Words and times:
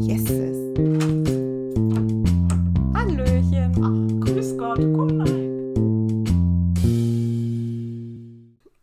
Yeses. 0.00 0.56
Hallöchen. 2.92 3.72
Ach, 3.80 4.26
grüß 4.26 4.58
Gott, 4.58 4.78
guten 4.78 5.20
Abend. 5.20 5.54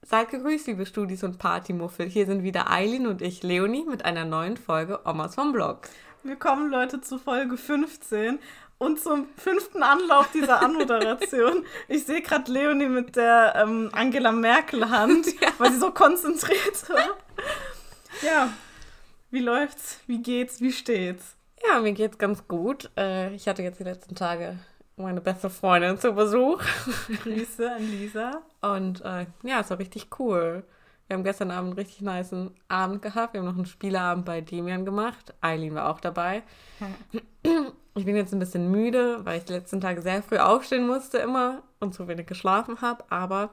Seid 0.05 0.29
gegrüßt, 0.29 0.67
liebe 0.67 0.85
Studis 0.85 1.23
und 1.25 1.39
Partymuffel. 1.39 2.07
Hier 2.07 2.25
sind 2.25 2.43
wieder 2.43 2.71
Eileen 2.71 3.05
und 3.07 3.21
ich, 3.21 3.43
Leonie, 3.43 3.83
mit 3.85 4.05
einer 4.05 4.23
neuen 4.23 4.55
Folge 4.55 5.01
Omas 5.05 5.35
vom 5.35 5.51
Blog. 5.51 5.89
Willkommen, 6.23 6.69
Leute, 6.71 7.01
zu 7.01 7.17
Folge 7.17 7.57
15 7.57 8.39
und 8.77 8.97
zum 9.01 9.27
fünften 9.35 9.83
Anlauf 9.83 10.31
dieser 10.31 10.61
Anmoderation. 10.61 11.65
Ich 11.89 12.05
sehe 12.05 12.21
gerade 12.21 12.49
Leonie 12.49 12.87
mit 12.87 13.17
der 13.17 13.55
ähm, 13.57 13.89
Angela 13.91 14.31
Merkel-Hand, 14.31 15.27
Ja. 15.41 15.49
weil 15.57 15.71
sie 15.73 15.79
so 15.79 15.91
konzentriert 15.91 16.89
war. 16.89 17.17
Ja, 18.21 18.49
wie 19.31 19.39
läuft's? 19.39 19.99
Wie 20.07 20.21
geht's? 20.21 20.61
Wie 20.61 20.71
steht's? 20.71 21.35
Ja, 21.67 21.79
mir 21.79 21.93
geht's 21.93 22.17
ganz 22.17 22.47
gut. 22.47 22.89
Äh, 22.97 23.33
Ich 23.35 23.47
hatte 23.47 23.63
jetzt 23.63 23.79
die 23.79 23.83
letzten 23.85 24.15
Tage 24.15 24.57
meine 24.97 25.21
beste 25.21 25.49
Freundin 25.49 25.97
zu 25.99 26.13
Besuch. 26.13 26.61
Grüße 27.23 27.71
an 27.71 27.81
Lisa. 27.89 28.41
Und 28.61 29.01
äh, 29.01 29.25
ja, 29.43 29.61
es 29.61 29.69
war 29.69 29.79
richtig 29.79 30.07
cool. 30.19 30.63
Wir 31.07 31.15
haben 31.17 31.23
gestern 31.23 31.51
Abend 31.51 31.71
einen 31.71 31.79
richtig 31.79 32.01
nice 32.01 32.33
Abend 32.67 33.01
gehabt. 33.01 33.33
Wir 33.33 33.41
haben 33.41 33.47
noch 33.47 33.55
einen 33.55 33.65
Spieleabend 33.65 34.25
bei 34.25 34.41
Demian 34.41 34.85
gemacht. 34.85 35.33
Eileen 35.41 35.75
war 35.75 35.89
auch 35.89 35.99
dabei. 35.99 36.43
Ich 37.93 38.05
bin 38.05 38.15
jetzt 38.15 38.31
ein 38.31 38.39
bisschen 38.39 38.71
müde, 38.71 39.25
weil 39.25 39.39
ich 39.39 39.43
die 39.43 39.51
letzten 39.51 39.81
Tage 39.81 40.01
sehr 40.01 40.23
früh 40.23 40.37
aufstehen 40.37 40.87
musste 40.87 41.17
immer 41.17 41.61
und 41.81 41.93
zu 41.93 42.07
wenig 42.07 42.25
geschlafen 42.25 42.79
habe. 42.79 43.03
Aber 43.09 43.49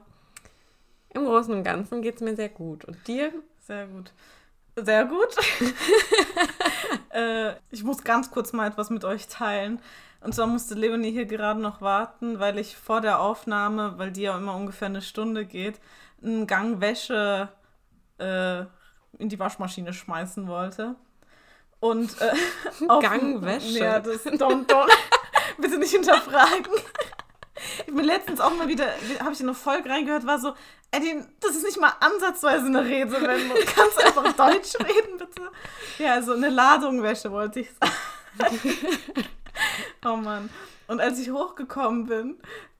im 1.13 1.25
Großen 1.25 1.53
und 1.53 1.63
Ganzen 1.65 2.01
geht 2.01 2.15
es 2.15 2.21
mir 2.21 2.37
sehr 2.37 2.47
gut. 2.47 2.85
Und 2.85 3.05
dir? 3.05 3.33
Sehr 3.59 3.87
gut. 3.87 4.13
Sehr 4.83 5.05
gut. 5.05 5.35
äh, 7.11 7.53
ich 7.71 7.83
muss 7.83 8.03
ganz 8.03 8.31
kurz 8.31 8.53
mal 8.53 8.67
etwas 8.67 8.89
mit 8.89 9.03
euch 9.05 9.27
teilen. 9.27 9.81
Und 10.21 10.35
zwar 10.35 10.47
musste 10.47 10.75
Leonie 10.75 11.11
hier 11.11 11.25
gerade 11.25 11.59
noch 11.61 11.81
warten, 11.81 12.39
weil 12.39 12.57
ich 12.59 12.75
vor 12.75 12.99
der 13.01 13.19
Aufnahme, 13.21 13.93
weil 13.97 14.11
die 14.11 14.23
ja 14.23 14.37
immer 14.37 14.55
ungefähr 14.55 14.87
eine 14.87 15.01
Stunde 15.01 15.45
geht, 15.45 15.79
einen 16.21 16.45
Gang 16.45 16.81
Wäsche 16.81 17.47
äh, 18.17 18.59
in 19.17 19.29
die 19.29 19.39
Waschmaschine 19.39 19.93
schmeißen 19.93 20.47
wollte. 20.47 20.95
Und 21.79 22.19
äh, 22.21 22.33
auf- 22.89 23.01
Gang 23.01 23.41
Wäsche? 23.41 23.79
Ja, 23.79 23.99
das 23.99 24.25
don't, 24.25 24.67
don't, 24.67 24.91
bitte 25.57 25.77
nicht 25.77 25.91
hinterfragen. 25.91 26.67
Ich 27.85 27.93
bin 27.93 28.05
letztens 28.05 28.39
auch 28.39 28.55
mal 28.55 28.67
wieder, 28.67 28.85
habe 29.19 29.33
ich 29.33 29.39
in 29.39 29.47
eine 29.47 29.55
Folge 29.55 29.89
reingehört, 29.89 30.25
war 30.25 30.39
so, 30.39 30.53
Eddie, 30.91 31.23
das 31.39 31.55
ist 31.55 31.63
nicht 31.63 31.79
mal 31.79 31.93
ansatzweise 31.99 32.65
eine 32.65 32.83
Redewendung. 32.83 33.57
Kannst 33.75 33.97
du 33.97 34.05
einfach 34.05 34.33
Deutsch 34.33 34.75
reden, 34.79 35.17
bitte? 35.17 35.51
Ja, 35.97 36.13
also 36.13 36.33
eine 36.33 36.49
Ladung 36.49 37.03
Wäsche 37.03 37.31
wollte 37.31 37.61
ich 37.61 37.69
sagen. 37.79 38.77
oh 40.05 40.15
Mann. 40.15 40.49
Und 40.87 41.01
als 41.01 41.19
ich 41.19 41.31
hochgekommen 41.31 42.05
bin, 42.05 42.37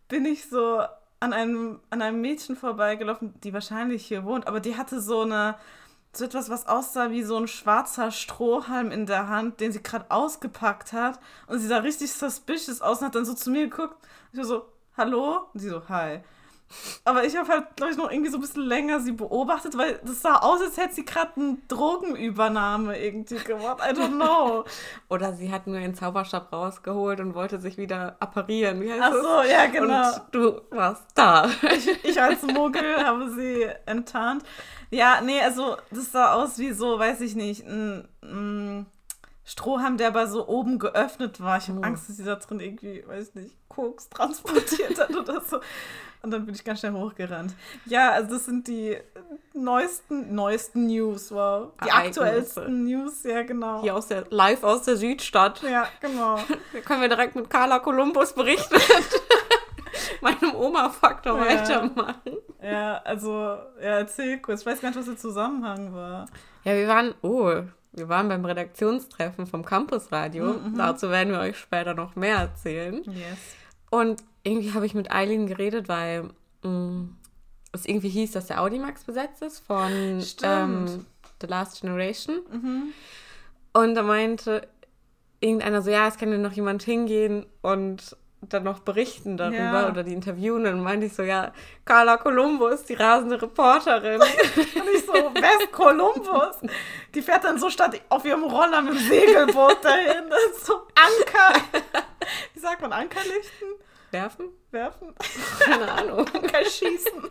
bin 0.07 0.25
ich 0.25 0.49
so 0.49 0.81
an 1.19 1.33
einem, 1.33 1.79
an 1.89 2.01
einem 2.01 2.21
Mädchen 2.21 2.55
vorbeigelaufen, 2.55 3.39
die 3.41 3.53
wahrscheinlich 3.53 4.05
hier 4.05 4.23
wohnt, 4.23 4.47
aber 4.47 4.59
die 4.59 4.77
hatte 4.77 5.01
so 5.01 5.21
eine, 5.21 5.55
so 6.13 6.25
etwas, 6.25 6.49
was 6.49 6.65
aussah 6.67 7.11
wie 7.11 7.23
so 7.23 7.37
ein 7.37 7.47
schwarzer 7.47 8.11
Strohhalm 8.11 8.91
in 8.91 9.05
der 9.05 9.27
Hand, 9.27 9.59
den 9.59 9.71
sie 9.71 9.83
gerade 9.83 10.09
ausgepackt 10.09 10.93
hat. 10.93 11.19
Und 11.47 11.59
sie 11.59 11.67
sah 11.67 11.79
richtig 11.79 12.11
suspicious 12.11 12.81
aus 12.81 12.99
und 12.99 13.07
hat 13.07 13.15
dann 13.15 13.25
so 13.25 13.33
zu 13.33 13.51
mir 13.51 13.67
geguckt. 13.67 13.97
Ich 14.31 14.37
war 14.37 14.45
so, 14.45 14.65
hallo? 14.95 15.47
Und 15.53 15.59
sie 15.59 15.69
so, 15.69 15.87
hi. 15.89 16.19
Aber 17.03 17.23
ich 17.23 17.35
habe 17.35 17.47
halt, 17.49 17.75
glaube 17.75 17.91
ich, 17.91 17.97
noch 17.97 18.11
irgendwie 18.11 18.29
so 18.29 18.37
ein 18.37 18.41
bisschen 18.41 18.61
länger 18.63 18.99
sie 18.99 19.11
beobachtet, 19.11 19.75
weil 19.75 19.99
das 20.05 20.21
sah 20.21 20.35
aus, 20.35 20.61
als 20.61 20.77
hätte 20.77 20.93
sie 20.93 21.05
gerade 21.05 21.31
eine 21.35 21.57
Drogenübernahme 21.67 22.95
irgendwie 22.99 23.37
gemacht. 23.37 23.79
I 23.79 23.93
don't 23.93 24.15
know. 24.15 24.65
Oder 25.09 25.33
sie 25.33 25.51
hat 25.51 25.65
nur 25.65 25.79
ihren 25.79 25.95
Zauberstab 25.95 26.53
rausgeholt 26.53 27.21
und 27.21 27.33
wollte 27.33 27.59
sich 27.59 27.77
wieder 27.77 28.17
apparieren. 28.19 28.81
Wie 28.81 28.91
heißt 28.91 29.01
Ach 29.03 29.11
das? 29.11 29.21
so, 29.21 29.51
ja, 29.51 29.65
genau. 29.65 30.13
Und 30.13 30.21
du 30.31 30.61
warst 30.69 31.05
da. 31.15 31.49
Ich 32.03 32.21
als 32.21 32.43
Muggel 32.43 32.97
habe 33.03 33.31
sie 33.31 33.67
enttarnt. 33.87 34.43
Ja, 34.91 35.21
nee, 35.21 35.41
also 35.41 35.77
das 35.89 36.11
sah 36.11 36.33
aus 36.33 36.59
wie 36.59 36.71
so, 36.71 36.99
weiß 36.99 37.21
ich 37.21 37.35
nicht, 37.35 37.65
ein, 37.65 38.07
ein 38.21 38.85
Strohhalm, 39.49 39.97
der 39.97 40.09
aber 40.09 40.27
so 40.27 40.47
oben 40.47 40.77
geöffnet 40.77 41.41
war. 41.41 41.57
Ich 41.57 41.67
habe 41.69 41.79
Oh. 41.79 41.83
Angst, 41.83 42.07
dass 42.07 42.17
sie 42.17 42.23
da 42.23 42.35
drin 42.35 42.59
irgendwie, 42.59 43.03
weiß 43.07 43.33
nicht, 43.33 43.55
Koks 43.67 44.07
transportiert 44.09 44.99
hat 44.99 45.15
oder 45.15 45.41
so. 45.41 45.59
Und 46.21 46.31
dann 46.31 46.45
bin 46.45 46.53
ich 46.53 46.63
ganz 46.63 46.79
schnell 46.81 46.91
hochgerannt. 46.93 47.53
Ja, 47.85 48.11
also 48.11 48.35
das 48.35 48.45
sind 48.45 48.67
die 48.67 48.97
neuesten, 49.53 50.35
neuesten 50.35 50.85
News, 50.87 51.31
wow. 51.31 51.71
Die 51.83 51.89
Ereignisse. 51.89 52.21
aktuellsten 52.21 52.83
News, 52.83 53.23
ja, 53.23 53.41
genau. 53.43 53.81
Hier 53.81 53.95
aus 53.95 54.07
der, 54.07 54.25
live 54.29 54.63
aus 54.63 54.83
der 54.83 54.97
Südstadt. 54.97 55.63
Ja, 55.63 55.87
genau. 55.99 56.35
Da 56.73 56.79
können 56.81 57.01
wir 57.01 57.09
direkt 57.09 57.35
mit 57.35 57.49
Carla 57.49 57.79
Columbus 57.79 58.33
berichten. 58.33 58.75
Meinem 60.21 60.53
Oma-Faktor 60.55 61.37
Ja. 61.37 61.45
weitermachen. 61.45 62.37
Ja, 62.61 62.97
also, 63.03 63.31
ja, 63.81 63.97
erzähl 63.99 64.39
kurz. 64.39 64.61
Ich 64.61 64.67
weiß 64.67 64.81
gar 64.81 64.89
nicht, 64.89 64.99
was 64.99 65.05
der 65.05 65.17
Zusammenhang 65.17 65.93
war. 65.93 66.25
Ja, 66.65 66.73
wir 66.75 66.87
waren, 66.87 67.13
oh, 67.21 67.61
wir 67.99 68.09
waren 68.09 68.27
beim 68.29 68.43
Redaktionstreffen 68.45 69.45
vom 69.45 69.63
Campusradio. 69.63 70.53
Mhm, 70.53 70.77
Dazu 70.77 71.09
werden 71.09 71.31
wir 71.31 71.39
euch 71.39 71.57
später 71.57 71.93
noch 71.93 72.15
mehr 72.15 72.37
erzählen. 72.37 73.03
Yes. 73.03 73.37
Und 73.91 74.23
irgendwie 74.43 74.73
habe 74.73 74.85
ich 74.85 74.93
mit 74.93 75.11
Eileen 75.11 75.47
geredet, 75.47 75.87
weil 75.87 76.29
mh, 76.63 77.09
es 77.71 77.85
irgendwie 77.85 78.09
hieß, 78.09 78.31
dass 78.31 78.47
der 78.47 78.61
Audimax 78.61 79.03
besetzt 79.03 79.41
ist 79.41 79.59
von 79.59 80.23
ähm, 80.43 81.05
The 81.41 81.47
Last 81.47 81.81
Generation. 81.81 82.39
Mhm. 82.51 82.83
Und 83.73 83.95
da 83.95 84.01
meinte 84.01 84.67
irgendeiner 85.39 85.81
so, 85.81 85.89
ja, 85.89 86.07
es 86.07 86.17
kann 86.17 86.31
ja 86.31 86.37
noch 86.37 86.53
jemand 86.53 86.83
hingehen 86.83 87.45
und 87.61 88.15
dann 88.41 88.63
noch 88.63 88.79
berichten 88.79 89.35
darüber 89.37 89.57
Ja. 89.57 89.89
oder 89.89 90.03
die 90.03 90.13
interviewen. 90.13 90.59
Und 90.59 90.63
dann 90.65 90.83
meinte 90.83 91.05
ich 91.07 91.13
so, 91.13 91.23
ja, 91.23 91.51
Carla 91.85 92.17
Columbus, 92.17 92.83
die 92.85 92.93
rasende 92.93 93.41
Reporterin. 93.41 94.21
Und 94.21 94.89
ich 94.93 95.05
so, 95.05 95.13
West 95.13 95.71
Columbus. 95.71 96.55
Die 97.13 97.21
fährt 97.21 97.43
dann 97.43 97.57
so 97.59 97.69
statt 97.69 97.99
auf 98.09 98.23
ihrem 98.25 98.43
Roller 98.45 98.81
mit 98.81 98.93
dem 98.93 98.99
Segelboot 98.99 99.83
dahin. 99.83 100.29
Das 100.29 100.43
ist 100.57 100.65
so 100.65 100.73
Anker. 100.95 101.61
Wie 102.53 102.59
sagt 102.59 102.81
man, 102.81 102.93
Anker 102.93 103.21
lichten? 103.23 103.65
Werfen? 104.11 104.49
Werfen? 104.71 105.13
Keine 105.59 105.91
Ahnung. 105.91 106.19
Anker 106.33 106.63
schießen. 106.65 107.29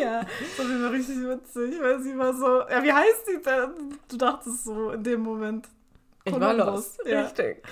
Ja, 0.00 0.20
das 0.56 0.58
war 0.82 0.92
richtig 0.92 1.16
witzig, 1.22 1.80
weil 1.82 2.00
sie 2.00 2.16
war 2.16 2.32
so, 2.32 2.60
ja, 2.68 2.80
wie 2.82 2.92
heißt 2.92 3.26
sie 3.26 3.42
denn? 3.42 3.98
Du 4.08 4.16
dachtest 4.16 4.64
so 4.64 4.90
in 4.92 5.02
dem 5.02 5.20
Moment. 5.22 5.66
Ich 6.24 6.32
war 6.38 6.54
Columbus, 6.54 6.98
los. 6.98 7.06
ja. 7.06 7.22
Richtig. 7.22 7.62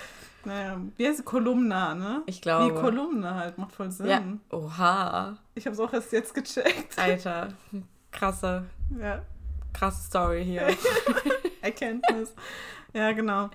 Naja, 0.47 0.79
wie 0.95 1.05
heißt? 1.05 1.25
Kolumna, 1.25 1.93
ne? 1.93 2.23
Ich 2.25 2.41
glaube. 2.41 2.73
Wie 2.73 2.79
Kolumna 2.79 3.35
halt, 3.35 3.57
macht 3.57 3.73
voll 3.73 3.91
Sinn. 3.91 4.07
Ja. 4.07 4.21
Oha. 4.57 5.37
Ich 5.55 5.65
habe 5.65 5.73
es 5.73 5.79
auch 5.81 5.91
erst 5.91 6.13
jetzt 6.13 6.33
gecheckt. 6.33 6.97
Alter. 6.97 7.49
Krasse, 8.11 8.63
Ja, 8.97 9.23
krasse 9.73 10.03
Story 10.05 10.45
hier. 10.45 10.67
Erkenntnis. 11.61 12.33
ja, 12.93 13.11
genau. 13.11 13.49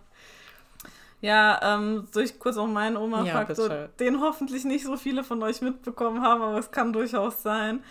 Ja, 1.22 1.58
ähm, 1.62 2.06
soll 2.10 2.24
ich 2.24 2.38
kurz 2.38 2.58
auch 2.58 2.66
meinen 2.66 2.98
Oma-Faktor, 2.98 3.68
bitte. 3.70 3.90
den 3.98 4.20
hoffentlich 4.20 4.64
nicht 4.64 4.84
so 4.84 4.96
viele 4.98 5.24
von 5.24 5.42
euch 5.42 5.62
mitbekommen 5.62 6.20
haben, 6.20 6.42
aber 6.42 6.58
es 6.58 6.70
kann 6.70 6.92
durchaus 6.92 7.42
sein. 7.42 7.82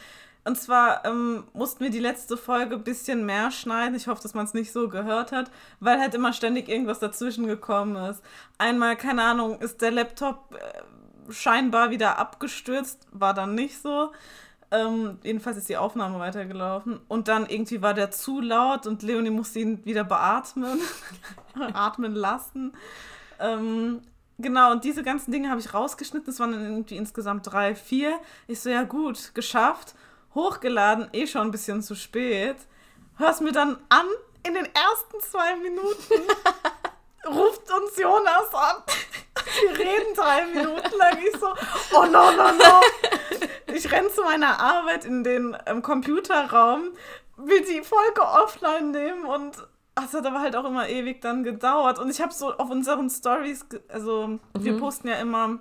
Und 0.43 0.57
zwar 0.57 1.05
ähm, 1.05 1.43
mussten 1.53 1.83
wir 1.83 1.91
die 1.91 1.99
letzte 1.99 2.35
Folge 2.35 2.75
ein 2.75 2.83
bisschen 2.83 3.25
mehr 3.25 3.51
schneiden. 3.51 3.95
Ich 3.95 4.07
hoffe, 4.07 4.23
dass 4.23 4.33
man 4.33 4.45
es 4.45 4.55
nicht 4.55 4.71
so 4.71 4.89
gehört 4.89 5.31
hat, 5.31 5.51
weil 5.79 5.99
halt 5.99 6.15
immer 6.15 6.33
ständig 6.33 6.67
irgendwas 6.67 6.99
dazwischen 6.99 7.45
gekommen 7.45 7.95
ist. 8.09 8.23
Einmal, 8.57 8.95
keine 8.95 9.23
Ahnung, 9.23 9.59
ist 9.59 9.81
der 9.81 9.91
Laptop 9.91 10.55
äh, 10.55 11.31
scheinbar 11.31 11.91
wieder 11.91 12.17
abgestürzt, 12.17 13.07
war 13.11 13.33
dann 13.33 13.53
nicht 13.53 13.79
so. 13.81 14.11
Ähm, 14.71 15.19
jedenfalls 15.21 15.57
ist 15.57 15.69
die 15.69 15.77
Aufnahme 15.77 16.17
weitergelaufen. 16.17 17.01
Und 17.07 17.27
dann 17.27 17.45
irgendwie 17.47 17.81
war 17.81 17.93
der 17.93 18.09
zu 18.09 18.39
laut 18.39 18.87
und 18.87 19.03
Leonie 19.03 19.29
musste 19.29 19.59
ihn 19.59 19.85
wieder 19.85 20.05
beatmen, 20.05 20.79
atmen 21.73 22.15
lassen. 22.15 22.73
Ähm, 23.39 24.01
genau, 24.39 24.71
und 24.71 24.85
diese 24.85 25.03
ganzen 25.03 25.31
Dinge 25.31 25.49
habe 25.49 25.59
ich 25.59 25.73
rausgeschnitten. 25.73 26.31
Es 26.31 26.39
waren 26.39 26.53
dann 26.53 26.63
irgendwie 26.63 26.95
insgesamt 26.95 27.51
drei, 27.51 27.75
vier. 27.75 28.17
Ich 28.47 28.61
so, 28.61 28.69
ja 28.69 28.83
gut, 28.83 29.35
geschafft. 29.35 29.93
Hochgeladen, 30.35 31.09
eh 31.13 31.27
schon 31.27 31.41
ein 31.41 31.51
bisschen 31.51 31.81
zu 31.81 31.95
spät. 31.95 32.57
Hör's 33.17 33.41
mir 33.41 33.51
dann 33.51 33.77
an, 33.89 34.07
in 34.43 34.53
den 34.53 34.65
ersten 34.65 35.19
zwei 35.21 35.55
Minuten 35.57 36.13
ruft 37.27 37.71
uns 37.71 37.97
Jonas 37.97 38.53
an. 38.53 38.83
Wir 39.61 39.79
reden 39.79 40.15
drei 40.15 40.45
Minuten 40.45 40.97
lang. 40.97 41.17
Ich 41.19 41.39
so, 41.39 41.47
oh 41.93 42.05
no, 42.05 42.31
no, 42.31 42.51
no. 42.51 42.81
Ich 43.73 43.91
renn 43.91 44.09
zu 44.09 44.23
meiner 44.23 44.59
Arbeit 44.59 45.05
in 45.05 45.23
den 45.23 45.55
ähm, 45.65 45.81
Computerraum, 45.81 46.91
will 47.37 47.61
die 47.61 47.81
Folge 47.83 48.21
offline 48.21 48.91
nehmen 48.91 49.25
und 49.25 49.57
ach, 49.95 50.05
es 50.05 50.13
hat 50.13 50.25
aber 50.25 50.41
halt 50.41 50.55
auch 50.55 50.65
immer 50.65 50.89
ewig 50.89 51.21
dann 51.21 51.43
gedauert. 51.43 51.99
Und 51.99 52.09
ich 52.09 52.21
habe 52.21 52.33
so 52.33 52.53
auf 52.53 52.69
unseren 52.69 53.09
Stories, 53.09 53.65
also 53.87 54.39
wir 54.57 54.77
posten 54.77 55.07
ja 55.07 55.15
immer 55.15 55.59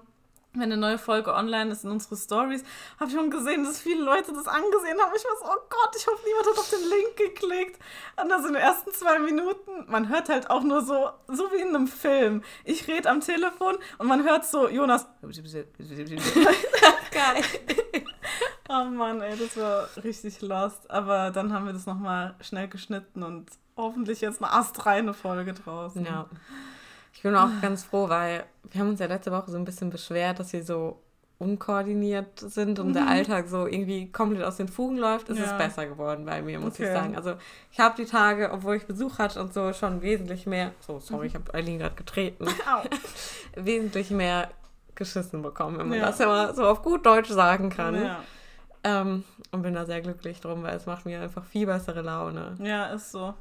wenn 0.52 0.62
eine 0.62 0.76
neue 0.76 0.98
Folge 0.98 1.32
online 1.32 1.70
ist 1.70 1.84
in 1.84 1.90
unsere 1.90 2.16
Stories, 2.16 2.64
habe 2.98 3.10
ich 3.10 3.16
schon 3.16 3.30
gesehen, 3.30 3.64
dass 3.64 3.80
viele 3.80 4.02
Leute 4.02 4.32
das 4.32 4.48
angesehen 4.48 4.98
haben. 5.00 5.12
Ich 5.16 5.24
war 5.24 5.36
so, 5.38 5.44
oh 5.44 5.62
Gott, 5.68 5.94
ich 5.96 6.06
hoffe, 6.06 6.20
niemand 6.26 6.46
hat 6.46 6.58
auf 6.58 6.70
den 6.70 6.88
Link 6.88 7.16
geklickt. 7.16 7.80
Und 8.20 8.28
da 8.28 8.40
sind 8.40 8.54
die 8.54 8.60
ersten 8.60 8.92
zwei 8.92 9.18
Minuten, 9.20 9.86
man 9.86 10.08
hört 10.08 10.28
halt 10.28 10.50
auch 10.50 10.62
nur 10.62 10.82
so, 10.82 11.10
so 11.28 11.50
wie 11.52 11.60
in 11.60 11.68
einem 11.68 11.86
Film. 11.86 12.42
Ich 12.64 12.88
rede 12.88 13.08
am 13.08 13.20
Telefon 13.20 13.78
und 13.98 14.08
man 14.08 14.24
hört 14.24 14.44
so, 14.44 14.68
Jonas. 14.68 15.06
Geil. 17.12 17.44
oh 18.68 18.84
Mann, 18.84 19.20
ey, 19.20 19.36
das 19.38 19.56
war 19.56 19.88
richtig 20.02 20.40
lost. 20.42 20.90
Aber 20.90 21.30
dann 21.30 21.52
haben 21.52 21.66
wir 21.66 21.72
das 21.72 21.86
nochmal 21.86 22.34
schnell 22.40 22.66
geschnitten 22.66 23.22
und 23.22 23.50
hoffentlich 23.76 24.20
jetzt 24.20 24.42
eine 24.42 24.52
astreine 24.52 25.14
Folge 25.14 25.54
draußen. 25.54 26.04
Ja. 26.04 26.28
Ich 27.12 27.22
bin 27.22 27.34
auch 27.34 27.50
ganz 27.60 27.84
froh, 27.84 28.08
weil 28.08 28.44
wir 28.70 28.80
haben 28.80 28.90
uns 28.90 29.00
ja 29.00 29.06
letzte 29.06 29.32
Woche 29.32 29.50
so 29.50 29.56
ein 29.56 29.64
bisschen 29.64 29.90
beschwert, 29.90 30.38
dass 30.38 30.52
wir 30.52 30.64
so 30.64 31.00
unkoordiniert 31.40 32.38
sind 32.38 32.78
und 32.78 32.88
mhm. 32.88 32.92
der 32.92 33.08
Alltag 33.08 33.48
so 33.48 33.66
irgendwie 33.66 34.12
komplett 34.12 34.44
aus 34.44 34.58
den 34.58 34.68
Fugen 34.68 34.98
läuft, 34.98 35.30
ist 35.30 35.38
ja. 35.38 35.46
es 35.46 35.56
besser 35.56 35.86
geworden 35.86 36.26
bei 36.26 36.42
mir, 36.42 36.60
muss 36.60 36.74
okay. 36.74 36.84
ich 36.84 36.90
sagen. 36.90 37.16
Also 37.16 37.34
ich 37.72 37.80
habe 37.80 37.96
die 37.96 38.04
Tage, 38.04 38.50
obwohl 38.52 38.76
ich 38.76 38.86
Besuch 38.86 39.18
hatte 39.18 39.40
und 39.40 39.54
so, 39.54 39.72
schon 39.72 40.02
wesentlich 40.02 40.46
mehr, 40.46 40.72
so 40.80 41.00
sorry, 41.00 41.22
mhm. 41.22 41.26
ich 41.26 41.34
habe 41.34 41.54
Eileen 41.54 41.78
gerade 41.78 41.94
getreten, 41.94 42.46
wesentlich 43.56 44.10
mehr 44.10 44.50
geschissen 44.94 45.40
bekommen, 45.40 45.78
wenn 45.78 45.88
man 45.88 45.98
ja. 45.98 46.06
das 46.06 46.18
ja 46.18 46.26
mal 46.26 46.54
so 46.54 46.66
auf 46.66 46.82
gut 46.82 47.06
Deutsch 47.06 47.30
sagen 47.30 47.70
kann. 47.70 47.94
Ja. 47.94 48.20
Ähm, 48.84 49.24
und 49.50 49.62
bin 49.62 49.72
da 49.72 49.86
sehr 49.86 50.02
glücklich 50.02 50.40
drum, 50.40 50.62
weil 50.62 50.76
es 50.76 50.84
macht 50.84 51.06
mir 51.06 51.22
einfach 51.22 51.44
viel 51.44 51.66
bessere 51.66 52.02
Laune. 52.02 52.54
Ja, 52.62 52.86
ist 52.88 53.12
so 53.12 53.34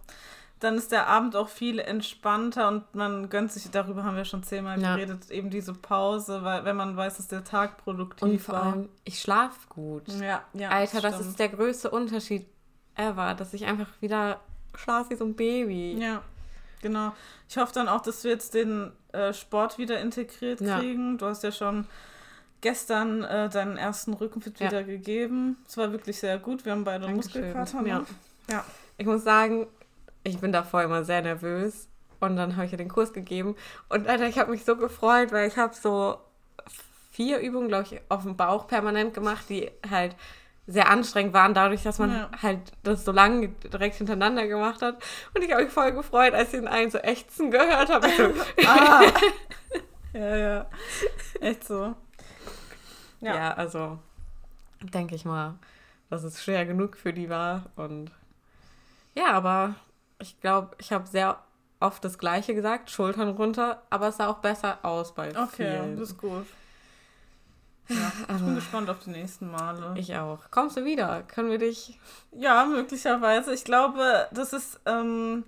dann 0.60 0.76
ist 0.76 0.92
der 0.92 1.08
Abend 1.08 1.36
auch 1.36 1.48
viel 1.48 1.80
entspannter 1.80 2.68
und 2.68 2.94
man 2.94 3.30
gönnt 3.30 3.52
sich, 3.52 3.70
darüber 3.72 4.04
haben 4.04 4.18
wir 4.18 4.26
schon 4.26 4.44
zehnmal 4.44 4.82
ja. 4.82 4.96
geredet, 4.96 5.32
eben 5.32 5.50
diese 5.50 5.74
Pause, 5.74 6.44
weil 6.44 6.66
wenn 6.66 6.76
man 6.76 6.98
weiß, 6.98 7.18
dass 7.18 7.28
der 7.28 7.44
Tag 7.44 7.78
produktiv 7.78 8.24
und 8.24 8.40
vor 8.40 8.56
war. 8.56 8.64
Allem, 8.64 8.90
ich 9.06 9.20
schlafe 9.20 9.60
gut. 9.70 10.08
Ja, 10.20 10.44
ja. 10.54 10.70
Alter, 10.70 11.02
das, 11.02 11.18
das 11.18 11.28
ist 11.28 11.40
der 11.40 11.50
größte 11.50 11.90
Unterschied 11.90 12.46
ever, 12.96 13.34
dass 13.36 13.54
ich 13.54 13.66
einfach 13.66 13.88
wieder 14.02 14.42
schlafe 14.76 15.12
wie 15.12 15.16
so 15.16 15.26
ein 15.26 15.36
Baby. 15.36 15.98
Ja, 15.98 16.22
genau. 16.82 17.14
Ich 17.48 17.58
hoffe 17.58 17.74
dann 17.74 17.88
auch, 17.88 18.02
dass 18.02 18.24
wir 18.26 18.32
jetzt 18.32 18.54
den 18.54 18.92
äh, 19.14 19.34
Sport 19.34 19.78
wieder 19.78 20.00
integriert 20.02 20.60
kriegen. 20.60 21.12
Ja. 21.12 21.18
Du 21.18 21.26
hast 21.26 21.44
ja 21.44 21.54
schon 21.54 21.88
gestern 22.62 23.24
äh, 23.24 23.50
deinen 23.50 23.78
ersten 23.78 24.14
Rückenfit 24.14 24.60
ja. 24.60 24.68
wieder 24.68 24.84
gegeben. 24.84 25.58
Es 25.66 25.78
war 25.78 25.92
wirklich 25.94 26.20
sehr 26.20 26.38
gut. 26.38 26.66
Wir 26.66 26.74
haben 26.74 26.84
beide 26.84 27.06
Dankeschön. 27.06 27.44
Muskelkater. 27.44 27.88
Ja. 27.88 28.06
ja. 28.52 28.66
Ich 28.98 29.06
muss 29.06 29.24
sagen, 29.24 29.68
ich 30.24 30.40
bin 30.40 30.52
davor 30.52 30.84
immer 30.84 31.04
sehr 31.04 31.22
nervös. 31.22 31.88
Und 32.20 32.36
dann 32.36 32.56
habe 32.56 32.66
ich 32.66 32.72
ja 32.72 32.78
den 32.78 32.90
Kurs 32.90 33.14
gegeben. 33.14 33.56
Und 33.88 34.08
Alter, 34.08 34.28
ich 34.28 34.38
habe 34.38 34.52
mich 34.52 34.66
so 34.66 34.76
gefreut, 34.76 35.32
weil 35.32 35.48
ich 35.48 35.58
habe 35.58 35.74
so 35.74 36.18
vier 37.12 37.40
Übungen, 37.40 37.70
glaube 37.70 37.84
ich, 37.84 38.02
auf 38.10 38.24
dem 38.24 38.36
Bauch 38.36 38.68
permanent 38.68 39.14
gemacht, 39.14 39.46
die 39.50 39.72
halt 39.90 40.16
sehr 40.68 40.90
anstrengend 40.90 41.34
waren, 41.34 41.56
dadurch, 41.56 41.82
dass 41.82 41.98
man 41.98 42.12
ja. 42.12 42.30
halt 42.44 42.60
das 42.84 43.04
so 43.04 43.12
lange 43.12 43.50
direkt 43.50 43.96
hintereinander 43.96 44.48
gemacht 44.48 44.82
hat. 44.82 45.02
Und 45.34 45.44
ich 45.44 45.52
habe 45.52 45.64
mich 45.64 45.74
voll 45.74 45.92
gefreut, 45.94 46.34
als 46.34 46.54
ich 46.54 46.60
den 46.60 46.68
einen 46.68 46.92
so 46.92 47.00
ächzen 47.00 47.50
gehört 47.52 47.90
habe. 47.90 48.08
Ah. 48.68 49.02
ja, 50.14 50.38
ja. 50.38 50.66
Echt 51.42 51.66
so. 51.66 51.96
Ja, 53.22 53.36
ja 53.36 53.54
also 53.54 53.98
denke 54.82 55.16
ich 55.16 55.26
mal, 55.26 55.56
dass 56.10 56.24
es 56.24 56.44
schwer 56.44 56.66
genug 56.66 56.98
für 56.98 57.14
die 57.14 57.30
war. 57.30 57.66
Und 57.76 58.12
ja, 59.16 59.32
aber 59.32 59.76
ich 60.20 60.40
glaube, 60.40 60.76
ich 60.80 60.92
habe 60.92 61.08
sehr 61.08 61.42
oft 61.80 62.04
das 62.04 62.18
Gleiche 62.18 62.54
gesagt, 62.54 62.92
Schultern 62.92 63.30
runter, 63.30 63.82
aber 63.90 64.10
es 64.10 64.18
sah 64.18 64.28
auch 64.28 64.40
besser 64.40 64.80
aus 64.84 65.14
bei 65.16 65.30
okay, 65.30 65.48
vielen. 65.50 65.98
Das 65.98 66.10
ist 66.10 66.18
gut. 66.18 66.46
Ja, 67.88 68.12
ich 68.36 68.42
bin 68.44 68.56
gespannt 68.56 68.90
auf 68.90 69.00
die 69.00 69.10
nächsten 69.10 69.50
Male. 69.50 69.96
Ich 69.98 70.16
auch. 70.16 70.52
Kommst 70.52 70.78
du 70.78 70.86
wieder? 70.86 71.24
Können 71.24 71.50
wir 71.50 71.58
dich? 71.58 72.00
Ja, 72.32 72.66
möglicherweise. 72.66 73.52
Ich 73.52 73.64
glaube, 73.64 74.28
das 74.32 74.54
ist 74.54 74.80
ähm, 74.86 75.44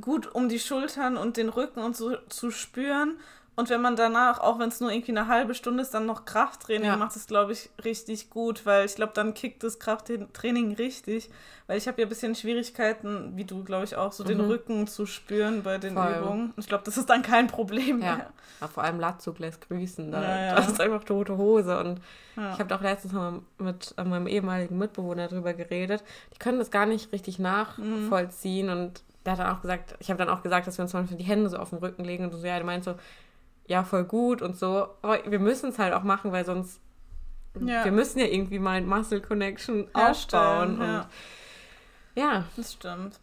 gut, 0.00 0.32
um 0.32 0.48
die 0.48 0.60
Schultern 0.60 1.16
und 1.16 1.38
den 1.38 1.48
Rücken 1.48 1.80
und 1.80 1.96
so 1.96 2.16
zu 2.28 2.52
spüren. 2.52 3.18
Und 3.56 3.70
wenn 3.70 3.80
man 3.80 3.96
danach, 3.96 4.38
auch 4.38 4.58
wenn 4.58 4.68
es 4.68 4.80
nur 4.80 4.92
irgendwie 4.92 5.12
eine 5.12 5.28
halbe 5.28 5.54
Stunde 5.54 5.82
ist, 5.82 5.94
dann 5.94 6.04
noch 6.04 6.26
Krafttraining 6.26 6.88
ja. 6.88 6.96
macht, 6.96 7.16
es, 7.16 7.26
glaube 7.26 7.52
ich, 7.52 7.70
richtig 7.82 8.28
gut, 8.28 8.66
weil 8.66 8.84
ich 8.84 8.96
glaube, 8.96 9.12
dann 9.14 9.32
kickt 9.32 9.62
das 9.62 9.78
Krafttraining 9.78 10.74
richtig. 10.74 11.30
Weil 11.66 11.78
ich 11.78 11.88
habe 11.88 12.00
ja 12.00 12.06
ein 12.06 12.10
bisschen 12.10 12.34
Schwierigkeiten, 12.34 13.32
wie 13.34 13.44
du, 13.44 13.64
glaube 13.64 13.84
ich, 13.84 13.96
auch, 13.96 14.12
so 14.12 14.24
mhm. 14.24 14.28
den 14.28 14.40
Rücken 14.40 14.86
zu 14.86 15.06
spüren 15.06 15.62
bei 15.62 15.78
den 15.78 15.94
Voll. 15.94 16.16
Übungen. 16.20 16.50
Und 16.50 16.58
ich 16.58 16.68
glaube, 16.68 16.84
das 16.84 16.98
ist 16.98 17.08
dann 17.08 17.22
kein 17.22 17.46
Problem 17.46 18.02
ja. 18.02 18.16
mehr. 18.16 18.30
Ja, 18.60 18.68
vor 18.68 18.84
allem 18.84 19.00
Latzug 19.00 19.38
lässt 19.38 19.66
grüßen. 19.66 20.12
Da. 20.12 20.22
Ja, 20.22 20.54
das 20.54 20.68
ist 20.68 20.80
einfach 20.80 21.04
tote 21.04 21.38
Hose. 21.38 21.78
Und 21.78 22.00
ich 22.36 22.58
habe 22.58 22.74
auch 22.74 22.82
letztens 22.82 23.14
mal 23.14 23.40
mit 23.56 23.94
äh, 23.96 24.04
meinem 24.04 24.26
ehemaligen 24.26 24.76
Mitbewohner 24.76 25.28
darüber 25.28 25.54
geredet. 25.54 26.04
Die 26.34 26.38
können 26.38 26.58
das 26.58 26.70
gar 26.70 26.84
nicht 26.84 27.10
richtig 27.10 27.38
nachvollziehen. 27.38 28.66
Mhm. 28.66 28.72
Und 28.72 29.02
der 29.24 29.32
hat 29.32 29.40
dann 29.40 29.56
auch 29.56 29.62
gesagt, 29.62 29.94
ich 29.98 30.10
habe 30.10 30.18
dann 30.18 30.28
auch 30.28 30.42
gesagt, 30.42 30.66
dass 30.66 30.78
wir 30.78 30.82
uns 30.82 30.90
zum 30.90 31.00
Beispiel 31.00 31.16
die 31.16 31.24
Hände 31.24 31.48
so 31.48 31.56
auf 31.56 31.70
den 31.70 31.78
Rücken 31.78 32.04
legen 32.04 32.24
und 32.24 32.32
so, 32.32 32.46
ja, 32.46 32.56
der 32.56 32.64
meint 32.64 32.84
so, 32.84 32.94
ja, 33.66 33.84
voll 33.84 34.04
gut 34.04 34.42
und 34.42 34.56
so. 34.56 34.88
Aber 35.02 35.18
wir 35.26 35.38
müssen 35.38 35.70
es 35.70 35.78
halt 35.78 35.92
auch 35.92 36.02
machen, 36.02 36.32
weil 36.32 36.44
sonst. 36.44 36.80
Ja. 37.58 37.84
Wir 37.84 37.92
müssen 37.92 38.18
ja 38.18 38.26
irgendwie 38.26 38.58
mal 38.58 38.72
ein 38.72 38.86
Muscle 38.86 39.20
Connection 39.20 39.88
aufbauen. 39.94 40.78
Ja. 40.80 40.98
Und 40.98 41.06
ja. 42.14 42.44
Das 42.56 42.72
stimmt. 42.74 43.18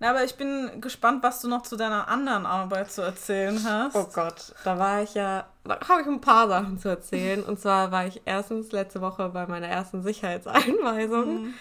Na, 0.00 0.10
aber 0.10 0.22
ich 0.22 0.36
bin 0.36 0.80
gespannt, 0.80 1.24
was 1.24 1.40
du 1.40 1.48
noch 1.48 1.62
zu 1.62 1.76
deiner 1.76 2.06
anderen 2.06 2.46
Arbeit 2.46 2.90
zu 2.90 3.02
erzählen 3.02 3.60
hast. 3.64 3.96
Oh 3.96 4.08
Gott, 4.12 4.54
da 4.62 4.78
war 4.78 5.02
ich 5.02 5.14
ja, 5.14 5.48
da 5.64 5.80
habe 5.88 6.02
ich 6.02 6.06
ein 6.06 6.20
paar 6.20 6.48
Sachen 6.48 6.78
zu 6.78 6.88
erzählen. 6.88 7.42
Und 7.42 7.58
zwar 7.58 7.90
war 7.90 8.06
ich 8.06 8.22
erstens 8.24 8.70
letzte 8.70 9.00
Woche 9.00 9.28
bei 9.30 9.46
meiner 9.46 9.66
ersten 9.66 10.02
Sicherheitseinweisung. 10.02 11.42
Mhm. 11.42 11.54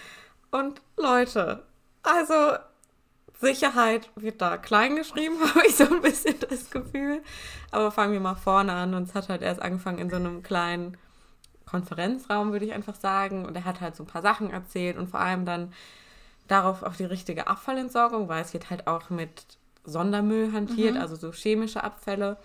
Und 0.52 0.82
Leute, 0.98 1.64
also 2.04 2.58
Sicherheit 3.40 4.10
wird 4.16 4.42
da 4.42 4.58
klein 4.58 4.96
geschrieben, 4.96 5.36
habe 5.56 5.68
ich 5.68 5.76
so 5.76 5.86
ein 5.86 6.02
bisschen 6.02 6.36
das 6.50 6.70
Gefühl. 6.70 7.22
Aber 7.72 7.92
fangen 7.92 8.14
wir 8.14 8.20
mal 8.20 8.36
vorne 8.36 8.74
an. 8.74 8.94
Und 8.94 9.04
es 9.04 9.16
hat 9.16 9.30
halt 9.30 9.42
erst 9.42 9.62
angefangen 9.62 10.00
in 10.00 10.10
so 10.10 10.16
einem 10.16 10.44
kleinen 10.44 10.98
Konferenzraum, 11.66 12.52
würde 12.52 12.66
ich 12.66 12.74
einfach 12.74 12.96
sagen. 12.96 13.46
Und 13.46 13.56
er 13.56 13.66
hat 13.66 13.82
halt 13.82 13.96
so 13.96 14.04
ein 14.04 14.08
paar 14.08 14.22
Sachen 14.22 14.52
erzählt 14.52 14.98
und 14.98 15.10
vor 15.10 15.20
allem 15.20 15.46
dann 15.46 15.74
darauf 16.48 16.82
auf 16.84 16.98
die 16.98 17.06
richtige 17.06 17.48
Abfallentsorgung, 17.48 18.30
weil 18.30 18.42
es 18.42 18.54
wird 18.54 18.70
halt 18.70 18.88
auch 18.88 19.10
mit 19.10 19.46
Sondermüll 19.84 20.54
hantiert, 20.54 20.96
mhm. 20.96 21.02
also 21.02 21.16
so 21.16 21.32
chemische 21.32 21.84
Abfälle. 21.84 22.38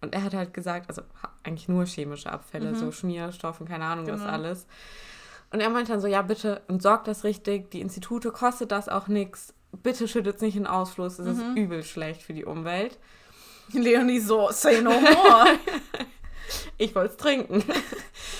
Und 0.00 0.14
er 0.14 0.22
hat 0.22 0.34
halt 0.34 0.52
gesagt, 0.52 0.88
also 0.88 1.02
eigentlich 1.42 1.68
nur 1.68 1.86
chemische 1.86 2.30
Abfälle, 2.30 2.70
mhm. 2.70 2.76
so 2.76 2.92
Schmierstoffen, 2.92 3.66
keine 3.66 3.84
Ahnung 3.84 4.04
genau. 4.04 4.18
was 4.18 4.26
alles. 4.26 4.66
Und 5.50 5.60
er 5.60 5.70
meinte 5.70 5.92
dann 5.92 6.00
so, 6.00 6.06
ja, 6.06 6.22
bitte 6.22 6.62
entsorgt 6.68 7.08
das 7.08 7.24
richtig, 7.24 7.70
die 7.70 7.80
Institute 7.80 8.30
kostet 8.30 8.72
das 8.72 8.88
auch 8.88 9.08
nichts 9.08 9.54
bitte 9.86 10.08
schüttet 10.08 10.34
es 10.36 10.42
nicht 10.42 10.56
in 10.56 10.66
Ausfluss, 10.66 11.20
es 11.20 11.36
mhm. 11.36 11.42
ist 11.42 11.56
übel 11.56 11.84
schlecht 11.84 12.20
für 12.20 12.34
die 12.34 12.44
Umwelt. 12.44 12.98
Leonie 13.72 14.18
so, 14.18 14.48
say 14.50 14.82
no 14.82 14.90
more. 15.00 15.46
ich 16.76 16.92
wollte 16.96 17.12
es 17.12 17.16
trinken. 17.16 17.62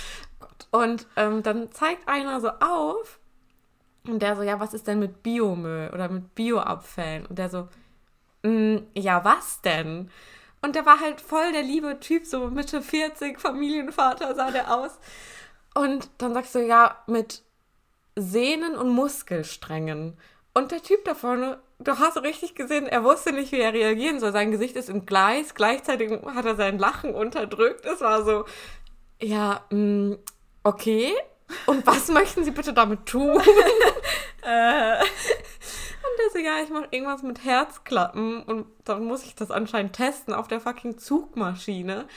und 0.72 1.06
ähm, 1.14 1.44
dann 1.44 1.70
zeigt 1.70 2.08
einer 2.08 2.40
so 2.40 2.48
auf 2.48 3.20
und 4.08 4.22
der 4.22 4.34
so, 4.34 4.42
ja, 4.42 4.58
was 4.58 4.74
ist 4.74 4.88
denn 4.88 4.98
mit 4.98 5.22
Biomüll 5.22 5.90
oder 5.94 6.08
mit 6.08 6.34
Bioabfällen? 6.34 7.26
Und 7.26 7.38
der 7.38 7.48
so, 7.48 7.68
mm, 8.42 8.78
ja, 8.96 9.24
was 9.24 9.62
denn? 9.62 10.10
Und 10.62 10.74
der 10.74 10.84
war 10.84 10.98
halt 10.98 11.20
voll 11.20 11.52
der 11.52 11.62
liebe 11.62 12.00
Typ, 12.00 12.26
so 12.26 12.50
Mitte 12.50 12.82
40, 12.82 13.38
Familienvater 13.38 14.34
sah 14.34 14.50
der 14.50 14.74
aus. 14.74 14.98
Und 15.76 16.10
dann 16.18 16.34
sagst 16.34 16.56
du, 16.56 16.66
ja, 16.66 17.04
mit 17.06 17.44
Sehnen 18.16 18.74
und 18.74 18.88
Muskelsträngen. 18.88 20.16
Und 20.56 20.72
der 20.72 20.82
Typ 20.82 21.04
da 21.04 21.14
vorne, 21.14 21.58
du 21.80 21.98
hast 21.98 22.16
richtig 22.22 22.54
gesehen, 22.54 22.86
er 22.86 23.04
wusste 23.04 23.30
nicht, 23.30 23.52
wie 23.52 23.60
er 23.60 23.74
reagieren 23.74 24.20
soll. 24.20 24.32
Sein 24.32 24.50
Gesicht 24.50 24.74
ist 24.74 24.88
im 24.88 25.04
Gleis, 25.04 25.54
gleichzeitig 25.54 26.10
hat 26.24 26.46
er 26.46 26.56
sein 26.56 26.78
Lachen 26.78 27.14
unterdrückt. 27.14 27.84
Es 27.84 28.00
war 28.00 28.24
so, 28.24 28.46
ja, 29.20 29.66
mh, 29.68 29.76
mm, 30.14 30.18
okay. 30.62 31.12
Und 31.66 31.86
was 31.86 32.08
möchten 32.20 32.42
Sie 32.42 32.52
bitte 32.52 32.72
damit 32.72 33.04
tun? 33.04 33.38
äh. 34.42 35.00
Und 35.02 36.32
so, 36.32 36.38
ja, 36.38 36.62
ich 36.64 36.70
mache 36.70 36.88
irgendwas 36.90 37.22
mit 37.22 37.44
Herzklappen 37.44 38.42
und 38.42 38.66
dann 38.84 39.04
muss 39.04 39.24
ich 39.24 39.34
das 39.34 39.50
anscheinend 39.50 39.92
testen 39.92 40.32
auf 40.32 40.48
der 40.48 40.60
fucking 40.60 40.96
Zugmaschine. 40.96 42.08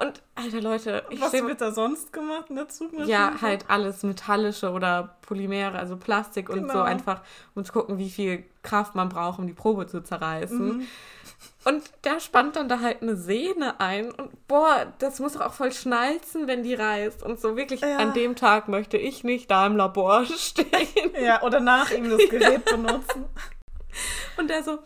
Und, 0.00 0.22
alter 0.36 0.60
Leute, 0.60 1.02
ich 1.10 1.20
Was 1.20 1.32
wird 1.32 1.60
da 1.60 1.72
sonst 1.72 2.12
gemacht 2.12 2.50
in 2.50 2.56
der 2.56 2.68
Zugmaschine? 2.68 3.10
Ja, 3.10 3.40
halt 3.42 3.68
alles 3.68 4.04
metallische 4.04 4.70
oder 4.70 5.16
Polymere, 5.22 5.76
also 5.76 5.96
Plastik 5.96 6.46
genau. 6.46 6.62
und 6.62 6.66
so 6.68 6.74
genau. 6.74 6.84
einfach, 6.84 7.22
um 7.56 7.64
zu 7.64 7.72
gucken, 7.72 7.98
wie 7.98 8.08
viel 8.08 8.44
Kraft 8.62 8.94
man 8.94 9.08
braucht, 9.08 9.40
um 9.40 9.48
die 9.48 9.54
Probe 9.54 9.88
zu 9.88 10.00
zerreißen. 10.00 10.78
Mhm. 10.78 10.86
Und 11.64 11.82
der 12.04 12.20
spannt 12.20 12.54
dann 12.54 12.68
da 12.68 12.80
halt 12.80 13.02
eine 13.02 13.16
Sehne 13.16 13.80
ein 13.80 14.12
und 14.12 14.46
boah, 14.46 14.86
das 15.00 15.18
muss 15.18 15.32
doch 15.32 15.40
auch 15.40 15.52
voll 15.52 15.72
schnalzen, 15.72 16.46
wenn 16.46 16.62
die 16.62 16.74
reißt. 16.74 17.24
Und 17.24 17.40
so 17.40 17.56
wirklich, 17.56 17.80
ja. 17.80 17.96
an 17.96 18.14
dem 18.14 18.36
Tag 18.36 18.68
möchte 18.68 18.96
ich 18.96 19.24
nicht 19.24 19.50
da 19.50 19.66
im 19.66 19.76
Labor 19.76 20.24
stehen. 20.38 21.12
Ja, 21.20 21.42
oder 21.42 21.58
nach 21.58 21.90
ihm 21.90 22.08
das 22.08 22.28
Gerät 22.30 22.62
ja. 22.70 22.76
benutzen. 22.76 23.26
Und 24.36 24.48
der 24.48 24.62
so, 24.62 24.78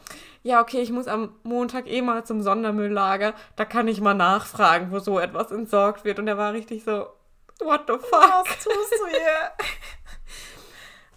ja, 0.42 0.60
okay, 0.60 0.80
ich 0.80 0.90
muss 0.90 1.06
am 1.06 1.34
Montag 1.42 1.88
eh 1.88 2.02
mal 2.02 2.24
zum 2.24 2.42
Sondermülllager. 2.42 3.34
Da 3.56 3.64
kann 3.64 3.88
ich 3.88 4.00
mal 4.00 4.14
nachfragen, 4.14 4.90
wo 4.90 4.98
so 4.98 5.18
etwas 5.18 5.50
entsorgt 5.52 6.04
wird. 6.04 6.18
Und 6.18 6.26
er 6.28 6.36
war 6.38 6.52
richtig 6.52 6.84
so, 6.84 7.06
what 7.60 7.82
the 7.86 7.94
fuck? 7.94 8.44
Was 8.46 8.64
tust 8.64 8.92
du 9.00 9.06
hier? 9.08 9.52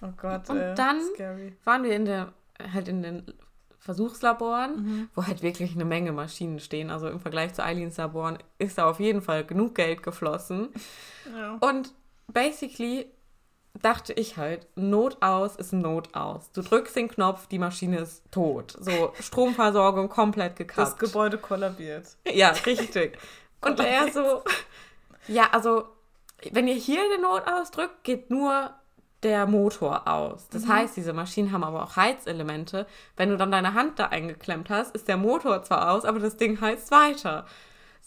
oh 0.02 0.14
Gott, 0.18 0.50
Und 0.50 0.58
ey, 0.58 0.76
dann 0.76 1.02
scary. 1.14 1.56
waren 1.64 1.84
wir 1.84 1.96
in 1.96 2.06
der, 2.06 2.34
halt 2.74 2.88
in 2.88 3.02
den 3.02 3.34
Versuchslaboren, 3.80 5.10
wo 5.14 5.26
halt 5.28 5.44
wirklich 5.44 5.76
eine 5.76 5.86
Menge 5.86 6.12
Maschinen 6.12 6.60
stehen. 6.60 6.90
Also 6.90 7.08
im 7.08 7.20
Vergleich 7.20 7.54
zu 7.54 7.64
Eileens 7.64 7.98
Laboren 7.98 8.40
ist 8.58 8.78
da 8.78 8.90
auf 8.90 9.00
jeden 9.00 9.22
Fall 9.22 9.46
genug 9.46 9.76
Geld 9.76 10.02
geflossen. 10.02 10.70
Ja. 11.36 11.58
Und 11.62 11.94
basically 12.28 13.06
dachte 13.82 14.14
ich 14.14 14.38
halt, 14.38 14.68
Not 14.76 15.18
aus 15.22 15.56
ist 15.56 15.74
Not 15.74 16.16
aus. 16.16 16.52
Du 16.52 16.62
drückst 16.62 16.96
den 16.96 17.08
Knopf, 17.08 17.48
die 17.48 17.60
Maschine 17.60 18.00
ist 18.00 18.24
tot. 18.32 18.76
So 18.80 19.14
Stromversorgung 19.20 20.10
komplett 20.10 20.54
Das 20.54 20.58
gekappt. 20.58 21.00
Gebäude 21.00 21.38
kollabiert. 21.38 22.06
Ja, 22.26 22.50
richtig. 22.66 23.18
Und 23.62 23.80
er 23.80 24.12
so, 24.12 24.44
ja, 25.28 25.50
also, 25.52 25.86
wenn 26.52 26.68
ihr 26.68 26.76
hier 26.76 27.02
den 27.16 27.22
Not 27.22 27.44
ausdrückt, 27.48 28.04
geht 28.04 28.30
nur 28.30 28.72
der 29.24 29.48
Motor 29.48 30.08
aus. 30.08 30.48
Das 30.50 30.68
heißt, 30.68 30.96
diese 30.98 31.12
Maschinen 31.14 31.52
haben 31.52 31.64
aber 31.64 31.84
auch 31.84 31.96
Heizelemente. 31.96 32.86
Wenn 33.18 33.30
du 33.30 33.38
dann 33.38 33.52
deine 33.52 33.74
Hand 33.74 33.98
da 33.98 34.08
eingeklemmt 34.08 34.70
hast, 34.70 34.96
ist 34.96 35.08
der 35.08 35.18
Motor 35.18 35.64
zwar 35.64 35.92
aus, 35.92 36.06
aber 36.06 36.20
das 36.20 36.38
Ding 36.38 36.62
heizt 36.62 36.92
weiter. 36.92 37.46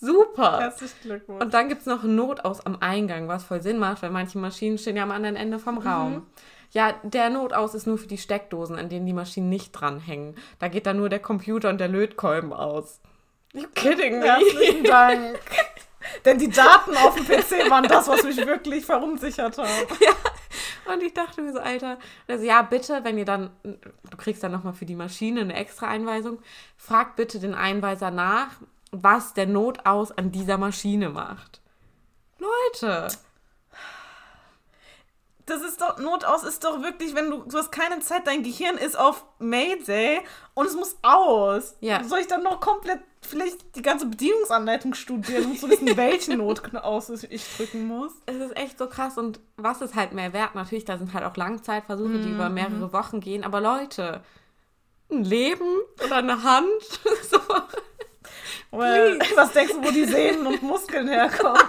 Super. 0.01 0.61
Herzlichen 0.61 0.97
Glückwunsch. 1.03 1.43
Und 1.43 1.55
dann 1.55 1.69
gibt 1.69 1.81
es 1.81 1.87
noch 1.87 2.05
ein 2.05 2.15
Notaus 2.15 2.65
am 2.65 2.79
Eingang, 2.81 3.29
was 3.29 3.45
voll 3.45 3.63
Sinn 3.63 3.79
macht, 3.79 4.03
weil 4.03 4.11
manche 4.11 4.39
Maschinen 4.39 4.79
stehen 4.79 4.97
ja 4.97 5.03
am 5.03 5.11
anderen 5.11 5.37
Ende 5.37 5.59
vom 5.59 5.79
Raum. 5.79 6.27
Ja, 6.71 6.95
der 7.03 7.31
Notaus 7.31 7.75
ist 7.75 7.87
nur 7.87 7.99
für 7.99 8.07
die 8.07 8.19
Steckdosen, 8.19 8.77
an 8.77 8.89
denen 8.89 9.07
die 9.07 9.13
Maschinen 9.13 9.49
nicht 9.49 9.73
dranhängen. 9.73 10.37
Da 10.59 10.69
geht 10.69 10.87
dann 10.87 10.99
nur 10.99 11.09
der 11.09 11.19
Computer 11.19 11.71
und 11.71 11.79
der 11.79 11.89
Lötkolben 11.89 12.53
aus. 12.53 13.01
You 13.55 13.67
kidding 13.75 14.21
me? 14.21 14.27
Herzlichen 14.27 14.85
Dank. 14.85 15.39
Denn 16.25 16.39
die 16.39 16.51
Daten 16.51 16.97
auf 16.97 17.17
dem 17.17 17.27
PC 17.27 17.71
waren 17.71 17.89
das, 17.89 18.09
was 18.09 18.23
mich 18.23 18.37
wirklich 18.37 18.85
verunsichert 18.87 19.59
hat. 19.59 19.69
Und 20.93 21.03
ich 21.03 21.13
dachte 21.13 21.43
mir 21.43 21.53
so, 21.53 21.59
Alter, 21.59 21.99
also 22.27 22.45
ja, 22.45 22.63
bitte, 22.63 23.01
wenn 23.03 23.19
ihr 23.19 23.27
dann, 23.27 23.51
du 23.63 24.17
kriegst 24.17 24.43
dann 24.43 24.53
nochmal 24.53 24.73
für 24.73 24.87
die 24.87 24.95
Maschine 24.95 25.43
eine 25.43 25.55
extra 25.55 25.87
Einweisung, 25.89 26.39
fragt 26.79 27.17
bitte 27.17 27.41
den 27.41 27.55
Einweiser 27.55 28.11
nach, 28.11 28.53
was 28.91 29.35
der 29.35 29.47
Notaus 29.47 30.13
an 30.13 30.33
dieser 30.33 30.59
Maschine 30.59 31.11
macht. 31.11 31.61
Leute, 32.39 33.09
Das 35.47 35.63
ist 35.63 35.81
doch, 35.81 35.99
Notaus 35.99 36.43
ist 36.45 36.63
doch 36.63 36.83
wirklich, 36.83 37.15
wenn 37.15 37.31
du, 37.31 37.39
du 37.45 37.57
hast 37.57 37.73
keine 37.73 38.01
Zeit, 38.01 38.27
dein 38.27 38.43
Gehirn 38.43 38.77
ist 38.77 38.99
auf 38.99 39.25
Mayday 39.39 40.21
und 40.55 40.67
es 40.67 40.75
muss 40.77 40.97
aus. 41.03 41.75
Ja. 41.81 42.05
Soll 42.05 42.21
ich 42.21 42.27
dann 42.27 42.43
noch 42.43 42.61
komplett 42.61 43.01
vielleicht 43.23 43.75
die 43.75 43.83
ganze 43.83 44.07
Bedienungsanleitung 44.07 44.95
studieren, 44.95 45.47
um 45.47 45.57
zu 45.57 45.69
wissen, 45.71 45.97
welchen 45.97 46.39
Notaus 46.39 47.09
ich 47.25 47.45
drücken 47.57 47.87
muss? 47.87 48.13
es 48.27 48.37
ist 48.37 48.57
echt 48.57 48.79
so 48.79 48.89
krass 48.89 49.17
und 49.19 49.41
was 49.57 49.81
ist 49.81 49.95
halt 49.95 50.13
mehr 50.13 50.33
wert? 50.33 50.55
Natürlich, 50.55 50.85
da 50.85 50.99
sind 50.99 51.15
halt 51.15 51.25
auch 51.25 51.37
Langzeitversuche, 51.37 52.19
die 52.21 52.31
über 52.31 52.51
mehrere 52.51 52.93
Wochen 52.93 53.21
gehen, 53.21 53.43
aber 53.43 53.61
Leute, 53.61 54.23
ein 55.11 55.25
Leben 55.25 55.79
oder 56.05 56.17
eine 56.17 56.43
Hand, 56.43 56.83
so. 57.31 57.41
Weil, 58.71 59.19
was 59.35 59.53
denkst 59.53 59.73
du, 59.75 59.85
wo 59.85 59.91
die 59.91 60.05
Sehnen 60.05 60.47
und 60.47 60.63
Muskeln 60.63 61.09
herkommen? 61.09 61.57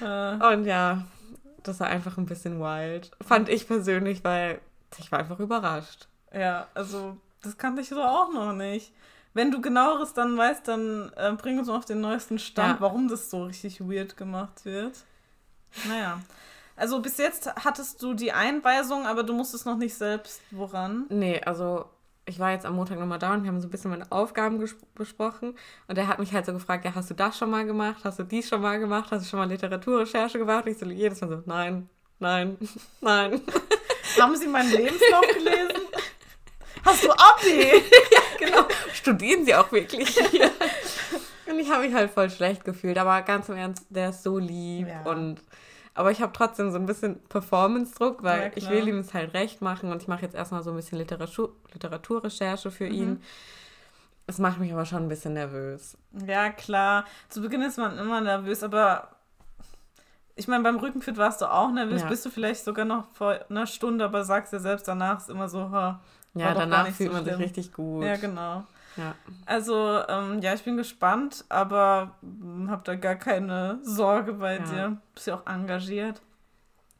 äh, 0.00 0.54
Und 0.54 0.64
ja, 0.66 1.04
das 1.62 1.80
war 1.80 1.88
einfach 1.88 2.16
ein 2.18 2.26
bisschen 2.26 2.60
wild. 2.60 3.10
Fand 3.26 3.48
ich 3.48 3.66
persönlich, 3.66 4.22
weil 4.24 4.60
ich 4.98 5.10
war 5.12 5.18
einfach 5.20 5.40
überrascht. 5.40 6.06
ja, 6.32 6.66
also, 6.74 7.16
das 7.42 7.56
kannte 7.58 7.82
ich 7.82 7.88
so 7.88 8.02
auch 8.02 8.32
noch 8.32 8.52
nicht. 8.52 8.92
Wenn 9.34 9.50
du 9.50 9.60
genaueres 9.60 10.12
dann 10.14 10.36
weißt, 10.36 10.68
dann 10.68 11.12
äh, 11.16 11.32
bring 11.32 11.58
uns 11.58 11.68
auf 11.68 11.84
den 11.84 12.00
neuesten 12.00 12.38
Stand, 12.38 12.76
Ja. 12.76 12.80
warum 12.80 13.08
das 13.08 13.30
so 13.30 13.44
richtig 13.44 13.80
weird 13.80 14.16
gemacht 14.16 14.64
wird. 14.64 14.96
Naja. 15.88 16.20
Also 16.76 17.00
bis 17.00 17.18
jetzt 17.18 17.52
hattest 17.64 18.00
du 18.02 18.14
die 18.14 18.32
Einweisung, 18.32 19.06
aber 19.06 19.22
du 19.24 19.32
musstest 19.32 19.66
noch 19.66 19.76
nicht 19.76 19.94
selbst 19.94 20.40
woran. 20.52 21.06
Nee, 21.08 21.40
also 21.44 21.86
ich 22.26 22.38
war 22.38 22.52
jetzt 22.52 22.64
am 22.64 22.76
Montag 22.76 22.98
nochmal 22.98 23.18
da 23.18 23.34
und 23.34 23.42
wir 23.42 23.48
haben 23.48 23.60
so 23.60 23.68
ein 23.68 23.70
bisschen 23.70 23.90
meine 23.90 24.10
Aufgaben 24.10 24.64
besprochen. 24.94 25.56
Und 25.88 25.98
er 25.98 26.08
hat 26.08 26.18
mich 26.18 26.32
halt 26.32 26.46
so 26.46 26.52
gefragt, 26.52 26.84
ja, 26.84 26.94
hast 26.94 27.10
du 27.10 27.14
das 27.14 27.36
schon 27.36 27.50
mal 27.50 27.66
gemacht? 27.66 28.02
Hast 28.04 28.18
du 28.18 28.22
dies 28.22 28.48
schon 28.48 28.62
mal 28.62 28.78
gemacht? 28.78 29.10
Hast 29.10 29.24
du 29.24 29.28
schon 29.28 29.38
mal 29.38 29.48
Literaturrecherche 29.48 30.38
gemacht? 30.38 30.64
Und 30.64 30.72
ich 30.72 30.78
so 30.78 30.86
jedes 30.86 31.20
Mal 31.20 31.28
so, 31.28 31.42
nein, 31.44 31.88
nein, 32.18 32.56
nein. 33.00 33.40
Haben 34.18 34.36
sie 34.36 34.46
meinen 34.46 34.70
Lebenslauf 34.70 35.26
gelesen? 35.34 35.82
Hast 36.84 37.04
du 37.04 37.10
Abi? 37.10 37.82
genau. 38.38 38.66
Studieren 38.92 39.44
sie 39.44 39.54
auch 39.54 39.70
wirklich 39.72 40.08
hier. 40.30 40.50
Und 41.46 41.58
ich 41.58 41.70
habe 41.70 41.86
mich 41.86 41.94
halt 41.94 42.10
voll 42.10 42.30
schlecht 42.30 42.64
gefühlt. 42.64 42.96
Aber 42.98 43.20
ganz 43.22 43.48
im 43.48 43.56
Ernst, 43.56 43.86
der 43.90 44.10
ist 44.10 44.22
so 44.22 44.38
lieb. 44.38 44.88
Ja. 44.88 45.02
Und 45.02 45.42
aber 45.94 46.10
ich 46.10 46.20
habe 46.20 46.32
trotzdem 46.32 46.70
so 46.70 46.78
ein 46.78 46.86
bisschen 46.86 47.20
Performance-Druck, 47.28 48.22
weil 48.22 48.42
Ja, 48.44 48.50
ich 48.54 48.68
will 48.68 48.88
ihm 48.88 48.98
es 48.98 49.14
halt 49.14 49.32
recht 49.34 49.62
machen 49.62 49.90
und 49.92 50.02
ich 50.02 50.08
mache 50.08 50.22
jetzt 50.22 50.34
erstmal 50.34 50.62
so 50.62 50.70
ein 50.70 50.76
bisschen 50.76 50.98
Literatur 50.98 51.54
Literaturrecherche 51.72 52.70
für 52.70 52.86
Mhm. 52.86 52.94
ihn. 52.94 53.22
Es 54.26 54.38
macht 54.38 54.58
mich 54.58 54.72
aber 54.72 54.86
schon 54.86 55.02
ein 55.02 55.08
bisschen 55.08 55.34
nervös. 55.34 55.98
Ja, 56.26 56.50
klar. 56.50 57.04
Zu 57.28 57.42
Beginn 57.42 57.62
ist 57.62 57.76
man 57.76 57.98
immer 57.98 58.20
nervös, 58.20 58.62
aber 58.62 59.08
ich 60.36 60.48
meine, 60.48 60.62
beim 60.64 60.76
Rückenfit 60.76 61.16
warst 61.16 61.40
du 61.40 61.50
auch 61.50 61.70
nervös. 61.70 62.02
Ja. 62.02 62.08
Bist 62.08 62.26
du 62.26 62.30
vielleicht 62.30 62.64
sogar 62.64 62.84
noch 62.84 63.04
vor 63.12 63.38
einer 63.48 63.66
Stunde, 63.66 64.04
aber 64.04 64.24
sagst 64.24 64.52
dir 64.52 64.60
selbst 64.60 64.88
danach 64.88 65.18
ist 65.18 65.30
immer 65.30 65.48
so, 65.48 65.70
ha. 65.70 66.00
Ja, 66.34 66.52
danach 66.52 66.84
nicht 66.84 66.96
fühlt 66.96 67.10
so 67.10 67.16
man 67.16 67.24
sich 67.24 67.38
richtig 67.38 67.72
gut. 67.72 68.04
Ja, 68.04 68.16
genau. 68.16 68.64
Ja. 68.96 69.14
Also, 69.46 70.00
ähm, 70.08 70.40
ja, 70.40 70.54
ich 70.54 70.62
bin 70.64 70.76
gespannt, 70.76 71.44
aber 71.48 72.12
hm, 72.22 72.70
hab 72.70 72.84
da 72.84 72.94
gar 72.96 73.14
keine 73.16 73.78
Sorge 73.82 74.34
bei 74.34 74.56
Ja. 74.56 74.62
dir. 74.64 74.96
Bist 75.14 75.26
ja 75.26 75.36
auch 75.36 75.46
engagiert. 75.46 76.20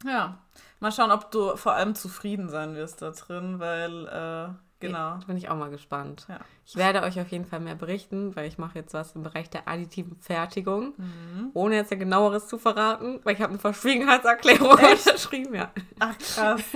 Ja. 0.05 0.37
Mal 0.79 0.91
schauen, 0.91 1.11
ob 1.11 1.31
du 1.31 1.55
vor 1.55 1.73
allem 1.73 1.95
zufrieden 1.95 2.49
sein 2.49 2.75
wirst 2.75 3.01
da 3.01 3.11
drin, 3.11 3.59
weil, 3.59 4.07
äh, 4.07 4.49
genau. 4.79 5.17
Da 5.17 5.23
bin 5.27 5.37
ich 5.37 5.49
auch 5.49 5.55
mal 5.55 5.69
gespannt. 5.69 6.25
Ja. 6.29 6.39
Ich 6.65 6.75
werde 6.75 7.01
euch 7.03 7.19
auf 7.19 7.29
jeden 7.29 7.45
Fall 7.45 7.59
mehr 7.59 7.75
berichten, 7.75 8.35
weil 8.35 8.47
ich 8.47 8.57
mache 8.57 8.79
jetzt 8.79 8.93
was 8.93 9.13
im 9.15 9.23
Bereich 9.23 9.49
der 9.49 9.67
additiven 9.67 10.15
Fertigung. 10.17 10.93
Ohne 11.53 11.75
jetzt 11.75 11.91
ja 11.91 11.97
genaueres 11.97 12.47
zu 12.47 12.57
verraten, 12.57 13.19
weil 13.23 13.35
ich 13.35 13.41
habe 13.41 13.51
eine 13.51 13.59
Verschwiegenheitserklärung 13.59 14.77
Echt? 14.79 15.05
unterschrieben. 15.07 15.55
Ja. 15.55 15.71
Ach, 15.99 16.17
krass. 16.17 16.61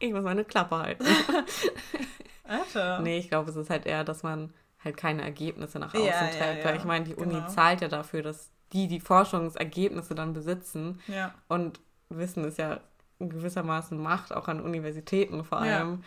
Ich 0.00 0.12
muss 0.12 0.22
meine 0.22 0.44
Klappe 0.44 0.76
halten. 0.76 1.04
Alter. 2.44 3.00
Nee, 3.00 3.18
ich 3.18 3.28
glaube, 3.28 3.50
es 3.50 3.56
ist 3.56 3.70
halt 3.70 3.86
eher, 3.86 4.04
dass 4.04 4.22
man 4.22 4.52
halt 4.82 4.96
keine 4.96 5.22
Ergebnisse 5.22 5.78
nach 5.78 5.92
außen 5.92 6.06
Ja, 6.06 6.24
ja, 6.24 6.28
trägt. 6.30 6.58
ja. 6.60 6.64
Weil 6.70 6.76
ich 6.76 6.84
meine, 6.84 7.04
die 7.04 7.14
Uni 7.14 7.34
Genau. 7.34 7.48
zahlt 7.48 7.80
ja 7.80 7.88
dafür, 7.88 8.22
dass 8.22 8.50
die 8.72 8.86
die 8.86 9.00
Forschungsergebnisse 9.00 10.14
dann 10.14 10.32
besitzen. 10.34 11.00
Ja. 11.08 11.34
Und 11.48 11.80
Wissen 12.10 12.44
ist 12.44 12.58
ja 12.58 12.80
gewissermaßen 13.18 14.00
Macht, 14.00 14.32
auch 14.32 14.46
an 14.48 14.60
Universitäten 14.60 15.42
vor 15.44 15.64
Ja. 15.64 15.78
allem. 15.78 16.04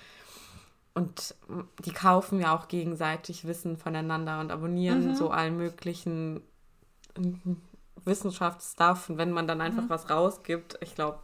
Und 0.94 1.36
die 1.86 1.92
kaufen 1.94 2.40
ja 2.42 2.54
auch 2.56 2.68
gegenseitig 2.68 3.46
Wissen 3.48 3.78
voneinander 3.78 4.40
und 4.42 4.52
abonnieren 4.52 5.10
Mhm. 5.10 5.16
so 5.16 5.30
allen 5.30 5.56
möglichen 5.58 6.42
mhm, 7.18 7.58
Wissenschaftsstuff. 8.04 9.10
Und 9.10 9.18
wenn 9.18 9.32
man 9.32 9.48
dann 9.48 9.62
einfach 9.62 9.84
was 9.88 10.10
rausgibt, 10.10 10.78
ich 10.82 10.96
glaube, 10.96 11.20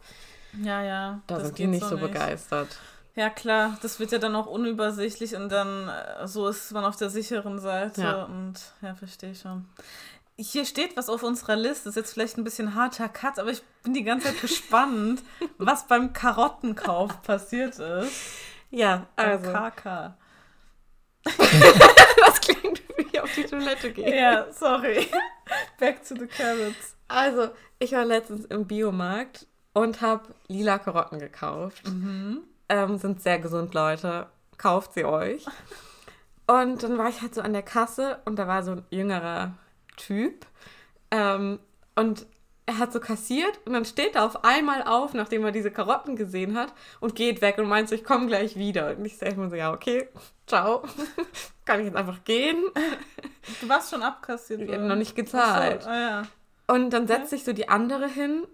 Ja, 0.62 0.82
ja. 0.82 1.20
da 1.26 1.34
das 1.36 1.48
sind 1.48 1.58
die 1.58 1.66
nicht 1.66 1.84
so 1.84 1.96
begeistert. 1.98 2.78
Ja, 3.14 3.30
klar, 3.30 3.76
das 3.82 3.98
wird 3.98 4.12
ja 4.12 4.18
dann 4.18 4.36
auch 4.36 4.46
unübersichtlich 4.46 5.34
und 5.34 5.48
dann 5.50 5.88
äh, 5.88 6.26
so 6.28 6.46
ist 6.48 6.70
man 6.72 6.84
auf 6.84 6.96
der 6.96 7.10
sicheren 7.10 7.58
Seite 7.58 8.00
Ja. 8.02 8.22
und 8.24 8.54
ja, 8.80 8.94
verstehe 8.94 9.32
ich 9.32 9.40
schon. 9.40 9.66
Hier 10.38 10.64
steht 10.64 10.96
was 10.96 11.08
auf 11.08 11.24
unserer 11.24 11.56
Liste, 11.56 11.88
ist 11.88 11.96
jetzt 11.96 12.12
vielleicht 12.12 12.38
ein 12.38 12.44
bisschen 12.44 12.76
harter 12.76 13.08
Cut, 13.08 13.40
aber 13.40 13.50
ich 13.50 13.60
bin 13.82 13.92
die 13.92 14.04
ganze 14.04 14.28
Zeit 14.28 14.40
gespannt, 14.40 15.22
was 15.58 15.88
beim 15.88 16.12
Karottenkauf 16.12 17.20
passiert 17.22 17.78
ist. 17.80 18.12
Ja, 18.70 19.06
also, 19.16 19.52
KK. 19.52 20.16
das 21.24 22.40
klingt 22.40 22.82
wie 22.96 23.02
ich 23.02 23.20
auf 23.20 23.34
die 23.34 23.44
Toilette 23.44 23.92
gehe. 23.92 24.16
Ja, 24.16 24.52
sorry. 24.52 25.06
Back 25.78 26.06
to 26.06 26.14
the 26.14 26.26
carrots. 26.26 26.96
Also, 27.08 27.50
ich 27.78 27.92
war 27.92 28.04
letztens 28.04 28.44
im 28.46 28.66
Biomarkt 28.66 29.46
und 29.72 30.00
habe 30.00 30.34
lila 30.48 30.78
Karotten 30.78 31.18
gekauft. 31.18 31.82
Ähm, 32.68 32.98
sind 32.98 33.22
sehr 33.22 33.38
gesund, 33.38 33.74
Leute. 33.74 34.26
Kauft 34.56 34.94
sie 34.94 35.04
euch. 35.04 35.46
Und 36.48 36.82
dann 36.82 36.96
war 36.96 37.10
ich 37.10 37.20
halt 37.20 37.34
so 37.34 37.42
an 37.42 37.52
der 37.52 37.62
Kasse 37.62 38.20
und 38.24 38.38
da 38.38 38.48
war 38.48 38.62
so 38.62 38.70
ein 38.70 38.84
jüngerer 38.88 39.52
Typ. 39.98 40.46
Ähm, 41.10 41.58
und 41.94 42.26
er 42.68 42.78
hat 42.78 42.92
so 42.92 43.00
kassiert 43.00 43.58
und 43.64 43.72
dann 43.72 43.86
steht 43.86 44.14
er 44.14 44.26
auf 44.26 44.44
einmal 44.44 44.82
auf, 44.82 45.14
nachdem 45.14 45.42
er 45.42 45.52
diese 45.52 45.70
Karotten 45.70 46.16
gesehen 46.16 46.54
hat 46.54 46.74
und 47.00 47.14
geht 47.14 47.40
weg 47.40 47.56
und 47.56 47.66
meint 47.66 47.88
so, 47.88 47.94
ich 47.94 48.04
komme 48.04 48.26
gleich 48.26 48.56
wieder. 48.56 48.94
Und 48.94 49.06
ich 49.06 49.16
sage 49.16 49.36
mir 49.36 49.48
so, 49.48 49.56
ja, 49.56 49.72
okay, 49.72 50.08
ciao. 50.46 50.82
Kann 51.64 51.80
ich 51.80 51.86
jetzt 51.86 51.96
einfach 51.96 52.22
gehen? 52.24 52.62
Du 53.62 53.68
warst 53.70 53.90
schon 53.90 54.02
abkassiert. 54.02 54.60
Ich 54.60 54.68
habe 54.68 54.80
oder? 54.80 54.88
noch 54.88 54.96
nicht 54.96 55.16
gezahlt. 55.16 55.84
So, 55.84 55.88
ah, 55.88 55.98
ja. 55.98 56.22
Und 56.66 56.90
dann 56.90 57.06
setzt 57.06 57.30
sich 57.30 57.42
so 57.42 57.54
die 57.54 57.70
andere 57.70 58.06
hin 58.06 58.46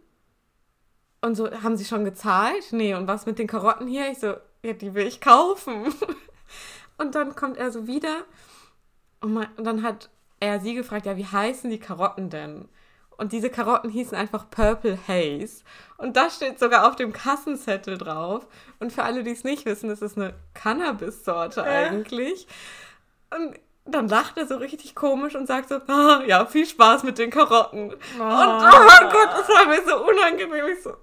und 1.20 1.34
so, 1.34 1.50
haben 1.50 1.76
sie 1.76 1.84
schon 1.84 2.04
gezahlt? 2.04 2.68
Nee, 2.70 2.94
und 2.94 3.08
was 3.08 3.26
mit 3.26 3.40
den 3.40 3.48
Karotten 3.48 3.88
hier? 3.88 4.08
Ich 4.12 4.20
so, 4.20 4.34
ja, 4.62 4.74
die 4.74 4.94
will 4.94 5.08
ich 5.08 5.20
kaufen. 5.20 5.92
Und 6.96 7.16
dann 7.16 7.34
kommt 7.34 7.56
er 7.56 7.72
so 7.72 7.88
wieder 7.88 8.22
und, 9.20 9.32
man, 9.32 9.48
und 9.56 9.64
dann 9.64 9.82
hat 9.82 10.10
er 10.38 10.60
sie 10.60 10.74
gefragt, 10.74 11.06
ja, 11.06 11.16
wie 11.16 11.26
heißen 11.26 11.68
die 11.70 11.80
Karotten 11.80 12.30
denn? 12.30 12.68
Und 13.16 13.32
diese 13.32 13.50
Karotten 13.50 13.90
hießen 13.90 14.16
einfach 14.16 14.50
Purple 14.50 14.98
Haze. 15.06 15.62
Und 15.96 16.16
das 16.16 16.36
steht 16.36 16.58
sogar 16.58 16.88
auf 16.88 16.96
dem 16.96 17.12
Kassenzettel 17.12 17.96
drauf. 17.98 18.46
Und 18.80 18.92
für 18.92 19.04
alle, 19.04 19.22
die 19.22 19.30
es 19.30 19.44
nicht 19.44 19.64
wissen, 19.66 19.88
das 19.88 20.02
ist 20.02 20.16
eine 20.16 20.34
Cannabis-Sorte 20.54 21.60
Ja. 21.60 21.66
eigentlich. 21.66 22.46
Und 23.34 23.58
dann 23.86 24.08
lacht 24.08 24.36
er 24.38 24.46
so 24.46 24.56
richtig 24.56 24.94
komisch 24.94 25.34
und 25.34 25.46
sagt 25.46 25.68
so, 25.68 25.76
ah, 25.88 26.22
ja, 26.26 26.46
viel 26.46 26.66
Spaß 26.66 27.02
mit 27.04 27.18
den 27.18 27.30
Karotten. 27.30 27.90
Und 27.90 27.98
oh 28.18 28.20
mein 28.20 29.10
Gott, 29.10 29.28
das 29.30 29.48
war 29.48 29.66
mir 29.66 29.82
so 29.86 30.04
unangenehm. 30.06 30.64
Ich 30.72 30.82
so, 30.82 30.94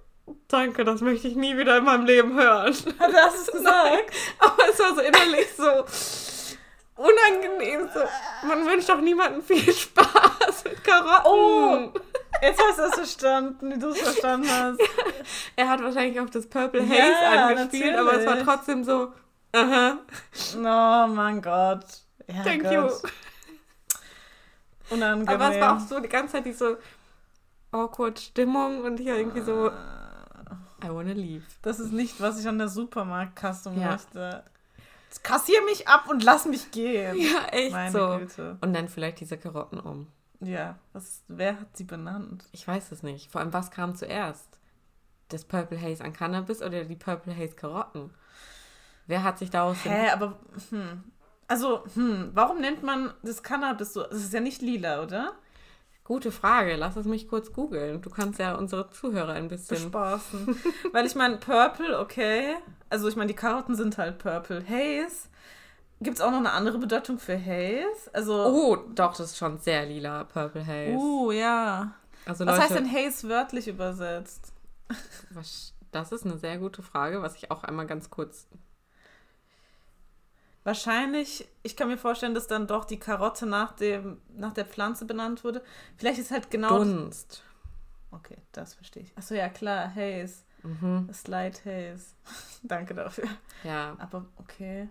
danke, 0.48 0.84
das 0.84 1.01
möchte 1.01 1.27
ich 1.27 1.36
nie 1.36 1.56
wieder 1.58 1.77
in 1.77 1.84
meinem 1.86 2.06
Leben 2.06 2.34
hören. 2.34 2.74
Hat 3.00 3.13
er 3.13 3.27
es 3.34 3.51
gesagt? 3.51 4.12
Aber 4.39 4.63
es 4.70 4.80
war 4.80 4.96
so 4.96 5.01
innerlich 5.01 5.48
so 5.56 5.86
unangenehm. 7.01 7.89
So. 7.93 8.48
Man 8.48 8.65
wünscht 8.65 8.89
doch 8.89 9.01
niemandem 9.01 9.41
viel 9.41 9.74
Spaß 9.74 10.63
mit 10.65 10.84
Karotten. 10.84 11.24
Oh. 11.25 11.91
Jetzt 12.41 12.60
hast 12.62 12.79
du 12.79 12.84
es 12.84 12.93
verstanden, 12.96 13.72
wie 13.74 13.79
du 13.79 13.89
es 13.89 14.00
verstanden 14.01 14.50
hast. 14.50 14.79
Er 15.55 15.70
hat 15.70 15.81
wahrscheinlich 15.84 16.20
auf 16.20 16.29
das 16.29 16.48
Purple 16.48 16.81
Haze 16.81 16.96
Ja, 16.98 17.48
angespielt, 17.48 17.96
aber 17.96 18.13
es 18.13 18.25
war 18.25 18.36
natürlich. 18.36 18.43
trotzdem 18.46 18.84
so, 18.84 19.12
aha, 19.53 19.98
Oh 20.55 21.08
mein 21.08 21.41
Gott. 21.41 21.86
Ja, 22.27 22.43
thank 22.43 22.63
Gott. 22.63 22.72
you. 22.74 22.89
Unangenehm. 24.89 25.27
Aber 25.36 25.53
es 25.53 25.60
war 25.62 25.75
auch 25.75 25.79
so 25.79 26.00
die 26.00 26.10
ganze 26.10 26.34
Zeit 26.34 26.46
diese 26.46 26.79
awkward 27.72 28.20
Stimmung 28.20 28.81
und 28.84 28.98
hier 28.98 29.15
irgendwie 29.15 29.41
so, 29.41 29.67
I 30.84 30.89
wanna 30.89 31.13
leave. 31.13 31.43
Das 31.62 31.79
ist 31.79 31.91
nicht, 31.93 32.20
was 32.20 32.39
ich 32.39 32.48
an 32.48 32.58
der 32.58 32.67
Supermarktkasse 32.67 33.72
Ja. 33.75 33.91
möchte. 33.91 34.43
Kassier 35.24 35.62
mich 35.65 35.88
ab 35.88 36.10
und 36.10 36.24
lass 36.24 36.46
mich 36.46 36.72
gehen. 36.72 37.18
Ja, 37.18 37.46
echt 37.51 37.72
Meine 37.72 37.91
so. 37.91 38.18
Güte. 38.18 38.58
Und 38.62 38.74
dann 38.74 38.88
vielleicht 38.88 39.20
diese 39.20 39.38
Karotten 39.38 39.80
um. 39.80 40.08
Ja, 40.39 40.80
was, 40.94 41.22
wer 41.27 41.60
hat 41.60 41.77
sie 41.77 41.84
benannt? 41.84 42.46
Ich 42.51 42.68
weiß 42.68 42.91
es 42.91 43.03
nicht. 43.03 43.32
Vor 43.32 43.41
allem, 43.41 43.53
was 43.53 43.72
kam 43.72 43.96
zuerst? 43.96 44.48
Das 45.27 45.46
Purple 45.46 45.80
Haze 45.80 46.03
an 46.03 46.13
Cannabis 46.13 46.62
oder 46.62 46.84
die 46.84 46.96
Purple 46.96 47.36
Haze 47.36 47.56
Karotten? 47.56 48.12
Wer 49.08 49.24
hat 49.24 49.38
sich 49.39 49.50
daraus 49.50 49.77
Hä, 49.84 50.10
aber, 50.10 50.39
hm. 50.70 51.03
Also, 51.48 51.84
hm, 51.96 52.32
warum 52.34 52.62
nennt 52.62 52.82
man 52.82 53.13
das 53.24 53.44
Cannabis 53.44 53.94
so? 53.94 54.03
Das 54.03 54.20
ist 54.20 54.34
ja 54.34 54.39
nicht 54.39 54.62
lila, 54.62 55.03
oder? 55.03 55.34
Gute 56.03 56.31
Frage. 56.31 56.75
Lass 56.75 56.96
es 56.96 57.05
mich 57.05 57.27
kurz 57.27 57.53
googeln. 57.53 58.01
Du 58.01 58.10
kannst 58.10 58.39
ja 58.39 58.55
unsere 58.55 58.89
Zuhörer 58.89 59.34
ein 59.34 59.48
bisschen. 59.48 59.77
Bespaßen. 59.77 60.55
Weil 60.91 61.05
ich 61.05 61.15
meine, 61.15 61.38
Purple, 61.38 62.00
okay. 62.00 62.55
Also, 62.89 63.08
ich 63.08 63.15
meine, 63.15 63.27
die 63.27 63.36
Karotten 63.36 63.75
sind 63.75 63.98
halt 63.98 64.17
Purple. 64.17 64.63
Haze. 64.67 65.29
Gibt 66.01 66.17
es 66.17 66.22
auch 66.22 66.31
noch 66.31 66.39
eine 66.39 66.51
andere 66.51 66.79
Bedeutung 66.79 67.20
für 67.20 67.38
Haze? 67.39 68.10
Also, 68.13 68.34
Oh, 68.46 68.75
doch, 68.75 69.12
das 69.15 69.31
ist 69.31 69.38
schon 69.38 69.60
sehr 69.60 69.86
lila, 69.86 70.24
Purple 70.24 70.65
Haze. 70.65 70.98
uh, 70.98 71.31
ja. 71.31 71.93
also 72.25 72.46
Was 72.46 72.55
Leute, 72.58 72.62
heißt 72.63 72.75
denn 72.79 72.91
Haze 72.91 73.29
wörtlich 73.29 73.67
übersetzt? 73.67 74.51
das 75.91 76.12
ist 76.12 76.25
eine 76.25 76.38
sehr 76.38 76.58
gute 76.58 76.81
Frage, 76.81 77.22
was 77.22 77.36
ich 77.36 77.51
auch 77.51 77.63
einmal 77.63 77.86
ganz 77.86 78.10
kurz. 78.10 78.48
Wahrscheinlich, 80.63 81.48
ich 81.63 81.75
kann 81.75 81.88
mir 81.88 81.98
vorstellen, 81.98 82.36
dass 82.36 82.48
dann 82.48 82.68
doch 82.68 82.86
die 82.86 83.00
Karotte 83.00 83.48
nach, 83.48 83.72
dem, 83.72 84.22
nach 84.36 84.53
der 84.53 84.65
Pflanze 84.65 85.06
benannt 85.06 85.44
wurde. 85.44 85.63
Vielleicht 85.98 86.20
ist 86.20 86.32
halt 86.32 86.51
genau. 86.51 86.77
Dunst. 86.77 87.44
Okay, 88.12 88.38
das 88.51 88.75
verstehe 88.75 89.03
ich. 89.03 89.18
Achso, 89.18 89.34
ja, 89.34 89.50
klar, 89.50 89.89
Haze. 89.96 90.44
Mhm. 90.63 91.10
Slight 91.12 91.65
Haze. 91.65 92.13
Danke 92.63 92.94
dafür. 92.94 93.27
Ja. 93.63 93.96
Aber 93.98 94.25
okay. 94.38 94.88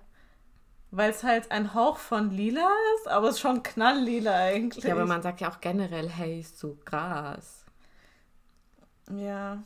Weil 0.91 1.11
es 1.11 1.23
halt 1.23 1.53
ein 1.53 1.73
Hauch 1.73 1.99
von 1.99 2.31
lila 2.31 2.69
ist, 2.97 3.07
aber 3.07 3.29
es 3.29 3.37
ist 3.37 3.41
schon 3.41 3.63
knalllila 3.63 4.35
eigentlich. 4.35 4.83
ja, 4.83 4.93
aber 4.93 5.07
man 5.07 5.23
sagt 5.23 5.41
ja 5.41 5.49
auch 5.51 5.61
generell 5.61 6.11
Haze 6.11 6.57
zu 6.57 6.81
Gras. 6.85 7.65
Ja. 9.09 9.63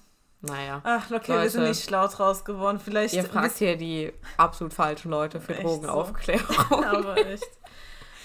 Naja. 0.46 0.80
Ach, 0.84 1.10
okay, 1.10 1.42
wir 1.42 1.50
sind 1.50 1.62
Leute. 1.62 1.70
nicht 1.70 1.84
schlau 1.84 2.06
draus 2.08 2.44
geworden. 2.44 2.78
Vielleicht. 2.78 3.14
Ihr 3.14 3.24
fragt 3.24 3.56
hier 3.56 3.76
die 3.76 4.12
absolut 4.36 4.74
falschen 4.74 5.10
Leute 5.10 5.40
für 5.40 5.54
Drogenaufklärung. 5.54 6.84
aber 6.84 7.16
echt. 7.16 7.48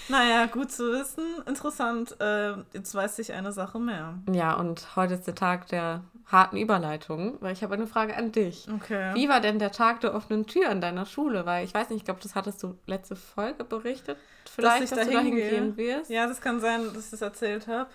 Naja, 0.08 0.46
gut 0.46 0.72
zu 0.72 0.92
wissen. 0.92 1.24
Interessant. 1.46 2.20
Äh, 2.20 2.54
jetzt 2.72 2.94
weiß 2.94 3.20
ich 3.20 3.32
eine 3.32 3.52
Sache 3.52 3.78
mehr. 3.78 4.18
Ja, 4.30 4.54
und 4.54 4.96
heute 4.96 5.14
ist 5.14 5.26
der 5.26 5.36
Tag 5.36 5.68
der 5.68 6.02
harten 6.26 6.56
Überleitung, 6.56 7.36
weil 7.40 7.52
ich 7.52 7.62
habe 7.62 7.74
eine 7.74 7.86
Frage 7.86 8.16
an 8.16 8.32
dich. 8.32 8.66
Okay. 8.72 9.14
Wie 9.14 9.28
war 9.28 9.40
denn 9.40 9.58
der 9.58 9.72
Tag 9.72 10.00
der 10.00 10.14
offenen 10.14 10.46
Tür 10.46 10.68
an 10.68 10.80
deiner 10.80 11.06
Schule? 11.06 11.46
Weil 11.46 11.64
ich 11.64 11.72
weiß 11.72 11.90
nicht, 11.90 11.98
ich 11.98 12.04
glaube, 12.04 12.20
das 12.22 12.34
hattest 12.34 12.62
du 12.62 12.76
letzte 12.86 13.16
Folge 13.16 13.64
berichtet. 13.64 14.18
Vielleicht, 14.52 14.84
ich 14.84 14.90
dass, 14.90 14.98
da 14.98 15.04
du 15.04 15.12
dahin 15.12 15.26
hingehe. 15.28 15.50
gehen 15.50 15.76
wirst. 15.76 16.10
Ja, 16.10 16.26
das 16.26 16.40
kann 16.40 16.60
sein, 16.60 16.92
dass 16.92 17.04
ich 17.04 17.10
das 17.10 17.22
erzählt 17.22 17.66
habe. 17.68 17.88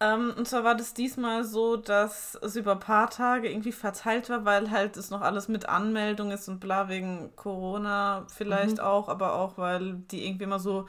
Ähm, 0.00 0.32
und 0.36 0.46
zwar 0.46 0.62
war 0.64 0.76
das 0.76 0.94
diesmal 0.94 1.42
so, 1.44 1.76
dass 1.76 2.36
es 2.36 2.54
über 2.56 2.72
ein 2.72 2.78
paar 2.80 3.10
Tage 3.10 3.50
irgendwie 3.50 3.72
verteilt 3.72 4.30
war, 4.30 4.44
weil 4.44 4.70
halt 4.70 4.96
es 4.96 5.10
noch 5.10 5.22
alles 5.22 5.48
mit 5.48 5.68
Anmeldung 5.68 6.30
ist 6.30 6.48
und 6.48 6.60
bla 6.60 6.88
wegen 6.88 7.34
Corona 7.34 8.24
vielleicht 8.28 8.78
Mhm. 8.78 8.84
auch, 8.84 9.08
aber 9.08 9.34
auch, 9.34 9.58
weil 9.58 9.94
die 10.10 10.24
irgendwie 10.26 10.44
immer 10.44 10.60
so 10.60 10.86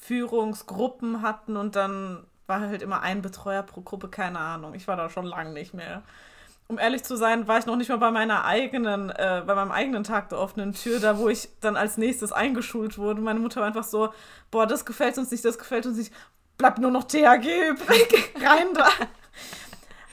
Führungsgruppen 0.00 1.22
hatten 1.22 1.56
und 1.56 1.76
dann 1.76 2.26
war 2.46 2.60
halt 2.60 2.82
immer 2.82 3.00
ein 3.02 3.22
Betreuer 3.22 3.62
pro 3.62 3.82
Gruppe, 3.82 4.08
keine 4.08 4.38
Ahnung. 4.40 4.74
Ich 4.74 4.88
war 4.88 4.96
da 4.96 5.08
schon 5.08 5.26
lange 5.26 5.52
nicht 5.52 5.74
mehr. 5.74 6.02
Um 6.68 6.78
ehrlich 6.78 7.04
zu 7.04 7.16
sein, 7.16 7.48
war 7.48 7.58
ich 7.58 7.66
noch 7.66 7.76
nicht 7.76 7.90
mal 7.90 7.98
bei 7.98 8.10
meiner 8.10 8.44
eigenen, 8.44 9.10
äh, 9.10 9.42
bei 9.46 9.54
meinem 9.54 9.72
eigenen 9.72 10.04
Tag 10.04 10.30
der 10.30 10.38
offenen 10.38 10.72
Tür, 10.74 11.00
da 11.00 11.18
wo 11.18 11.28
ich 11.28 11.48
dann 11.60 11.76
als 11.76 11.98
nächstes 11.98 12.32
eingeschult 12.32 12.98
wurde. 12.98 13.20
Meine 13.20 13.40
Mutter 13.40 13.60
war 13.60 13.68
einfach 13.68 13.84
so, 13.84 14.12
boah, 14.50 14.66
das 14.66 14.84
gefällt 14.86 15.18
uns 15.18 15.30
nicht, 15.30 15.44
das 15.44 15.58
gefällt 15.58 15.86
uns 15.86 15.98
nicht, 15.98 16.12
bleibt 16.62 16.78
nur 16.78 16.92
noch 16.92 17.04
THG 17.04 17.70
übrig, 17.70 18.32
rein 18.40 18.72
da. 18.72 18.88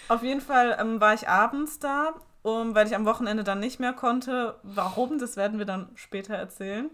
Auf 0.07 0.23
jeden 0.23 0.41
Fall 0.41 0.75
ähm, 0.79 0.99
war 0.99 1.13
ich 1.13 1.29
abends 1.29 1.77
da, 1.77 2.15
um, 2.41 2.73
weil 2.73 2.87
ich 2.87 2.95
am 2.95 3.05
Wochenende 3.05 3.43
dann 3.43 3.59
nicht 3.59 3.79
mehr 3.79 3.93
konnte. 3.93 4.59
Warum, 4.63 5.19
das 5.19 5.37
werden 5.37 5.59
wir 5.59 5.67
dann 5.67 5.89
später 5.93 6.33
erzählen. 6.33 6.89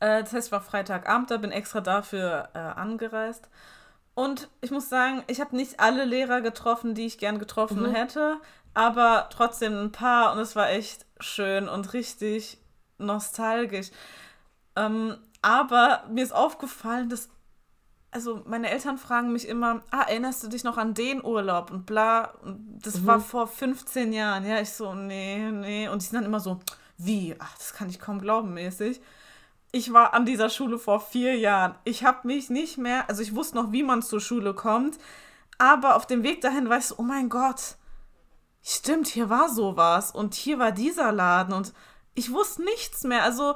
Äh, 0.00 0.24
das 0.24 0.32
heißt, 0.32 0.48
ich 0.48 0.52
war 0.52 0.60
Freitagabend 0.60 1.30
da, 1.30 1.36
bin 1.36 1.52
extra 1.52 1.80
dafür 1.80 2.48
äh, 2.54 2.58
angereist. 2.58 3.48
Und 4.14 4.48
ich 4.62 4.72
muss 4.72 4.88
sagen, 4.88 5.22
ich 5.28 5.40
habe 5.40 5.54
nicht 5.54 5.78
alle 5.78 6.04
Lehrer 6.04 6.40
getroffen, 6.40 6.94
die 6.96 7.06
ich 7.06 7.18
gern 7.18 7.38
getroffen 7.38 7.82
Mhm. 7.84 7.94
hätte, 7.94 8.40
aber 8.74 9.28
trotzdem 9.30 9.80
ein 9.80 9.92
paar 9.92 10.32
und 10.32 10.40
es 10.40 10.56
war 10.56 10.70
echt 10.70 11.06
schön 11.20 11.68
und 11.68 11.92
richtig 11.92 12.58
nostalgisch. 12.98 13.90
Ähm, 14.74 15.16
aber 15.40 16.02
mir 16.10 16.24
ist 16.24 16.34
aufgefallen, 16.34 17.08
dass, 17.08 17.28
also 18.10 18.42
meine 18.46 18.70
Eltern 18.70 18.98
fragen 18.98 19.32
mich 19.32 19.46
immer, 19.48 19.82
ah, 19.90 20.02
erinnerst 20.02 20.42
du 20.42 20.48
dich 20.48 20.64
noch 20.64 20.78
an 20.78 20.94
den 20.94 21.22
Urlaub 21.24 21.70
und 21.70 21.84
bla, 21.86 22.32
und 22.42 22.80
das 22.82 23.00
Mhm. 23.00 23.06
war 23.06 23.20
vor 23.20 23.46
15 23.46 24.12
Jahren. 24.12 24.46
Ja, 24.46 24.60
ich 24.60 24.70
so, 24.70 24.94
nee, 24.94 25.50
nee. 25.50 25.88
Und 25.88 26.00
die 26.02 26.06
sind 26.06 26.14
dann 26.16 26.24
immer 26.24 26.40
so, 26.40 26.60
wie? 26.96 27.36
Ach, 27.38 27.56
das 27.58 27.74
kann 27.74 27.88
ich 27.90 28.00
kaum 28.00 28.20
glauben 28.20 28.54
mäßig. 28.54 29.00
Ich 29.70 29.92
war 29.92 30.14
an 30.14 30.24
dieser 30.24 30.48
Schule 30.48 30.78
vor 30.78 31.00
vier 31.00 31.36
Jahren. 31.36 31.74
Ich 31.84 32.02
habe 32.02 32.26
mich 32.26 32.48
nicht 32.48 32.78
mehr, 32.78 33.08
also 33.08 33.22
ich 33.22 33.34
wusste 33.34 33.56
noch, 33.56 33.70
wie 33.72 33.82
man 33.82 34.00
zur 34.02 34.20
Schule 34.20 34.54
kommt, 34.54 34.98
aber 35.58 35.96
auf 35.96 36.06
dem 36.06 36.22
Weg 36.22 36.40
dahin 36.40 36.68
war 36.70 36.78
ich 36.78 36.86
so, 36.86 36.94
oh 36.98 37.02
mein 37.02 37.28
Gott, 37.28 37.76
stimmt, 38.62 39.08
hier 39.08 39.28
war 39.28 39.48
sowas 39.50 40.10
und 40.12 40.34
hier 40.34 40.58
war 40.58 40.72
dieser 40.72 41.12
Laden 41.12 41.52
und 41.52 41.72
ich 42.14 42.32
wusste 42.32 42.62
nichts 42.64 43.04
mehr. 43.04 43.22
Also, 43.22 43.54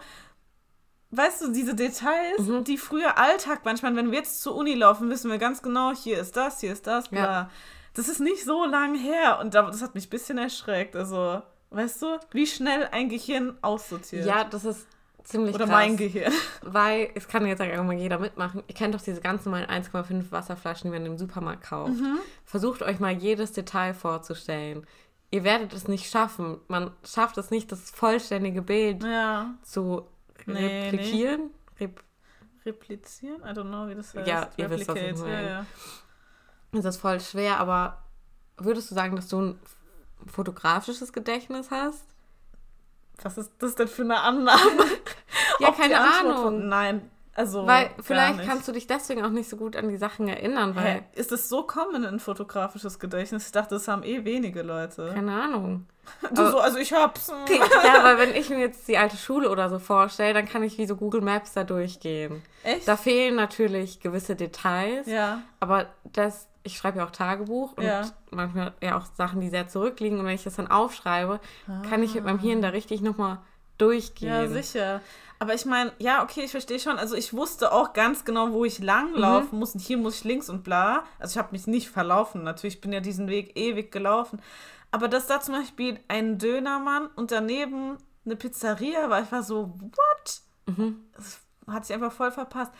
weißt 1.12 1.42
du, 1.42 1.52
diese 1.52 1.74
Details, 1.74 2.38
Mhm. 2.40 2.64
die 2.64 2.76
früher 2.78 3.16
Alltag 3.18 3.60
manchmal, 3.64 3.94
wenn 3.96 4.10
wir 4.10 4.18
jetzt 4.18 4.42
zur 4.42 4.54
Uni 4.56 4.74
laufen, 4.74 5.08
wissen 5.10 5.30
wir 5.30 5.38
ganz 5.38 5.62
genau, 5.62 5.92
hier 5.94 6.18
ist 6.18 6.36
das, 6.36 6.60
hier 6.60 6.72
ist 6.72 6.86
das, 6.86 7.08
bla. 7.08 7.20
Ja. 7.20 7.50
Das 7.94 8.08
ist 8.08 8.20
nicht 8.20 8.44
so 8.44 8.64
lang 8.64 8.94
her 8.94 9.38
und 9.40 9.54
da- 9.54 9.62
das 9.70 9.82
hat 9.82 9.94
mich 9.94 10.06
ein 10.06 10.10
bisschen 10.10 10.38
erschreckt. 10.38 10.96
Also, 10.96 11.42
weißt 11.70 12.02
du, 12.02 12.18
wie 12.32 12.46
schnell 12.46 12.88
ein 12.90 13.08
Gehirn 13.10 13.56
aussortiert. 13.62 14.24
Ja, 14.26 14.44
das 14.44 14.64
ist 14.64 14.86
ziemlich 15.24 15.54
Oder 15.54 15.66
krass. 15.66 15.72
mein 15.74 15.96
Gehirn. 15.98 16.32
Weil, 16.62 17.10
es 17.14 17.28
kann 17.28 17.46
jetzt 17.46 17.60
auch 17.60 17.84
mal 17.84 17.92
jeder 17.92 18.18
mitmachen. 18.18 18.62
Ihr 18.66 18.74
kennt 18.74 18.94
doch 18.94 19.00
diese 19.02 19.20
ganz 19.20 19.44
normalen 19.44 19.66
1,5 19.68 20.32
Wasserflaschen, 20.32 20.90
die 20.90 20.98
man 20.98 21.06
im 21.06 21.18
Supermarkt 21.18 21.64
kauft. 21.64 21.92
Mhm. 22.00 22.18
Versucht 22.46 22.82
euch 22.82 22.98
mal 22.98 23.12
jedes 23.12 23.52
Detail 23.52 23.92
vorzustellen. 23.94 24.86
Ihr 25.30 25.44
werdet 25.44 25.72
es 25.74 25.86
nicht 25.88 26.10
schaffen. 26.10 26.60
Man 26.68 26.90
schafft 27.04 27.38
es 27.38 27.50
nicht, 27.50 27.70
das 27.72 27.90
vollständige 27.90 28.62
Bild 28.62 29.02
Ja. 29.04 29.54
zu 29.62 30.06
Nee, 30.46 30.90
replikieren. 30.90 31.50
Rep 31.80 32.02
Replizieren? 32.64 33.42
I 33.42 33.46
don't 33.58 33.68
know, 33.68 33.88
wie 33.88 33.94
das 33.96 34.14
heißt. 34.14 34.26
Ja, 34.28 34.48
ihr 34.56 34.70
wisst, 34.70 34.86
was 34.86 34.96
ich 34.96 35.02
Replicate, 35.02 35.20
meine. 35.22 35.42
ja, 35.42 35.48
ja. 35.50 35.66
Das 36.72 36.84
ist 36.84 37.00
voll 37.00 37.18
schwer, 37.20 37.58
aber 37.58 38.04
würdest 38.56 38.90
du 38.90 38.94
sagen, 38.94 39.16
dass 39.16 39.28
du 39.28 39.40
ein 39.40 39.60
fotografisches 40.26 41.12
Gedächtnis 41.12 41.70
hast? 41.72 42.04
Was 43.22 43.36
ist 43.36 43.52
das 43.58 43.74
denn 43.74 43.88
für 43.88 44.02
eine 44.02 44.20
Annahme? 44.20 44.60
Ja, 45.60 45.68
Auf 45.68 45.76
keine 45.76 46.00
Antwort 46.00 46.24
Ahnung. 46.24 46.42
Von, 46.42 46.68
nein, 46.68 47.10
Also, 47.34 47.66
Weil 47.66 47.88
vielleicht 48.00 48.44
kannst 48.44 48.68
du 48.68 48.72
dich 48.72 48.86
deswegen 48.86 49.24
auch 49.24 49.30
nicht 49.30 49.48
so 49.48 49.56
gut 49.56 49.74
an 49.74 49.88
die 49.88 49.96
Sachen 49.96 50.28
erinnern, 50.28 50.76
weil, 50.76 50.84
Hä? 50.84 51.02
Ist 51.14 51.32
es 51.32 51.48
so 51.48 51.62
common 51.62 52.04
in 52.04 52.20
fotografisches 52.20 52.98
Gedächtnis? 52.98 53.46
Ich 53.46 53.52
dachte, 53.52 53.74
das 53.76 53.88
haben 53.88 54.02
eh 54.02 54.24
wenige 54.24 54.60
Leute. 54.62 55.12
keine 55.14 55.32
Ahnung. 55.42 55.86
Du 56.34 56.50
so, 56.50 56.58
also 56.58 56.76
ich 56.78 56.92
hab's. 56.92 57.28
ja, 57.84 58.04
weil 58.04 58.18
wenn 58.18 58.34
ich 58.34 58.50
mir 58.50 58.58
jetzt 58.58 58.86
die 58.88 58.98
alte 58.98 59.16
Schule 59.16 59.48
oder 59.50 59.70
so 59.70 59.78
vorstelle, 59.78 60.34
dann 60.34 60.46
kann 60.46 60.62
ich 60.62 60.76
wie 60.76 60.84
so 60.86 60.96
Google 60.96 61.20
Maps 61.22 61.52
da 61.54 61.64
durchgehen. 61.64 62.42
Echt? 62.64 62.86
Da 62.86 62.96
fehlen 62.96 63.36
natürlich 63.36 64.00
gewisse 64.00 64.34
Details, 64.36 65.06
ja. 65.06 65.40
aber 65.60 65.86
das, 66.12 66.48
ich 66.64 66.76
schreibe 66.76 66.98
ja 66.98 67.06
auch 67.06 67.12
Tagebuch 67.12 67.72
und 67.76 67.84
Ja. 67.84 68.02
manchmal 68.30 68.72
ja 68.82 68.98
auch 68.98 69.06
Sachen, 69.16 69.40
die 69.40 69.48
sehr 69.48 69.68
zurückliegen. 69.68 70.18
Und 70.18 70.26
wenn 70.26 70.34
ich 70.34 70.44
das 70.44 70.56
dann 70.56 70.70
aufschreibe, 70.70 71.40
kann 71.88 72.02
ich 72.02 72.14
mit 72.14 72.24
meinem 72.24 72.40
Hirn 72.40 72.60
da 72.62 72.68
richtig 72.70 73.00
nochmal 73.00 73.38
durchgehen. 73.78 74.28
Ja, 74.28 74.46
sicher. 74.48 75.00
Aber 75.38 75.54
ich 75.54 75.64
meine, 75.64 75.92
ja, 75.98 76.22
okay, 76.22 76.42
ich 76.44 76.52
verstehe 76.52 76.78
schon. 76.78 76.98
Also 76.98 77.16
ich 77.16 77.34
wusste 77.34 77.72
auch 77.72 77.92
ganz 77.94 78.24
genau, 78.24 78.52
wo 78.52 78.64
ich 78.64 78.78
langlaufen 78.78 79.58
muss. 79.58 79.74
Und 79.74 79.80
hier 79.80 79.98
muss 79.98 80.16
ich 80.18 80.24
links 80.24 80.48
und 80.48 80.62
bla. 80.62 81.02
Also 81.18 81.32
ich 81.32 81.38
habe 81.38 81.48
mich 81.52 81.66
nicht 81.66 81.90
verlaufen. 81.90 82.44
Natürlich, 82.44 82.74
ich 82.76 82.80
bin 82.80 82.92
ja 82.92 83.00
diesen 83.00 83.26
Weg 83.28 83.56
ewig 83.56 83.90
gelaufen. 83.90 84.40
Aber 84.92 85.08
dass 85.08 85.26
da 85.26 85.40
zum 85.40 85.54
Beispiel 85.54 85.98
ein 86.06 86.38
Dönermann 86.38 87.08
und 87.16 87.32
daneben 87.32 87.96
eine 88.24 88.36
Pizzeria 88.36 89.10
war, 89.10 89.22
ich 89.22 89.32
war 89.32 89.42
so, 89.42 89.74
what? 89.80 91.02
Das 91.16 91.40
hat 91.66 91.86
sich 91.86 91.94
einfach 91.94 92.12
voll 92.12 92.30
verpasst. 92.30 92.70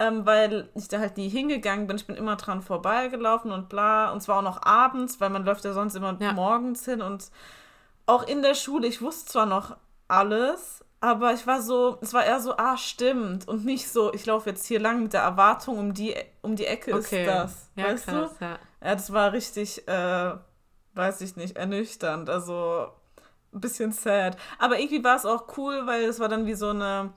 Ähm, 0.00 0.26
weil 0.26 0.68
ich 0.74 0.88
da 0.88 0.98
halt 0.98 1.16
nie 1.18 1.28
hingegangen 1.28 1.86
bin. 1.86 1.94
Ich 1.94 2.06
bin 2.08 2.16
immer 2.16 2.34
dran 2.34 2.62
vorbeigelaufen 2.62 3.52
und 3.52 3.68
bla. 3.68 4.10
Und 4.10 4.22
zwar 4.22 4.38
auch 4.38 4.42
noch 4.42 4.62
abends, 4.64 5.20
weil 5.20 5.30
man 5.30 5.44
läuft 5.44 5.64
ja 5.64 5.72
sonst 5.72 5.94
immer 5.94 6.16
Ja. 6.20 6.32
morgens 6.32 6.84
hin. 6.84 7.00
Und 7.00 7.30
auch 8.06 8.26
in 8.26 8.42
der 8.42 8.54
Schule, 8.56 8.88
ich 8.88 9.00
wusste 9.00 9.30
zwar 9.30 9.46
noch 9.46 9.76
alles, 10.08 10.84
aber 11.00 11.32
ich 11.32 11.46
war 11.46 11.60
so, 11.60 11.98
es 12.00 12.14
war 12.14 12.24
eher 12.24 12.40
so, 12.40 12.56
ah, 12.56 12.76
stimmt. 12.76 13.48
Und 13.48 13.64
nicht 13.64 13.88
so, 13.88 14.12
ich 14.14 14.24
laufe 14.26 14.50
jetzt 14.50 14.66
hier 14.66 14.78
lang 14.78 15.02
mit 15.02 15.12
der 15.12 15.22
Erwartung, 15.22 15.78
um 15.78 15.94
die, 15.94 16.14
um 16.42 16.54
die 16.54 16.66
Ecke 16.66 16.94
Okay. 16.94 17.24
ist 17.24 17.28
das. 17.28 17.70
Ja, 17.74 17.84
weißt 17.86 18.06
krass, 18.06 18.30
du? 18.38 18.44
ja. 18.44 18.58
Ja, 18.84 18.94
das 18.94 19.12
war 19.12 19.32
richtig, 19.32 19.86
äh, 19.88 20.32
weiß 20.94 21.20
ich 21.22 21.36
nicht, 21.36 21.56
ernüchternd. 21.56 22.30
Also 22.30 22.86
ein 23.52 23.60
bisschen 23.60 23.92
sad. 23.92 24.36
Aber 24.58 24.78
irgendwie 24.78 25.02
war 25.02 25.16
es 25.16 25.26
auch 25.26 25.56
cool, 25.56 25.86
weil 25.86 26.04
es 26.04 26.20
war 26.20 26.28
dann 26.28 26.46
wie 26.46 26.54
so 26.54 26.70
eine, 26.70 27.12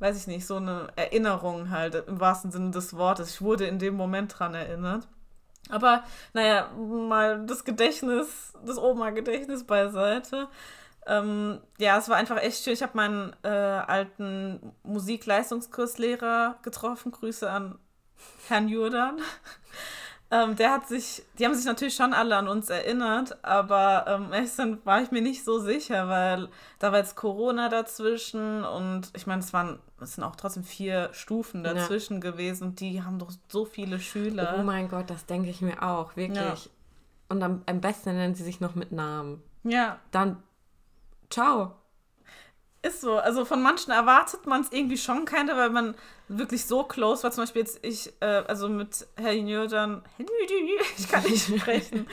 weiß 0.00 0.16
ich 0.18 0.26
nicht, 0.26 0.46
so 0.46 0.56
eine 0.56 0.88
Erinnerung 0.96 1.70
halt, 1.70 1.94
im 1.94 2.20
wahrsten 2.20 2.50
Sinne 2.50 2.70
des 2.72 2.94
Wortes. 2.96 3.30
Ich 3.34 3.42
wurde 3.42 3.66
in 3.66 3.78
dem 3.78 3.94
Moment 3.94 4.38
dran 4.38 4.54
erinnert. 4.54 5.08
Aber 5.70 6.04
naja, 6.32 6.68
mal 6.76 7.46
das 7.46 7.64
Gedächtnis, 7.64 8.52
das 8.64 8.76
Oma-Gedächtnis 8.76 9.64
beiseite. 9.64 10.48
Ähm, 11.10 11.60
ja, 11.78 11.98
es 11.98 12.08
war 12.08 12.16
einfach 12.16 12.36
echt 12.38 12.62
schön. 12.62 12.72
Ich 12.72 12.82
habe 12.82 12.92
meinen 12.96 13.34
äh, 13.42 13.48
alten 13.48 14.72
Musikleistungskurslehrer 14.84 16.58
getroffen. 16.62 17.10
Grüße 17.12 17.50
an 17.50 17.78
Herrn 18.48 18.68
Jordan. 18.68 19.18
Ähm, 20.32 20.54
der 20.54 20.70
hat 20.70 20.86
sich, 20.86 21.24
die 21.40 21.44
haben 21.44 21.56
sich 21.56 21.64
natürlich 21.64 21.96
schon 21.96 22.12
alle 22.14 22.36
an 22.36 22.46
uns 22.46 22.70
erinnert, 22.70 23.44
aber 23.44 24.04
ähm, 24.06 24.32
ehrlich 24.32 24.50
gesagt 24.50 24.86
war 24.86 25.02
ich 25.02 25.10
mir 25.10 25.22
nicht 25.22 25.44
so 25.44 25.58
sicher, 25.58 26.08
weil 26.08 26.48
da 26.78 26.92
war 26.92 27.00
jetzt 27.00 27.16
Corona 27.16 27.68
dazwischen 27.68 28.62
und 28.62 29.10
ich 29.16 29.26
meine, 29.26 29.40
es 29.40 29.52
waren, 29.52 29.80
es 30.00 30.14
sind 30.14 30.22
auch 30.22 30.36
trotzdem 30.36 30.62
vier 30.62 31.08
Stufen 31.14 31.64
Ja. 31.64 31.74
dazwischen 31.74 32.20
gewesen 32.20 32.68
und 32.68 32.78
die 32.78 33.02
haben 33.02 33.18
doch 33.18 33.32
so 33.48 33.64
viele 33.64 33.98
Schüler. 33.98 34.54
Oh 34.56 34.62
mein 34.62 34.88
Gott, 34.88 35.10
das 35.10 35.26
denke 35.26 35.50
ich 35.50 35.62
mir 35.62 35.82
auch, 35.82 36.14
wirklich. 36.14 36.36
Ja. 36.66 36.70
Und 37.28 37.42
am, 37.42 37.62
am 37.66 37.80
besten 37.80 38.14
nennen 38.14 38.36
sie 38.36 38.44
sich 38.44 38.60
noch 38.60 38.76
mit 38.76 38.92
Namen. 38.92 39.42
ja, 39.64 39.98
Dann, 40.12 40.40
ciao. 41.30 41.76
ist 42.82 43.00
so. 43.00 43.18
Also 43.18 43.44
von 43.44 43.62
manchen 43.62 43.92
erwartet 43.92 44.46
man 44.46 44.62
es 44.62 44.72
irgendwie 44.72 44.98
schon 44.98 45.24
keine, 45.24 45.56
weil 45.56 45.70
man 45.70 45.94
wirklich 46.28 46.64
so 46.64 46.84
close 46.84 47.22
war. 47.22 47.30
Zum 47.30 47.42
Beispiel 47.42 47.62
jetzt 47.62 47.80
ich, 47.82 48.12
äh, 48.20 48.44
also 48.46 48.68
mit 48.68 49.06
Herrn 49.16 49.48
Jordan, 49.48 50.02
ich 50.96 51.08
kann 51.08 51.22
nicht 51.24 51.46
sprechen. 51.46 52.06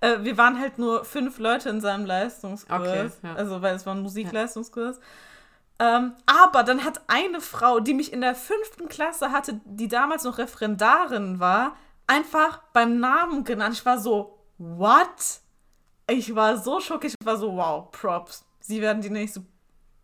äh, 0.00 0.18
wir 0.20 0.36
waren 0.38 0.60
halt 0.60 0.78
nur 0.78 1.04
fünf 1.04 1.38
Leute 1.38 1.68
in 1.70 1.80
seinem 1.80 2.06
Leistungskurs. 2.06 2.80
Okay, 2.80 3.10
ja. 3.22 3.34
Also 3.34 3.62
weil 3.62 3.74
es 3.74 3.86
war 3.86 3.94
ein 3.94 4.02
Musikleistungskurs. 4.02 5.00
Ähm, 5.80 6.12
aber 6.26 6.62
dann 6.62 6.84
hat 6.84 7.02
eine 7.08 7.40
Frau, 7.40 7.80
die 7.80 7.94
mich 7.94 8.12
in 8.12 8.20
der 8.20 8.34
fünften 8.34 8.88
Klasse 8.88 9.32
hatte, 9.32 9.60
die 9.64 9.88
damals 9.88 10.22
noch 10.22 10.38
Referendarin 10.38 11.40
war, 11.40 11.76
einfach 12.06 12.60
beim 12.72 13.00
Namen 13.00 13.44
genannt. 13.44 13.74
Ich 13.74 13.84
war 13.84 13.98
so, 13.98 14.38
what? 14.58 15.40
Ich 16.06 16.34
war 16.34 16.58
so 16.58 16.80
schockiert. 16.80 17.14
Ich 17.18 17.26
war 17.26 17.36
so, 17.36 17.56
wow, 17.56 17.90
Props. 17.90 18.44
Sie 18.66 18.80
werden 18.80 19.02
die 19.02 19.10
nächste 19.10 19.42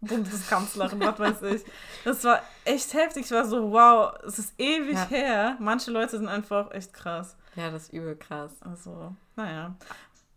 Bundeskanzlerin, 0.02 1.00
was 1.00 1.18
weiß 1.18 1.42
ich. 1.54 1.62
Das 2.04 2.22
war 2.24 2.40
echt 2.64 2.92
heftig. 2.94 3.24
Ich 3.26 3.30
war 3.32 3.46
so, 3.46 3.72
wow, 3.72 4.12
es 4.26 4.38
ist 4.38 4.54
ewig 4.58 4.94
Ja. 4.94 5.06
her. 5.08 5.56
Manche 5.60 5.90
Leute 5.90 6.18
sind 6.18 6.28
einfach 6.28 6.70
echt 6.72 6.92
krass. 6.92 7.36
Ja, 7.56 7.70
das 7.70 7.84
ist 7.84 7.92
übel 7.92 8.16
krass. 8.16 8.52
Also, 8.60 9.14
naja. 9.36 9.74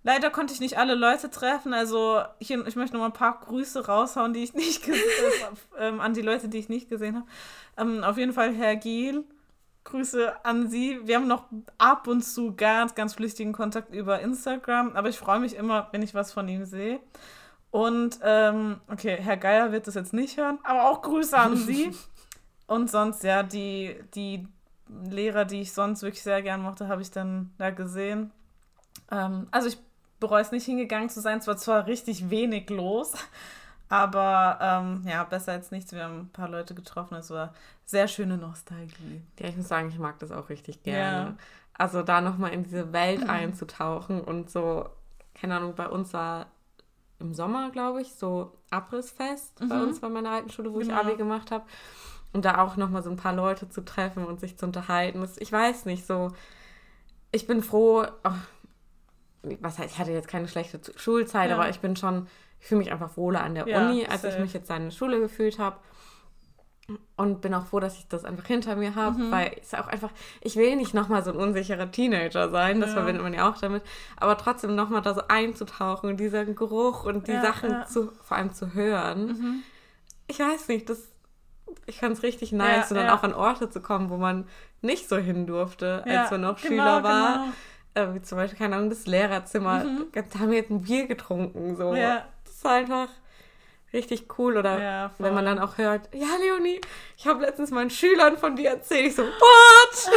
Leider 0.05 0.29
konnte 0.29 0.53
ich 0.53 0.59
nicht 0.59 0.77
alle 0.77 0.95
Leute 0.95 1.29
treffen. 1.29 1.73
Also, 1.73 2.21
hier, 2.39 2.65
ich 2.67 2.75
möchte 2.75 2.93
noch 2.95 3.01
mal 3.01 3.07
ein 3.07 3.13
paar 3.13 3.39
Grüße 3.41 3.85
raushauen, 3.85 4.33
die 4.33 4.43
ich 4.43 4.53
nicht 4.53 4.83
gesehen 4.85 5.03
habe, 5.45 5.57
ähm, 5.77 5.99
an 6.01 6.13
die 6.13 6.21
Leute, 6.21 6.49
die 6.49 6.59
ich 6.59 6.69
nicht 6.69 6.89
gesehen 6.89 7.15
habe. 7.15 7.27
Ähm, 7.77 8.03
auf 8.03 8.17
jeden 8.17 8.33
Fall 8.33 8.53
Herr 8.53 8.75
Giel. 8.77 9.23
Grüße 9.85 10.45
an 10.45 10.69
Sie. 10.69 10.99
Wir 11.03 11.17
haben 11.17 11.27
noch 11.27 11.45
ab 11.77 12.07
und 12.07 12.21
zu 12.21 12.55
ganz, 12.55 12.95
ganz 12.95 13.15
flüchtigen 13.15 13.51
Kontakt 13.51 13.93
über 13.93 14.21
Instagram, 14.21 14.95
aber 14.95 15.09
ich 15.09 15.17
freue 15.17 15.39
mich 15.41 15.55
immer, 15.57 15.89
wenn 15.91 16.01
ich 16.01 16.13
was 16.13 16.31
von 16.31 16.47
ihm 16.47 16.63
sehe. 16.63 17.01
Und, 17.73 18.19
ähm, 18.21 18.79
okay, 18.87 19.17
Herr 19.19 19.35
Geier 19.35 19.71
wird 19.71 19.87
das 19.87 19.95
jetzt 19.95 20.13
nicht 20.13 20.37
hören, 20.37 20.59
aber 20.63 20.91
auch 20.91 21.01
Grüße 21.01 21.35
an 21.35 21.57
Sie. 21.57 21.91
Und 22.67 22.87
sonst, 22.91 23.23
ja, 23.23 23.41
die, 23.41 23.95
die 24.13 24.47
Lehrer, 25.09 25.43
die 25.43 25.61
ich 25.61 25.73
sonst 25.73 26.03
wirklich 26.03 26.21
sehr 26.21 26.43
gern 26.43 26.61
mochte, 26.61 26.87
habe 26.87 27.01
ich 27.01 27.09
dann 27.09 27.51
da 27.57 27.71
gesehen. 27.71 28.29
Ähm, 29.09 29.47
also 29.49 29.69
ich 29.69 29.79
bereue 30.19 30.43
es 30.43 30.51
nicht 30.51 30.65
hingegangen 30.65 31.09
zu 31.09 31.19
sein. 31.19 31.39
Es 31.39 31.47
war 31.47 31.57
zwar 31.57 31.87
richtig 31.87 32.29
wenig 32.29 32.69
los, 32.69 33.13
aber 33.89 34.59
ähm, 34.61 35.01
ja, 35.07 35.23
besser 35.23 35.53
als 35.53 35.71
nichts. 35.71 35.93
Wir 35.93 36.03
haben 36.03 36.19
ein 36.19 36.29
paar 36.31 36.49
Leute 36.49 36.75
getroffen. 36.75 37.15
Es 37.15 37.31
war 37.31 37.55
sehr 37.85 38.07
schöne 38.07 38.37
Nostalgie. 38.37 39.23
Ja, 39.39 39.47
ich 39.49 39.57
muss 39.57 39.67
sagen, 39.67 39.89
ich 39.89 39.97
mag 39.97 40.19
das 40.19 40.31
auch 40.31 40.49
richtig 40.49 40.75
Ja. 40.85 40.93
gerne. 40.93 41.37
Also 41.75 42.03
da 42.03 42.21
nochmal 42.21 42.53
in 42.53 42.63
diese 42.63 42.93
Welt 42.93 43.27
einzutauchen 43.27 44.21
und 44.21 44.51
so, 44.51 44.87
keine 45.33 45.57
Ahnung, 45.57 45.73
bei 45.73 45.89
uns 45.89 46.13
war 46.13 46.45
im 47.23 47.33
Sommer, 47.33 47.71
glaube 47.71 48.01
ich, 48.01 48.13
so 48.15 48.51
Abrissfest 48.69 49.59
bei 49.67 49.81
uns 49.81 49.99
bei 49.99 50.09
meiner 50.09 50.31
alten 50.31 50.49
Schule, 50.49 50.73
wo 50.73 50.79
ich 50.79 50.87
Genau. 50.89 50.99
Abi 51.01 51.15
gemacht 51.15 51.51
habe. 51.51 51.65
Und 52.33 52.45
da 52.45 52.59
auch 52.63 52.77
nochmal 52.77 53.03
so 53.03 53.09
ein 53.11 53.15
paar 53.17 53.33
Leute 53.33 53.69
zu 53.69 53.81
treffen 53.85 54.25
und 54.25 54.39
sich 54.39 54.57
zu 54.57 54.65
unterhalten. 54.65 55.21
Das, 55.21 55.37
ich 55.37 55.51
weiß 55.51 55.85
nicht, 55.85 56.05
so, 56.05 56.31
ich 57.31 57.47
bin 57.47 57.61
froh, 57.63 58.05
ach, 58.23 58.37
was 59.59 59.77
heißt, 59.79 59.93
ich 59.93 59.99
hatte 59.99 60.11
jetzt 60.11 60.27
keine 60.27 60.47
schlechte 60.47 60.79
Schulzeit, 60.97 61.49
Ja. 61.49 61.55
aber 61.57 61.69
ich 61.69 61.79
bin 61.79 61.95
schon, 61.95 62.27
ich 62.59 62.67
fühle 62.67 62.79
mich 62.79 62.91
einfach 62.91 63.17
wohler 63.17 63.43
an 63.43 63.55
der 63.55 63.67
Ja, 63.67 63.87
Uni, 63.89 64.05
als 64.05 64.23
ich 64.23 64.31
safe. 64.31 64.41
mich 64.41 64.53
jetzt 64.53 64.71
an 64.71 64.85
der 64.85 64.91
Schule 64.91 65.19
gefühlt 65.19 65.59
habe. 65.59 65.77
Und 67.15 67.39
bin 67.39 67.53
auch 67.53 67.65
froh, 67.67 67.79
dass 67.79 67.97
ich 67.97 68.07
das 68.09 68.25
einfach 68.25 68.45
hinter 68.45 68.75
mir 68.75 68.95
habe, 68.95 69.17
Mhm. 69.17 69.31
weil 69.31 69.55
es 69.61 69.73
auch 69.73 69.87
einfach, 69.87 70.09
ich 70.41 70.57
will 70.57 70.75
nicht 70.75 70.93
nochmal 70.93 71.23
so 71.23 71.31
ein 71.31 71.37
unsicherer 71.37 71.89
Teenager 71.89 72.49
sein, 72.49 72.81
das 72.81 72.89
Ja. 72.89 72.95
verbindet 72.97 73.23
man 73.23 73.33
ja 73.33 73.49
auch 73.49 73.57
damit, 73.57 73.83
aber 74.17 74.37
trotzdem 74.37 74.75
nochmal 74.75 75.01
da 75.01 75.13
so 75.13 75.21
einzutauchen 75.29 76.09
und 76.09 76.19
dieser 76.19 76.43
Geruch 76.43 77.05
und 77.05 77.27
die 77.27 77.31
Ja, 77.31 77.41
Sachen 77.41 77.71
ja. 77.71 77.79
Mhm. 77.79 77.87
zu, 77.87 78.11
vor 78.21 78.35
allem 78.35 78.53
zu 78.53 78.73
hören. 78.73 79.63
Ich 80.27 80.39
weiß 80.39 80.67
nicht, 80.67 80.89
das, 80.89 81.07
ich 81.85 81.99
fand 81.99 82.17
es 82.17 82.23
richtig 82.23 82.51
nice, 82.51 82.91
und 82.91 82.97
dann 82.97 83.09
auch 83.09 83.23
an 83.23 83.33
Orte 83.33 83.69
zu 83.69 83.79
kommen, 83.81 84.09
wo 84.09 84.17
man 84.17 84.45
nicht 84.81 85.07
so 85.07 85.15
hin 85.17 85.47
durfte, 85.47 86.03
als 86.05 86.31
man 86.31 86.41
noch 86.41 86.57
genau, 86.61 86.67
Schüler 86.67 87.03
war. 87.03 87.33
genau. 87.95 88.09
Äh, 88.11 88.15
wie 88.15 88.21
zum 88.23 88.37
Beispiel, 88.39 88.57
keine 88.59 88.75
Ahnung, 88.75 88.89
das 88.89 89.05
Lehrerzimmer. 89.07 89.85
Da 90.11 90.39
haben 90.39 90.49
wir 90.49 90.57
jetzt 90.57 90.71
ein 90.71 90.81
Bier 90.81 91.07
getrunken. 91.07 91.75
So. 91.77 91.91
Mhm. 91.91 91.97
Ja. 91.97 92.25
Das 92.43 92.55
ist 92.55 92.65
einfach 92.65 93.07
richtig 93.93 94.27
cool. 94.37 94.57
Oder 94.57 94.81
Ja, 94.81 95.11
wenn 95.19 95.33
man 95.33 95.45
dann 95.45 95.59
auch 95.59 95.77
hört, 95.77 96.09
ja, 96.13 96.27
Leonie, 96.41 96.81
ich 97.17 97.27
habe 97.27 97.41
letztens 97.41 97.71
meinen 97.71 97.89
Schülern 97.89 98.37
von 98.37 98.55
dir 98.55 98.71
erzählt. 98.71 99.07
Ich 99.07 99.15
so, 99.15 99.23
what? 99.23 100.11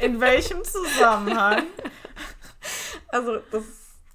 In 0.00 0.20
welchem 0.20 0.62
Zusammenhang? 0.64 1.64
Also, 3.10 3.38
das 3.50 3.64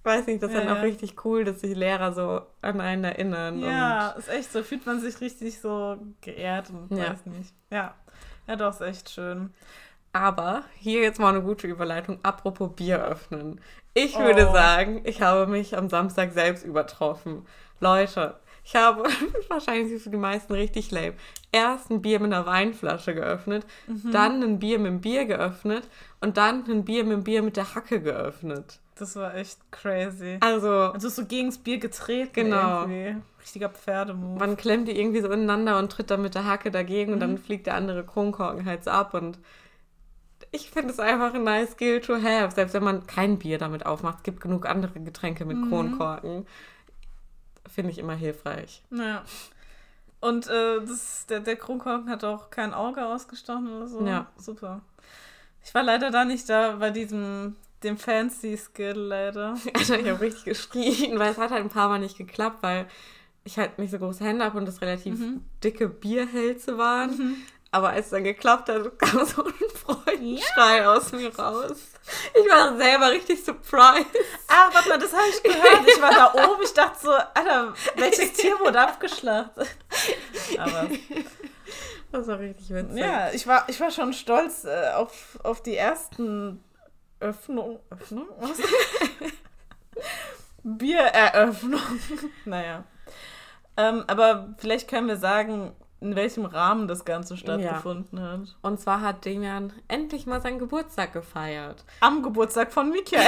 weiß 0.04 0.28
nicht, 0.28 0.44
das 0.44 0.50
ist 0.52 0.56
Ja, 0.56 0.62
dann 0.62 0.72
auch 0.74 0.76
ja. 0.78 0.82
richtig 0.84 1.26
cool, 1.26 1.44
dass 1.46 1.62
sich 1.62 1.76
Lehrer 1.76 2.14
so 2.14 2.42
an 2.62 2.80
einen 2.82 3.04
erinnern. 3.06 3.60
ja, 3.60 4.10
ist 4.12 4.30
echt 4.30 4.52
so. 4.52 4.62
Fühlt 4.62 4.86
man 4.86 5.00
sich 5.00 5.20
richtig 5.22 5.60
so 5.60 5.98
geehrt 6.22 6.70
und 6.70 6.96
Ja. 6.96 7.12
weiß 7.12 7.26
nicht. 7.26 7.54
Ja. 7.72 7.96
Ja, 8.48 8.56
doch, 8.56 8.70
ist 8.74 8.82
echt 8.82 9.10
schön. 9.10 9.54
Aber 10.12 10.64
hier 10.78 11.02
jetzt 11.02 11.20
mal 11.20 11.30
eine 11.30 11.42
gute 11.42 11.66
Überleitung. 11.66 12.20
Apropos 12.22 12.76
Bier 12.76 13.04
öffnen. 13.04 13.60
Ich 13.96 14.16
würde 14.20 14.48
Oh. 14.50 14.54
sagen, 14.54 15.02
ich 15.06 15.22
habe 15.24 15.48
mich 15.48 15.76
am 15.76 15.90
Samstag 15.90 16.34
selbst 16.34 16.64
übertroffen. 16.66 17.48
Leute, 17.80 18.40
ich 18.64 18.76
habe 18.76 19.04
wahrscheinlich 19.50 20.02
für 20.02 20.10
die 20.10 20.18
meisten 20.18 20.54
richtig 20.54 20.92
lame. 20.92 21.14
Erst 21.52 21.90
ein 21.92 22.02
Bier 22.02 22.20
mit 22.20 22.34
einer 22.34 22.46
Weinflasche 22.46 23.14
geöffnet, 23.14 23.66
Mhm. 23.88 24.12
dann 24.12 24.44
ein 24.44 24.60
Bier 24.60 24.80
mit 24.80 24.88
dem 24.92 25.02
Bier 25.02 25.26
geöffnet 25.26 25.88
und 26.22 26.38
dann 26.38 26.64
ein 26.70 26.86
Bier 26.86 27.04
mit 27.04 27.14
dem 27.14 27.24
Bier 27.24 27.42
mit 27.44 27.58
der 27.58 27.76
Hacke 27.76 28.02
geöffnet. 28.02 28.80
Das 28.96 29.16
war 29.16 29.34
echt 29.36 29.58
crazy. 29.72 30.38
Also, 30.40 30.70
Also 30.70 31.10
so 31.10 31.26
gegen 31.26 31.48
das 31.48 31.58
Bier 31.58 31.80
getreten. 31.80 32.32
Genau. 32.34 32.82
Irgendwie. 32.84 33.18
Richtiger 33.42 33.70
Pferdemove. 33.70 34.40
man 34.40 34.56
klemmt 34.56 34.88
die 34.88 34.98
irgendwie 34.98 35.20
so 35.22 35.28
ineinander 35.30 35.78
und 35.80 35.92
tritt 35.92 36.10
dann 36.12 36.22
mit 36.22 36.34
der 36.36 36.46
Hacke 36.46 36.72
dagegen 36.72 37.12
und 37.12 37.18
Mhm. 37.18 37.22
dann 37.22 37.38
fliegt 37.40 37.66
der 37.68 37.74
andere 37.76 38.06
Kronkorken 38.06 38.66
halt 38.66 38.84
so 38.86 38.92
ab 38.92 39.14
und 39.16 39.38
ich 40.52 40.70
finde 40.70 40.92
es 40.94 41.00
einfach 41.00 41.34
ein 41.34 41.44
nice 41.44 41.72
skill 41.72 42.00
to 42.00 42.14
have, 42.22 42.54
selbst 42.54 42.74
wenn 42.74 42.84
man 42.84 43.08
kein 43.08 43.40
Bier 43.40 43.58
damit 43.58 43.86
aufmacht. 43.86 44.18
Es 44.20 44.24
gibt 44.24 44.40
genug 44.42 44.66
andere 44.68 45.00
Getränke 45.00 45.46
mit 45.46 45.58
Mhm. 45.58 45.70
Kronkorken. 45.70 46.46
Finde 47.74 47.92
ich 47.92 47.98
immer 47.98 48.16
hilfreich. 48.16 48.84
Ja. 48.92 49.24
Und 50.20 50.48
äh, 50.48 50.80
das, 50.86 51.26
der, 51.28 51.40
der 51.42 51.56
Kronkorken 51.56 52.10
hat 52.10 52.24
auch 52.24 52.50
kein 52.50 52.74
Auge 52.74 53.06
ausgestochen 53.06 53.68
oder 53.76 53.88
so. 53.88 54.06
Ja. 54.06 54.28
Super. 54.38 54.82
Ich 55.66 55.74
war 55.74 55.84
leider 55.84 56.12
da 56.12 56.24
nicht 56.26 56.48
da 56.50 56.76
bei 56.78 56.92
diesem, 56.92 57.56
dem 57.84 57.98
Fancy-Skill 57.98 58.98
leider. 58.98 59.58
Also 59.74 59.94
ich 59.96 60.08
habe 60.08 60.22
richtig 60.22 60.46
geschrien, 60.46 61.20
weil 61.20 61.32
es 61.32 61.38
hat 61.38 61.52
halt 61.52 61.64
ein 61.64 61.70
paar 61.70 61.90
Mal 61.90 62.00
nicht 62.00 62.18
geklappt, 62.18 62.58
weil 62.62 62.86
ich 63.44 63.58
halt 63.58 63.78
nicht 63.80 63.92
so 63.92 63.98
große 64.00 64.24
Hände 64.24 64.46
habe 64.46 64.58
und 64.58 64.66
das 64.66 64.82
relativ 64.82 65.20
Mhm. 65.20 65.42
dicke 65.64 65.90
Bierhälse 65.90 66.78
waren. 66.78 67.36
Aber 67.74 67.90
als 67.90 68.06
es 68.06 68.12
dann 68.12 68.24
geklappt 68.24 68.70
hat, 68.70 69.00
kam 69.00 69.26
so 69.26 69.44
ein 69.44 69.54
Freudenschrei 69.74 70.88
aus 70.88 71.12
mir 71.12 71.36
raus. 71.36 71.78
Ich 72.36 72.48
war 72.52 72.78
selber 72.78 73.10
richtig 73.12 73.44
surprised. 73.44 74.06
Ah, 74.48 74.70
warte 74.72 74.90
mal, 74.90 75.00
das 75.00 75.12
habe 75.12 75.24
ich 75.28 75.42
gehört. 75.42 75.88
Ich 75.88 76.00
war 76.02 76.12
da 76.12 76.34
oben. 76.52 76.62
Ich 76.64 76.74
dachte 76.74 77.00
so, 77.02 77.12
Alter, 77.12 77.74
welches 77.96 78.34
Tier 78.34 78.60
wurde 78.60 78.80
abgeschlachtet? 78.80 79.68
Aber 80.60 80.88
Das 82.12 82.28
war 82.28 82.38
richtig 82.38 82.70
witzig. 82.70 82.98
ja, 82.98 83.32
ich 83.32 83.48
war, 83.48 83.64
ich 83.68 83.80
war 83.80 83.90
schon 83.90 84.14
stolz 84.14 84.66
äh, 84.66 84.92
auf, 84.92 85.40
auf 85.42 85.64
die 85.64 85.76
ersten 85.76 86.64
Öffnung. 87.20 87.80
Öffnung? 87.90 88.28
Was? 88.40 88.58
Biereröffnung. 90.64 91.82
naja. 92.46 92.84
Ähm, 93.78 94.04
aber 94.06 94.54
vielleicht 94.60 94.88
können 94.88 95.08
wir 95.08 95.18
sagen, 95.18 95.76
in 96.04 96.16
welchem 96.18 96.46
Rahmen 96.46 96.88
das 96.88 97.06
Ganze 97.06 97.38
stattgefunden 97.38 98.22
hat. 98.22 98.58
Und 98.62 98.80
zwar 98.80 99.02
hat 99.02 99.24
Demian 99.24 99.72
endlich 99.88 100.26
mal 100.26 100.42
seinen 100.42 100.60
Geburtstag 100.60 101.14
gefeiert. 101.14 101.86
Am 102.02 102.22
Geburtstag 102.22 102.74
von 102.74 102.90
Michael. 102.90 103.24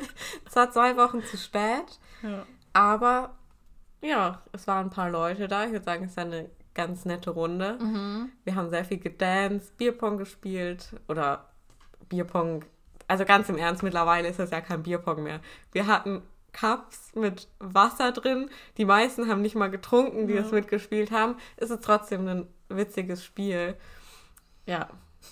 Zwar 0.48 0.70
zwei 0.70 0.96
Wochen 0.96 1.22
zu 1.22 1.36
spät, 1.36 2.00
ja. 2.22 2.46
aber 2.72 3.34
ja, 4.00 4.42
es 4.52 4.66
waren 4.66 4.86
ein 4.86 4.90
paar 4.90 5.10
Leute 5.10 5.48
da. 5.48 5.64
Ich 5.64 5.72
würde 5.72 5.84
sagen, 5.84 6.04
es 6.04 6.16
war 6.16 6.24
eine 6.24 6.48
ganz 6.72 7.04
nette 7.04 7.30
Runde. 7.30 7.78
Wir 8.44 8.54
haben 8.54 8.70
sehr 8.70 8.84
viel 8.84 8.98
gedanced, 8.98 9.76
Bierpong 9.76 10.18
gespielt 10.18 10.94
oder 11.08 11.50
Bierpong. 12.08 12.64
Also 13.06 13.24
ganz 13.24 13.48
im 13.50 13.58
Ernst, 13.58 13.82
mittlerweile 13.82 14.28
ist 14.28 14.38
das 14.38 14.50
ja 14.50 14.60
kein 14.60 14.82
Bierpong 14.82 15.22
mehr. 15.22 15.40
Wir 15.72 15.86
hatten 15.86 16.22
Cups 16.54 17.10
mit 17.14 17.48
Wasser 17.58 18.12
drin. 18.12 18.48
Die 18.78 18.86
meisten 18.86 19.28
haben 19.28 19.42
nicht 19.42 19.54
mal 19.56 19.70
getrunken, 19.70 20.26
die 20.26 20.32
Ja. 20.34 20.40
das 20.42 20.52
mitgespielt 20.52 21.10
haben. 21.10 21.36
Es 21.58 21.68
ist 21.70 21.84
trotzdem 21.84 22.26
ein 22.26 22.46
witziges 22.70 23.22
Spiel. 23.22 23.76
Ja, 24.64 24.88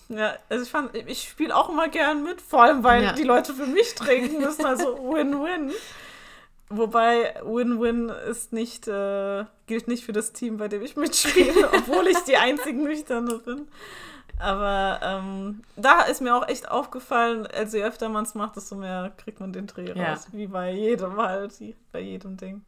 Ja, 0.09 0.35
also 0.49 0.65
ich 0.65 0.71
fand, 0.71 0.95
ich 0.95 1.29
spiele 1.29 1.55
auch 1.57 1.69
immer 1.69 1.89
gern 1.89 2.23
mit, 2.25 2.41
vor 2.43 2.63
allem 2.63 2.83
weil 2.83 3.03
Ja. 3.03 3.13
die 3.13 3.25
Leute 3.25 3.53
für 3.55 3.67
mich 3.67 3.95
trinken 3.95 4.41
müssen, 4.41 4.65
also 4.65 4.97
Win-Win. 5.13 5.71
Wobei 6.71 7.35
Win-Win 7.45 8.09
ist 8.31 8.53
nicht, 8.55 8.89
äh, 8.89 9.45
gilt 9.67 9.89
nicht 9.89 10.05
für 10.05 10.13
das 10.15 10.33
Team, 10.33 10.57
bei 10.57 10.69
dem 10.69 10.81
ich 10.83 10.97
mitspiele, 10.97 11.71
obwohl 11.73 12.07
ich 12.09 12.19
die 12.21 12.37
einzig 12.39 12.75
Nüchterne 12.77 13.39
bin. 13.39 13.69
Aber 14.43 14.99
ähm, 15.03 15.63
da 15.77 16.03
ist 16.03 16.21
mir 16.21 16.35
auch 16.35 16.49
echt 16.49 16.69
aufgefallen, 16.71 17.47
also 17.47 17.77
je 17.77 17.85
öfter 17.85 18.09
man 18.09 18.25
es 18.25 18.35
macht, 18.35 18.57
desto 18.57 18.75
mehr 18.75 19.13
kriegt 19.17 19.39
man 19.39 19.53
den 19.53 19.69
Dreh 19.69 19.93
Ja. 19.95 20.13
raus. 20.15 20.27
Wie 20.33 20.49
bei 20.49 20.73
jedem 20.73 21.17
halt, 21.17 21.53
bei 21.93 22.01
jedem 22.01 22.37
Ding. 22.37 22.65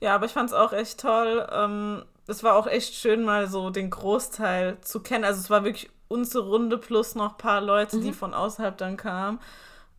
Ja, 0.00 0.14
aber 0.14 0.26
ich 0.26 0.32
fand 0.32 0.48
es 0.50 0.54
auch 0.54 0.72
echt 0.72 1.00
toll. 1.00 1.46
Ähm, 1.50 2.04
es 2.28 2.44
war 2.44 2.54
auch 2.54 2.66
echt 2.68 2.94
schön, 2.94 3.24
mal 3.24 3.48
so 3.48 3.70
den 3.70 3.90
Großteil 3.90 4.80
zu 4.82 5.00
kennen. 5.00 5.24
Also 5.24 5.40
es 5.40 5.50
war 5.50 5.64
wirklich 5.64 5.90
unsere 6.08 6.44
Runde 6.48 6.78
plus 6.78 7.14
noch 7.16 7.32
ein 7.32 7.36
paar 7.38 7.60
Leute, 7.60 7.98
die 8.00 8.08
Mhm. 8.08 8.14
von 8.14 8.34
außerhalb 8.34 8.76
dann 8.78 8.96
kamen. 8.96 9.40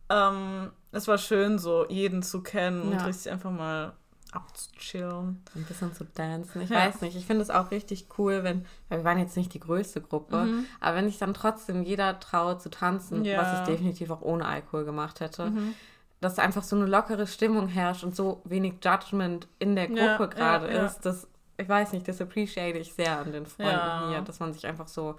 Ähm, 0.08 0.70
es 0.92 1.06
war 1.08 1.18
schön, 1.18 1.58
so 1.58 1.86
jeden 1.88 2.22
zu 2.22 2.42
kennen 2.42 2.82
und 2.82 2.92
Ja. 2.94 3.04
richtig 3.04 3.30
einfach 3.32 3.50
mal 3.50 3.92
abzuchillen. 4.34 5.42
ein 5.54 5.64
bisschen 5.64 5.94
zu 5.94 6.04
dancen. 6.04 6.62
Ich 6.62 6.70
Ja. 6.70 6.76
weiß 6.86 7.00
nicht, 7.00 7.16
ich 7.16 7.26
finde 7.26 7.42
es 7.42 7.50
auch 7.50 7.70
richtig 7.70 8.06
cool, 8.18 8.42
wenn, 8.44 8.64
weil 8.88 8.98
wir 9.00 9.04
waren 9.04 9.18
jetzt 9.18 9.36
nicht 9.36 9.52
die 9.54 9.60
größte 9.60 10.00
Gruppe, 10.00 10.44
Mhm. 10.44 10.66
aber 10.80 10.96
wenn 10.96 11.06
sich 11.08 11.18
dann 11.18 11.34
trotzdem 11.34 11.82
jeder 11.82 12.18
traut 12.20 12.60
zu 12.62 12.70
tanzen, 12.70 13.24
Ja. 13.24 13.38
was 13.38 13.52
ich 13.60 13.66
definitiv 13.66 14.10
auch 14.10 14.22
ohne 14.22 14.46
Alkohol 14.46 14.84
gemacht 14.84 15.20
hätte, 15.20 15.50
Mhm. 15.50 15.74
dass 16.20 16.38
einfach 16.38 16.62
so 16.62 16.76
eine 16.76 16.86
lockere 16.86 17.26
Stimmung 17.26 17.68
herrscht 17.68 18.04
und 18.04 18.16
so 18.16 18.40
wenig 18.44 18.74
Judgment 18.82 19.46
in 19.58 19.76
der 19.76 19.88
Gruppe 19.88 20.28
gerade 20.28 20.68
ja, 20.68 20.74
ja. 20.78 20.86
ist, 20.86 21.00
das, 21.00 21.28
ich 21.56 21.68
weiß 21.68 21.92
nicht, 21.92 22.08
das 22.08 22.20
appreciate 22.20 22.78
ich 22.78 22.94
sehr 22.94 23.18
an 23.18 23.32
den 23.32 23.46
Freunden 23.46 24.08
hier, 24.08 24.20
dass 24.22 24.40
man 24.40 24.52
sich 24.52 24.66
einfach 24.66 24.88
so 24.88 25.16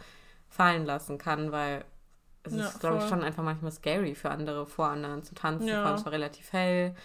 fallen 0.50 0.86
lassen 0.86 1.18
kann, 1.18 1.52
weil 1.52 1.86
es 2.44 2.54
ist, 2.54 2.80
glaube 2.80 2.98
ich, 3.00 3.10
schon 3.10 3.24
einfach 3.24 3.44
manchmal 3.44 3.72
scary 3.72 4.14
für 4.14 4.30
andere, 4.30 4.68
vor 4.68 4.88
anderen 4.90 5.24
zu 5.24 5.34
tanzen, 5.34 5.68
Ja. 5.68 5.78
vor 5.82 5.86
allem 5.88 5.96
es 5.96 6.06
war 6.06 6.12
relativ 6.12 6.54
hell. 6.54 6.96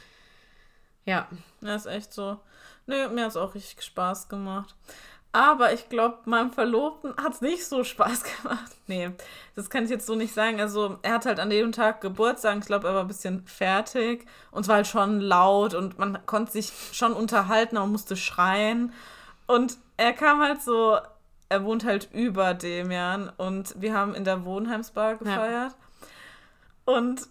Ja, 1.05 1.29
Ja, 1.61 1.75
ist 1.75 1.87
echt 1.87 2.13
so. 2.13 2.39
Nö, 2.87 3.09
mir 3.09 3.23
hat 3.25 3.31
es 3.31 3.37
auch 3.37 3.55
richtig 3.55 3.83
Spaß 3.85 4.29
gemacht. 4.29 4.75
Aber 5.33 5.73
ich 5.73 5.89
glaube, 5.89 6.19
meinem 6.25 6.51
Verlobten 6.53 7.15
hat 7.17 7.35
es 7.35 7.41
nicht 7.41 7.65
so 7.65 7.85
Spaß 7.85 8.25
gemacht. 8.43 8.77
Nee, 8.89 9.11
das 9.55 9.71
kann 9.71 9.85
ich 9.85 9.91
jetzt 9.91 10.07
so 10.07 10.17
nicht 10.17 10.35
sagen. 10.35 10.61
Also, 10.61 10.99
er 11.03 11.15
hat 11.15 11.27
halt 11.27 11.39
an 11.39 11.51
dem 11.51 11.71
Tag 11.71 12.01
Geburtstag. 12.01 12.59
Ich 12.59 12.67
glaube, 12.67 12.89
er 12.89 12.95
war 12.95 13.03
ein 13.03 13.09
bisschen 13.09 13.47
fertig. 13.47 14.27
Und 14.51 14.63
es 14.63 14.69
war 14.69 14.77
halt 14.77 14.89
schon 14.89 15.21
laut 15.21 15.75
und 15.75 15.99
man 15.99 16.25
konnte 16.27 16.53
sich 16.53 16.73
schon 16.93 17.13
unterhalten, 17.13 17.77
aber 17.77 17.87
musste 17.87 18.17
schreien. 18.17 18.93
Und 19.47 19.79
er 19.97 20.13
kam 20.13 20.41
halt 20.41 20.63
so, 20.63 20.99
er 21.49 21.65
wohnt 21.65 21.85
halt 21.85 22.09
über 22.13 22.55
Demian 22.55 23.31
und 23.37 23.81
wir 23.81 23.95
haben 23.95 24.15
in 24.15 24.25
der 24.25 24.45
Wohnheimsbar 24.45 25.17
gefeiert. 25.17 25.75
Und 26.85 27.29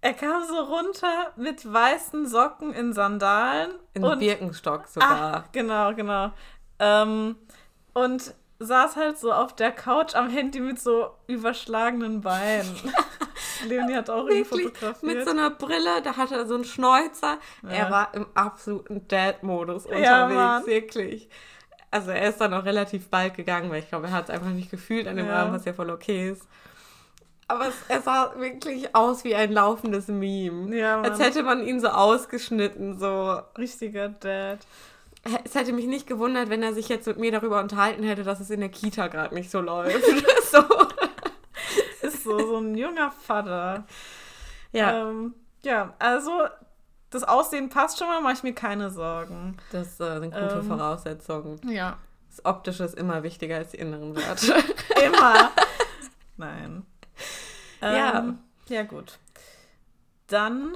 er 0.00 0.12
kam 0.14 0.44
so 0.44 0.56
runter 0.60 1.32
mit 1.36 1.70
weißen 1.70 2.26
Socken 2.26 2.72
in 2.72 2.92
Sandalen. 2.92 3.70
in 3.94 4.04
und 4.04 4.18
Birkenstock 4.18 4.82
Ah, 4.82 4.88
sogar. 4.88 5.44
genau, 5.52 5.94
genau. 5.94 6.32
Ähm, 6.78 7.36
und 7.94 8.34
saß 8.60 8.96
halt 8.96 9.18
so 9.18 9.32
auf 9.32 9.54
der 9.54 9.70
Couch 9.72 10.14
am 10.14 10.28
Handy 10.30 10.60
mit 10.60 10.80
so 10.80 11.10
überschlagenen 11.26 12.20
Beinen. 12.20 12.76
Leonie 13.66 13.94
hat 13.94 14.10
auch 14.10 14.28
ihn 14.28 14.44
fotografiert. 14.44 15.02
mit 15.02 15.24
so 15.24 15.30
einer 15.30 15.50
Brille, 15.50 16.00
da 16.02 16.16
hatte 16.16 16.36
er 16.36 16.46
so 16.46 16.54
einen 16.54 16.64
Schnäuzer. 16.64 17.38
Ja. 17.62 17.68
Er 17.70 17.90
war 17.90 18.14
im 18.14 18.26
absoluten 18.34 19.06
Dad-Modus 19.08 19.86
unterwegs, 19.86 20.06
Ja, 20.06 20.62
wirklich. 20.66 21.28
Also 21.90 22.10
er 22.10 22.28
ist 22.28 22.40
dann 22.40 22.52
auch 22.54 22.64
relativ 22.64 23.08
bald 23.08 23.34
gegangen, 23.34 23.70
weil 23.70 23.80
ich 23.80 23.88
glaube, 23.88 24.06
er 24.08 24.12
hat 24.12 24.24
es 24.24 24.30
einfach 24.30 24.50
nicht 24.50 24.70
gefühlt 24.70 25.08
an 25.08 25.16
dem 25.16 25.26
Ja. 25.26 25.36
Abend, 25.42 25.54
was 25.54 25.64
ja 25.64 25.72
voll 25.72 25.90
okay 25.90 26.30
ist. 26.30 26.46
Aber 27.48 27.68
es, 27.68 27.74
er 27.88 28.02
sah 28.02 28.34
wirklich 28.36 28.94
aus 28.94 29.24
wie 29.24 29.34
ein 29.34 29.52
laufendes 29.52 30.08
Meme. 30.08 30.76
ja. 30.76 31.00
Als 31.00 31.18
hätte 31.18 31.42
man 31.42 31.66
ihn 31.66 31.80
so 31.80 31.88
ausgeschnitten, 31.88 32.98
so. 32.98 33.40
Richtiger 33.56 34.10
Dad. 34.10 34.58
Es 35.44 35.54
hätte 35.54 35.72
mich 35.72 35.86
nicht 35.86 36.06
gewundert, 36.06 36.48
wenn 36.50 36.62
er 36.62 36.74
sich 36.74 36.88
jetzt 36.88 37.06
mit 37.06 37.18
mir 37.18 37.32
darüber 37.32 37.60
unterhalten 37.60 38.02
hätte, 38.02 38.22
dass 38.22 38.40
es 38.40 38.50
in 38.50 38.60
der 38.60 38.68
Kita 38.68 39.08
gerade 39.08 39.34
nicht 39.34 39.50
so 39.50 39.60
läuft. 39.60 40.04
so. 40.52 40.62
Ist 42.02 42.22
so, 42.22 42.38
so 42.38 42.58
ein 42.58 42.76
junger 42.76 43.10
Vater. 43.10 43.84
Ja, 44.72 45.08
Ähm, 45.08 45.34
ja, 45.62 45.94
also 45.98 46.30
das 47.10 47.24
Aussehen 47.24 47.68
passt 47.68 47.98
schon 47.98 48.06
mal, 48.06 48.20
mache 48.20 48.34
ich 48.34 48.42
mir 48.42 48.52
keine 48.54 48.90
Sorgen. 48.90 49.56
das 49.72 49.98
äh, 50.00 50.20
sind 50.20 50.32
gute 50.34 50.60
ähm, 50.60 50.62
Voraussetzungen. 50.62 51.60
Ja. 51.68 51.96
Das 52.30 52.44
Optische 52.44 52.84
ist 52.84 52.94
immer 52.94 53.22
wichtiger 53.22 53.56
als 53.56 53.70
die 53.70 53.78
inneren 53.78 54.14
Werte. 54.14 54.54
Immer. 55.04 55.50
Nein. 56.36 56.86
Ja. 57.80 58.18
Ähm, 58.20 58.38
ja, 58.68 58.82
gut. 58.82 59.18
Dann, 60.26 60.74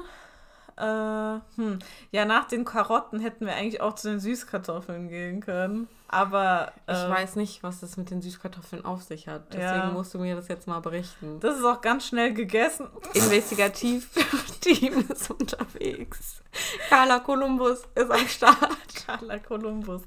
äh, 0.76 1.40
hm, 1.56 1.78
ja, 2.10 2.24
nach 2.24 2.46
den 2.46 2.64
Karotten 2.64 3.20
hätten 3.20 3.44
wir 3.46 3.54
eigentlich 3.54 3.80
auch 3.80 3.94
zu 3.94 4.08
den 4.08 4.20
Süßkartoffeln 4.20 5.08
gehen 5.08 5.40
können. 5.40 5.88
Aber 6.08 6.72
Ich 6.86 6.94
äh, 6.94 7.08
weiß 7.10 7.36
nicht, 7.36 7.62
was 7.62 7.80
das 7.80 7.96
mit 7.96 8.10
den 8.10 8.20
Süßkartoffeln 8.22 8.84
auf 8.84 9.02
sich 9.02 9.28
hat. 9.28 9.52
Deswegen 9.52 9.64
Ja. 9.88 9.90
musst 9.90 10.12
du 10.14 10.18
mir 10.18 10.36
das 10.36 10.48
jetzt 10.48 10.66
mal 10.66 10.80
berichten. 10.80 11.40
das 11.40 11.58
ist 11.58 11.64
auch 11.64 11.80
ganz 11.80 12.06
schnell 12.06 12.32
gegessen. 12.34 12.86
Investigativ-Team 13.14 15.06
ist 15.08 15.30
unterwegs. 15.30 16.42
Carla 16.88 17.18
Columbus 17.20 17.82
ist 17.94 18.10
am 18.10 18.26
Start. 18.28 18.76
Carla 19.06 19.38
Columbus. 19.38 20.02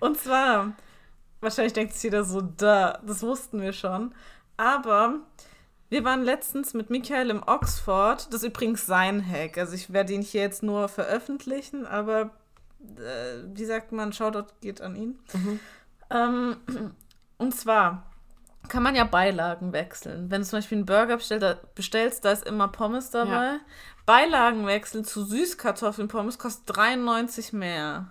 Und 0.00 0.18
zwar, 0.18 0.72
wahrscheinlich 1.40 1.72
denkt 1.72 1.94
sich 1.94 2.04
jeder 2.04 2.24
so, 2.24 2.40
da, 2.40 2.98
das 3.04 3.22
wussten 3.22 3.60
wir 3.60 3.72
schon. 3.72 4.14
Aber 4.56 5.20
wir 5.94 6.02
waren 6.02 6.24
letztens 6.24 6.74
mit 6.74 6.90
Michael 6.90 7.30
im 7.30 7.44
Oxford. 7.46 8.26
Das 8.26 8.42
ist 8.42 8.48
übrigens 8.48 8.84
sein 8.84 9.24
Hack. 9.24 9.58
Also 9.58 9.74
ich 9.74 9.92
werde 9.92 10.12
ihn 10.12 10.22
hier 10.22 10.40
jetzt 10.40 10.64
nur 10.64 10.88
veröffentlichen, 10.88 11.86
aber 11.86 12.30
äh, 12.96 13.44
wie 13.54 13.64
sagt 13.64 13.92
man, 13.92 14.12
Shoutout 14.12 14.52
geht 14.60 14.80
an 14.80 14.96
ihn. 14.96 15.20
Mhm. 15.32 15.60
Ähm, 16.10 16.56
und 17.38 17.54
zwar 17.54 18.10
kann 18.66 18.82
man 18.82 18.96
ja 18.96 19.04
Beilagen 19.04 19.72
wechseln. 19.72 20.32
Wenn 20.32 20.40
du 20.40 20.48
zum 20.48 20.58
Beispiel 20.58 20.78
einen 20.78 20.86
Burger 20.86 21.16
bestellst, 21.16 22.24
da, 22.24 22.32
ist 22.32 22.44
immer 22.44 22.66
Pommes 22.66 23.10
dabei. 23.10 23.30
Ja. 23.30 23.60
Beilagen 24.04 24.66
wechseln 24.66 25.04
zu 25.04 25.22
Süßkartoffeln 25.24 26.08
Pommes 26.08 26.40
kostet 26.40 26.76
93 26.76 27.52
mehr. 27.52 28.10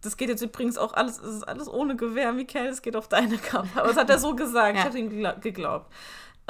Das 0.00 0.16
geht 0.16 0.30
jetzt 0.30 0.40
übrigens 0.40 0.78
auch 0.78 0.94
alles, 0.94 1.18
es 1.18 1.36
ist 1.36 1.42
alles 1.42 1.68
ohne 1.68 1.96
Gewehr, 1.96 2.32
Michael, 2.32 2.68
es 2.68 2.80
geht 2.80 2.96
auf 2.96 3.08
deine 3.08 3.36
Kappe. 3.36 3.68
Aber 3.74 3.88
das 3.88 3.98
hat 3.98 4.08
er 4.08 4.18
so 4.18 4.34
gesagt, 4.34 4.76
ja. 4.76 4.80
ich 4.80 4.86
habe 4.86 4.98
ihm 4.98 5.40
geglaubt. 5.42 5.92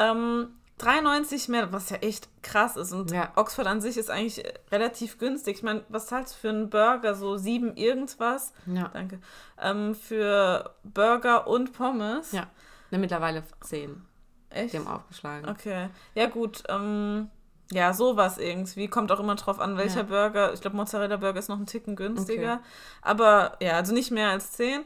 Ähm, 0.01 0.49
93 0.81 1.49
mehr, 1.49 1.73
was 1.73 1.91
ja 1.91 1.99
echt 1.99 2.29
krass 2.43 2.77
ist. 2.77 2.93
Und 2.93 3.11
ja. 3.11 3.33
Oxford 3.37 3.67
an 3.67 3.81
sich 3.81 3.99
ist 3.99 4.11
eigentlich 4.11 4.43
relativ 4.73 5.19
günstig. 5.19 5.59
Ich 5.59 5.63
meine, 5.63 5.85
was 5.89 6.07
zahlst 6.07 6.35
du 6.35 6.39
für 6.39 6.49
einen 6.49 6.71
Burger? 6.71 7.15
So 7.15 7.37
sieben 7.37 7.77
irgendwas? 7.77 8.55
Ja. 8.67 8.89
Danke. 8.89 9.21
Ähm, 9.61 9.95
für 9.95 10.75
Burger 10.83 11.47
und 11.47 11.73
Pommes? 11.75 12.33
Ja. 12.33 12.47
Ne, 12.91 12.99
mittlerweile 12.99 13.45
zehn. 13.61 14.03
Echt? 14.49 14.73
Die 14.73 14.79
haben 14.79 14.87
aufgeschlagen. 14.87 15.49
Okay. 15.49 15.91
Ja, 16.15 16.27
gut. 16.27 16.63
Ähm, 16.69 17.29
ja, 17.71 17.93
sowas 17.93 18.39
irgendwie. 18.39 18.89
Kommt 18.89 19.13
auch 19.13 19.21
immer 19.21 19.35
drauf 19.35 19.61
an, 19.61 19.77
welcher 19.77 20.01
ja. 20.01 20.05
Burger. 20.05 20.55
Ich 20.55 20.63
glaube, 20.63 20.77
Mozzarella-Burger 20.77 21.39
ist 21.39 21.49
noch 21.49 21.59
ein 21.59 21.67
Ticken 21.67 21.95
günstiger. 21.95 22.55
Okay. 22.55 22.65
Aber 23.03 23.57
ja, 23.61 23.73
also 23.73 23.93
nicht 23.93 24.11
mehr 24.11 24.31
als 24.31 24.53
zehn, 24.53 24.85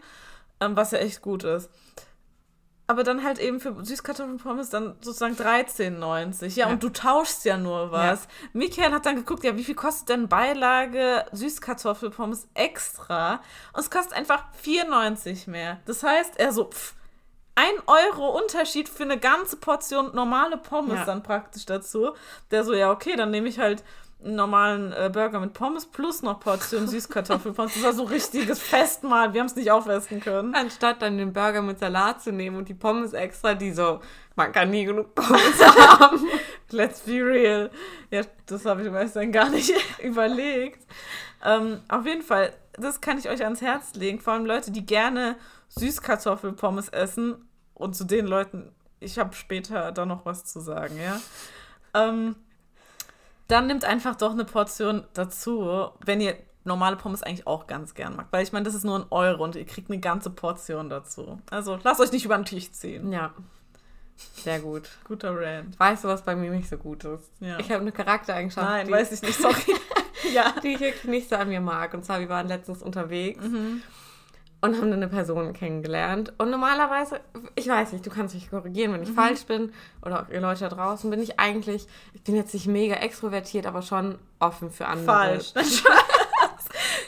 ähm, 0.61 0.77
was 0.77 0.91
ja 0.91 0.99
echt 0.99 1.23
gut 1.23 1.45
ist 1.45 1.71
aber 2.87 3.03
dann 3.03 3.25
halt 3.25 3.39
eben 3.39 3.61
für 3.61 3.83
Süßkartoffelpommes 3.83 4.69
dann 4.71 4.97
sozusagen 5.01 5.35
13,90. 5.35 6.57
Ja, 6.57 6.67
ja, 6.67 6.73
und 6.73 6.83
du 6.83 6.91
tauschst 6.91 7.45
ja 7.45 7.57
nur 7.57 7.91
was. 7.93 8.25
Ja. 8.25 8.49
Michael 8.53 8.93
hat 8.93 9.07
dann 9.07 9.17
geguckt, 9.17 9.43
ja, 9.43 9.57
wie 9.57 9.65
viel 9.65 9.75
kostet 9.75 10.11
denn 10.11 10.29
Beilage 10.29 11.25
Süßkartoffelpommes 11.33 12.49
extra? 12.53 13.41
Und 13.73 13.81
es 13.81 13.91
kostet 13.91 14.13
einfach 14.13 14.45
4,90 14.63 15.49
mehr. 15.49 15.81
Das 15.87 16.03
heißt, 16.03 16.39
er 16.39 16.53
so, 16.53 16.67
pff, 16.71 16.95
ein 17.55 17.75
Euro 17.87 18.37
Unterschied 18.37 18.89
für 18.89 19.05
eine 19.05 19.19
ganze 19.19 19.57
Portion 19.57 20.15
normale 20.15 20.59
Pommes 20.59 20.97
ja. 20.97 21.05
dann 21.05 21.23
praktisch 21.23 21.65
dazu. 21.65 22.13
Der 22.51 22.65
so, 22.65 22.75
ja, 22.75 22.91
okay, 22.91 23.17
dann 23.17 23.31
nehme 23.31 23.49
ich 23.49 23.59
halt 23.59 23.85
einen 24.25 24.37
normalen 24.37 24.93
äh, 24.93 25.11
Burger 25.13 25.41
mit 25.41 25.53
Pommes 25.53 25.87
plus 25.87 26.23
noch 26.23 26.41
Portion 26.41 26.89
Süßkartoffelpommes. 26.89 27.75
Das 27.75 27.83
war 27.83 27.93
so 27.93 28.05
richtiges 28.05 28.59
Festmahl. 28.61 29.33
Wir 29.33 29.41
haben 29.41 29.47
es 29.47 29.57
nicht 29.57 29.71
aufessen 29.71 30.21
können. 30.21 30.55
Anstatt 30.55 31.03
dann 31.03 31.19
den 31.19 31.33
Burger 31.33 31.63
mit 31.63 31.79
Salat 31.79 32.23
zu 32.23 32.33
nehmen 32.33 32.57
und 32.57 32.69
die 32.69 32.75
Pommes 32.75 33.13
extra, 33.13 33.55
die 33.55 33.73
so, 33.73 34.01
man 34.35 34.53
kann 34.53 34.71
nie 34.71 34.85
genug 34.85 35.15
Pommes 35.15 35.61
haben. 36.01 36.27
Let's 36.71 37.01
be 37.01 37.25
real. 37.25 37.71
Ja, 38.11 38.23
das 38.47 38.65
habe 38.65 38.83
ich 38.83 38.91
meist 38.91 39.17
dann 39.17 39.31
gar 39.31 39.51
nicht 39.51 39.73
überlegt. 40.03 40.87
Ähm, 41.45 41.81
auf 41.89 42.07
jeden 42.07 42.23
Fall, 42.23 42.55
das 42.73 43.01
kann 43.01 43.19
ich 43.19 43.29
euch 43.29 43.45
ans 43.45 43.61
Herz 43.61 43.95
legen. 43.95 44.21
Vor 44.21 44.33
allem 44.33 44.47
Leute, 44.47 44.71
die 44.71 44.87
gerne 44.87 45.37
Süßkartoffelpommes 45.69 46.89
essen. 46.89 47.49
Und 47.75 47.95
zu 47.95 48.05
den 48.05 48.27
Leuten, 48.27 48.73
ich 49.01 49.19
habe 49.19 49.35
später 49.35 49.93
da 49.93 50.07
noch 50.07 50.25
was 50.25 50.45
zu 50.45 50.61
sagen, 50.61 50.97
ja. 50.99 51.21
Ähm, 51.93 52.37
dann 53.49 53.67
nimmt 53.67 53.85
einfach 53.85 54.17
doch 54.17 54.33
eine 54.33 54.45
Portion 54.45 55.05
dazu, 55.13 55.91
wenn 56.05 56.21
ihr 56.21 56.37
normale 56.65 56.97
Pommes 56.97 57.23
eigentlich 57.23 57.47
auch 57.47 57.67
ganz 57.67 57.95
gern 57.95 58.17
mag. 58.17 58.29
Weil 58.31 58.43
ich 58.43 58.53
meine, 58.53 58.65
das 58.65 58.75
ist 58.75 58.85
nur 58.85 58.99
ein 58.99 59.07
Euro 59.11 59.45
und 59.45 59.55
ihr 59.55 59.67
kriegt 59.67 59.91
eine 59.91 60.01
ganze 60.01 60.31
Portion 60.31 60.89
dazu. 60.89 61.39
Also 61.51 61.79
lasst 61.83 62.01
euch 62.01 62.13
nicht 62.13 62.25
über 62.25 62.37
den 62.37 62.47
Tisch 62.47 62.73
ziehen. 62.73 63.13
Ja. 63.13 63.35
Sehr 64.37 64.61
gut. 64.61 64.89
Guter 65.05 65.37
Rand. 65.37 65.79
Weißt 65.79 66.05
du, 66.05 66.09
was 66.09 66.23
bei 66.23 66.37
mir 66.37 66.51
nicht 66.51 66.69
so 66.69 66.79
gut 66.79 67.05
ist? 67.05 67.31
Ja. 67.41 67.59
Ich 67.59 67.71
habe 67.71 67.83
eine 67.83 67.93
Charaktereigenschaft. 67.93 68.67
Nein, 68.67 68.87
die, 68.87 68.93
weiß 68.93 69.13
ich 69.13 69.23
nicht, 69.23 69.39
sorry. 69.39 69.75
ja. 70.33 70.55
Die 70.63 70.75
ich 70.75 70.81
wirklich 70.81 71.05
nicht 71.05 71.29
so 71.29 71.37
an 71.37 71.49
mir 71.49 71.61
mag. 71.61 71.93
Und 71.93 72.05
zwar, 72.05 72.21
wir 72.21 72.29
waren 72.29 72.49
letztens 72.49 72.83
unterwegs. 72.83 73.45
Mhm 73.45 73.83
und 74.65 74.77
haben 74.77 74.91
dann 74.91 75.03
eine 75.03 75.09
Person 75.09 75.53
kennengelernt. 75.53 76.33
Und 76.39 76.51
normalerweise, 76.51 77.21
ich 77.55 77.69
weiß 77.69 77.93
nicht, 77.93 78.07
du 78.07 78.09
kannst 78.09 78.35
mich 78.35 78.49
korrigieren, 78.49 78.95
wenn 78.95 79.03
ich 79.03 79.11
mhm. 79.11 79.15
falsch 79.15 79.45
bin 79.45 79.75
oder 80.01 80.23
auch 80.23 80.31
ihr 80.31 80.41
Leute 80.41 80.61
da 80.61 80.71
draußen, 80.71 81.11
bin 81.11 81.21
ich 81.21 81.39
eigentlich, 81.39 81.87
ich 82.15 82.23
bin 82.23 82.35
jetzt 82.35 82.55
nicht 82.55 82.67
mega 82.67 82.95
extrovertiert, 82.95 83.67
aber 83.67 83.83
schon 83.83 84.19
offen 84.39 84.71
für 84.71 84.87
andere. 84.87 85.05
Falsch. 85.05 85.53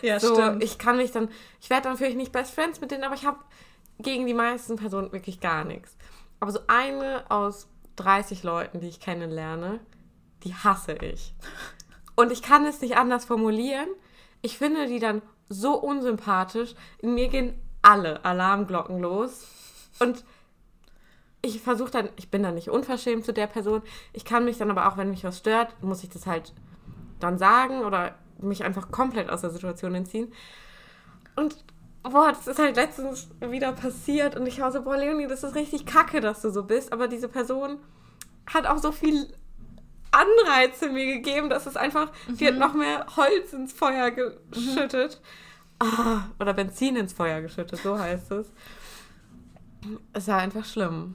ja, 0.02 0.20
so, 0.20 0.34
stimmt. 0.34 0.62
Ich 0.62 0.76
kann 0.76 0.98
mich 0.98 1.12
dann, 1.12 1.30
ich 1.58 1.70
werde 1.70 1.84
dann 1.84 1.96
vielleicht 1.96 2.18
nicht 2.18 2.30
Best 2.30 2.54
Friends 2.54 2.82
mit 2.82 2.90
denen, 2.90 3.04
aber 3.04 3.14
ich 3.14 3.24
habe 3.24 3.38
gegen 4.00 4.26
die 4.26 4.34
meisten 4.34 4.76
Personen 4.76 5.10
wirklich 5.12 5.40
gar 5.40 5.64
nichts. 5.64 5.96
Aber 6.40 6.52
so 6.52 6.60
eine 6.66 7.24
aus 7.30 7.68
30 7.96 8.42
Leuten, 8.42 8.80
die 8.80 8.88
ich 8.88 9.00
kennenlerne, 9.00 9.80
die 10.44 10.52
hasse 10.52 10.92
ich. 10.92 11.34
Und 12.16 12.32
ich 12.32 12.42
kann 12.42 12.66
es 12.66 12.82
nicht 12.82 12.98
anders 12.98 13.24
formulieren. 13.24 13.88
Ich 14.42 14.58
finde 14.58 14.88
die 14.88 14.98
dann 14.98 15.22
so 15.48 15.74
unsympathisch. 15.74 16.74
In 16.98 17.14
mir 17.14 17.28
gehen 17.28 17.54
alle 17.82 18.24
Alarmglocken 18.24 19.00
los. 19.00 19.46
Und 20.00 20.24
ich 21.42 21.60
versuche 21.60 21.90
dann, 21.90 22.08
ich 22.16 22.30
bin 22.30 22.42
dann 22.42 22.54
nicht 22.54 22.70
unverschämt 22.70 23.24
zu 23.24 23.32
der 23.32 23.46
Person. 23.46 23.82
Ich 24.12 24.24
kann 24.24 24.44
mich 24.44 24.58
dann 24.58 24.70
aber 24.70 24.88
auch, 24.88 24.96
wenn 24.96 25.10
mich 25.10 25.24
was 25.24 25.38
stört, 25.38 25.82
muss 25.82 26.02
ich 26.02 26.10
das 26.10 26.26
halt 26.26 26.52
dann 27.20 27.38
sagen 27.38 27.84
oder 27.84 28.14
mich 28.38 28.64
einfach 28.64 28.90
komplett 28.90 29.30
aus 29.30 29.40
der 29.40 29.50
Situation 29.50 29.94
entziehen. 29.94 30.32
Und 31.36 31.64
boah, 32.02 32.32
das 32.32 32.46
ist 32.46 32.58
halt 32.58 32.76
letztens 32.76 33.28
wieder 33.40 33.72
passiert 33.72 34.36
und 34.36 34.46
ich 34.46 34.60
war 34.60 34.72
so, 34.72 34.82
boah, 34.82 34.96
Leonie, 34.96 35.26
das 35.26 35.42
ist 35.44 35.54
richtig 35.54 35.86
kacke, 35.86 36.20
dass 36.20 36.42
du 36.42 36.50
so 36.50 36.64
bist. 36.64 36.92
Aber 36.92 37.08
diese 37.08 37.28
Person 37.28 37.78
hat 38.52 38.66
auch 38.66 38.78
so 38.78 38.92
viel 38.92 39.28
Anreize 40.16 40.88
mir 40.88 41.06
gegeben, 41.06 41.50
dass 41.50 41.66
es 41.66 41.76
einfach, 41.76 42.10
mhm. 42.26 42.36
die 42.36 42.46
hat 42.48 42.56
noch 42.56 42.74
mehr 42.74 43.06
Holz 43.16 43.52
ins 43.52 43.72
Feuer 43.72 44.10
geschüttet. 44.10 45.20
Mhm. 45.82 45.88
Ah, 45.88 46.30
oder 46.40 46.54
Benzin 46.54 46.96
ins 46.96 47.12
Feuer 47.12 47.42
geschüttet, 47.42 47.80
so 47.82 47.98
heißt 47.98 48.30
es. 48.32 48.46
Es 50.12 50.26
war 50.26 50.38
einfach 50.38 50.64
schlimm. 50.64 51.14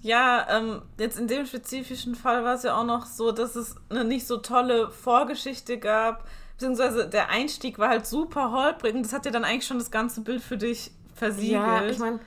Ja, 0.00 0.46
ähm, 0.48 0.82
jetzt 0.98 1.18
in 1.18 1.28
dem 1.28 1.44
spezifischen 1.44 2.14
Fall 2.14 2.42
war 2.42 2.54
es 2.54 2.62
ja 2.62 2.74
auch 2.74 2.84
noch 2.84 3.04
so, 3.04 3.32
dass 3.32 3.54
es 3.56 3.76
eine 3.90 4.04
nicht 4.04 4.26
so 4.26 4.38
tolle 4.38 4.90
Vorgeschichte 4.90 5.78
gab, 5.78 6.26
beziehungsweise 6.52 7.08
der 7.08 7.28
Einstieg 7.28 7.78
war 7.78 7.90
halt 7.90 8.06
super 8.06 8.50
holprig 8.52 8.94
und 8.94 9.02
das 9.02 9.12
hat 9.12 9.26
ja 9.26 9.30
dann 9.30 9.44
eigentlich 9.44 9.66
schon 9.66 9.78
das 9.78 9.90
ganze 9.90 10.22
Bild 10.22 10.42
für 10.42 10.56
dich 10.56 10.90
versiegelt. 11.14 11.52
Ja, 11.52 11.84
ich 11.84 11.98
meine, 11.98 12.20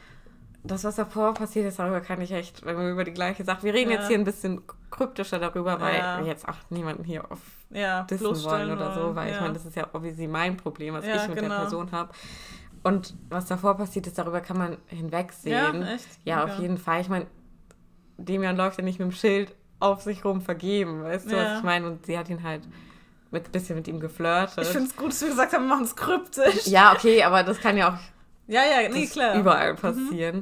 das, 0.63 0.84
was 0.86 0.95
davor 0.95 1.34
passiert 1.34 1.65
ist, 1.65 1.80
darüber 1.80 1.99
kann 1.99 2.21
ich 2.21 2.32
echt, 2.32 2.65
wenn 2.65 2.78
wir 2.78 2.89
über 2.89 3.04
die 3.04 3.13
gleiche 3.13 3.43
Sache, 3.43 3.63
wir 3.63 3.73
reden 3.73 3.91
ja. 3.91 3.97
jetzt 3.97 4.08
hier 4.08 4.17
ein 4.17 4.23
bisschen 4.23 4.62
kryptischer 4.91 5.39
darüber, 5.39 5.80
weil 5.82 5.97
ja. 5.97 6.19
wir 6.19 6.26
jetzt 6.26 6.47
auch 6.47 6.56
niemanden 6.69 7.04
hier 7.04 7.30
auf 7.30 7.39
ja, 7.69 8.04
dissen 8.04 8.43
wollen 8.43 8.71
oder 8.71 8.93
so, 8.93 9.15
weil 9.15 9.30
ja. 9.30 9.36
ich 9.36 9.41
meine, 9.41 9.54
das 9.54 9.65
ist 9.65 9.76
ja 9.76 9.88
obviously 9.91 10.28
mein 10.28 10.56
Problem, 10.56 10.93
was 10.93 11.06
ich 11.06 11.28
mit 11.28 11.36
genau. 11.36 11.49
der 11.49 11.58
Person 11.58 11.91
habe. 11.91 12.13
Und 12.84 13.13
was 13.30 13.45
davor 13.45 13.76
passiert 13.76 14.08
ist, 14.08 14.17
darüber 14.17 14.41
kann 14.41 14.58
man 14.58 14.78
hinwegsehen. 14.88 15.82
Ja, 15.82 15.93
echt? 15.93 16.08
ja 16.26 16.43
auf 16.43 16.60
jeden 16.60 16.78
Fall. 16.78 17.02
Ich 17.02 17.10
meine, 17.10 17.28
Demian 18.17 18.56
läuft 18.56 18.78
ja 18.78 18.84
nicht 18.84 18.99
mit 18.99 19.10
dem 19.10 19.13
Schild 19.13 19.54
auf 19.80 20.02
sich 20.02 20.23
rum 20.23 20.41
vergeben, 20.41 21.04
weißt 21.04 21.30
du, 21.30 21.36
was 21.36 21.58
ich 21.58 21.63
meine? 21.63 21.88
Und 21.88 22.06
sie 22.06 22.17
hat 22.17 22.30
ihn 22.30 22.43
halt 22.43 22.62
mit 23.32 23.52
bisschen 23.52 23.76
mit 23.76 23.88
ihm 23.88 23.99
geflirtet. 23.99 24.63
Ich 24.63 24.69
finde 24.69 24.88
es 24.88 24.95
gut, 24.95 25.10
dass 25.10 25.21
wir 25.21 25.30
gesagt 25.30 25.54
haben, 25.54 25.63
wir 25.63 25.69
machen 25.69 25.86
es 25.86 25.95
kryptisch. 25.95 26.67
Ja, 26.67 26.93
okay, 26.93 27.23
aber 27.23 27.43
das 27.43 27.60
kann 27.60 27.76
ja 27.76 27.93
auch 27.93 28.12
ja, 28.47 28.62
ja, 28.63 28.89
nee, 28.89 29.08
klar. 29.08 29.36
überall 29.38 29.73
mhm. 29.73 29.77
passieren. 29.77 30.36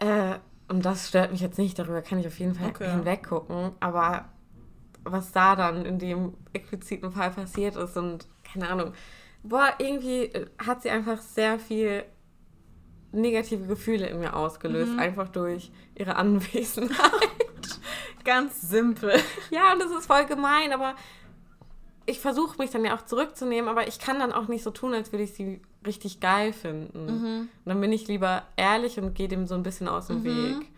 Mhm. 0.00 0.08
Äh, 0.08 0.38
und 0.68 0.84
das 0.84 1.08
stört 1.08 1.32
mich 1.32 1.40
jetzt 1.40 1.58
nicht, 1.58 1.78
darüber 1.78 2.00
kann 2.00 2.18
ich 2.20 2.26
auf 2.26 2.38
jeden 2.38 2.54
Fall 2.54 2.68
okay. 2.68 2.90
hinweggucken. 2.90 3.72
Aber 3.80 4.26
was 5.04 5.32
da 5.32 5.56
dann 5.56 5.84
in 5.84 5.98
dem 5.98 6.34
expliziten 6.52 7.10
Fall 7.12 7.30
passiert 7.30 7.76
ist 7.76 7.96
und 7.96 8.26
keine 8.44 8.68
Ahnung, 8.68 8.92
boah, 9.42 9.72
irgendwie 9.78 10.30
hat 10.64 10.82
sie 10.82 10.90
einfach 10.90 11.20
sehr 11.20 11.58
viel 11.58 12.04
negative 13.12 13.66
Gefühle 13.66 14.06
in 14.06 14.20
mir 14.20 14.34
ausgelöst, 14.34 14.92
mhm. 14.92 14.98
einfach 14.98 15.28
durch 15.28 15.72
ihre 15.94 16.16
Anwesenheit. 16.16 16.98
Ganz 18.24 18.60
simpel. 18.60 19.18
Ja, 19.50 19.72
und 19.72 19.80
das 19.80 19.90
ist 19.90 20.06
voll 20.06 20.26
gemein, 20.26 20.72
aber 20.72 20.94
ich 22.06 22.20
versuche 22.20 22.58
mich 22.58 22.70
dann 22.70 22.84
ja 22.84 22.96
auch 22.96 23.04
zurückzunehmen, 23.04 23.68
aber 23.68 23.86
ich 23.88 23.98
kann 23.98 24.18
dann 24.18 24.32
auch 24.32 24.48
nicht 24.48 24.62
so 24.62 24.70
tun, 24.70 24.94
als 24.94 25.12
würde 25.12 25.24
ich 25.24 25.34
sie 25.34 25.60
richtig 25.86 26.20
geil 26.20 26.52
finden. 26.52 27.04
Mhm. 27.04 27.40
Und 27.40 27.48
dann 27.64 27.80
bin 27.80 27.92
ich 27.92 28.08
lieber 28.08 28.42
ehrlich 28.56 28.98
und 28.98 29.14
gehe 29.14 29.28
dem 29.28 29.46
so 29.46 29.54
ein 29.54 29.62
bisschen 29.62 29.88
aus 29.88 30.08
dem 30.08 30.20
mhm. 30.20 30.24
Weg. 30.24 30.68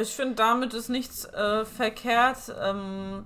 Ich 0.00 0.10
finde, 0.10 0.34
damit 0.34 0.74
ist 0.74 0.88
nichts 0.88 1.24
äh, 1.24 1.64
verkehrt. 1.64 2.54
Ähm, 2.60 3.24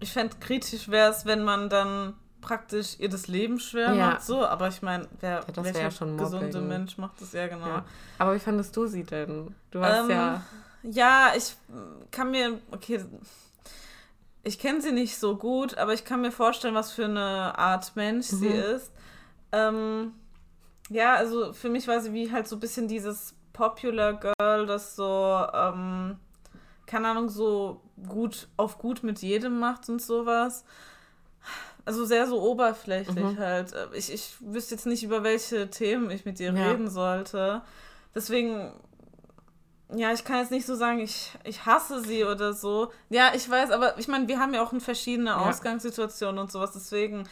ich 0.00 0.12
fände, 0.12 0.36
kritisch 0.40 0.88
wäre 0.88 1.10
es, 1.10 1.24
wenn 1.24 1.42
man 1.42 1.68
dann 1.68 2.14
praktisch 2.40 2.96
ihr 2.98 3.08
das 3.08 3.26
Leben 3.28 3.58
schwer 3.58 3.92
ja. 3.94 4.10
macht. 4.10 4.22
So, 4.22 4.44
aber 4.44 4.68
ich 4.68 4.82
meine, 4.82 5.08
wer 5.20 5.40
ja, 5.40 5.64
welcher 5.64 5.80
ja 5.80 5.90
schon 5.90 6.16
gesunde 6.16 6.60
Mensch 6.60 6.96
macht 6.98 7.20
das 7.20 7.32
ja 7.32 7.48
genau. 7.48 7.66
Ja. 7.66 7.84
Aber 8.18 8.34
wie 8.34 8.38
fandest 8.38 8.76
du 8.76 8.86
sie 8.86 9.04
denn? 9.04 9.54
Du 9.70 9.80
warst 9.80 10.02
ähm, 10.02 10.10
ja. 10.10 10.42
Ja, 10.82 11.32
ich 11.36 11.56
kann 12.12 12.30
mir, 12.30 12.60
okay, 12.70 13.04
ich 14.46 14.60
kenne 14.60 14.80
sie 14.80 14.92
nicht 14.92 15.18
so 15.18 15.36
gut, 15.36 15.76
aber 15.76 15.92
ich 15.92 16.04
kann 16.04 16.20
mir 16.20 16.30
vorstellen, 16.30 16.76
was 16.76 16.92
für 16.92 17.06
eine 17.06 17.58
Art 17.58 17.96
Mensch 17.96 18.30
mhm. 18.30 18.36
sie 18.36 18.46
ist. 18.46 18.92
Ähm, 19.50 20.12
ja, 20.88 21.14
also 21.16 21.52
für 21.52 21.68
mich 21.68 21.88
war 21.88 22.00
sie 22.00 22.12
wie 22.12 22.30
halt 22.30 22.46
so 22.46 22.54
ein 22.54 22.60
bisschen 22.60 22.86
dieses 22.86 23.34
Popular 23.52 24.12
Girl, 24.12 24.66
das 24.66 24.94
so, 24.94 25.44
ähm, 25.52 26.18
keine 26.86 27.08
Ahnung, 27.08 27.28
so 27.28 27.80
gut 28.06 28.46
auf 28.56 28.78
gut 28.78 29.02
mit 29.02 29.18
jedem 29.20 29.58
macht 29.58 29.88
und 29.88 30.00
sowas. 30.00 30.64
Also 31.84 32.04
sehr 32.04 32.28
so 32.28 32.40
oberflächlich 32.40 33.16
mhm. 33.16 33.38
halt. 33.38 33.74
Ich, 33.94 34.12
ich 34.12 34.36
wüsste 34.40 34.76
jetzt 34.76 34.86
nicht, 34.86 35.02
über 35.02 35.24
welche 35.24 35.70
Themen 35.70 36.08
ich 36.10 36.24
mit 36.24 36.38
ihr 36.38 36.52
ja. 36.52 36.70
reden 36.70 36.88
sollte. 36.88 37.62
Deswegen 38.14 38.72
ja, 39.94 40.12
ich 40.12 40.24
kann 40.24 40.38
jetzt 40.38 40.50
nicht 40.50 40.66
so 40.66 40.74
sagen, 40.74 40.98
ich, 40.98 41.30
ich 41.44 41.64
hasse 41.64 42.02
sie 42.02 42.24
oder 42.24 42.52
so. 42.52 42.90
Ja, 43.08 43.32
ich 43.34 43.48
weiß, 43.48 43.70
aber 43.70 43.98
ich 43.98 44.08
meine, 44.08 44.26
wir 44.26 44.40
haben 44.40 44.52
ja 44.52 44.62
auch 44.62 44.72
verschiedene 44.80 45.30
ja. 45.30 45.36
Ausgangssituationen 45.36 46.38
und 46.38 46.50
sowas, 46.50 46.72
deswegen. 46.72 47.28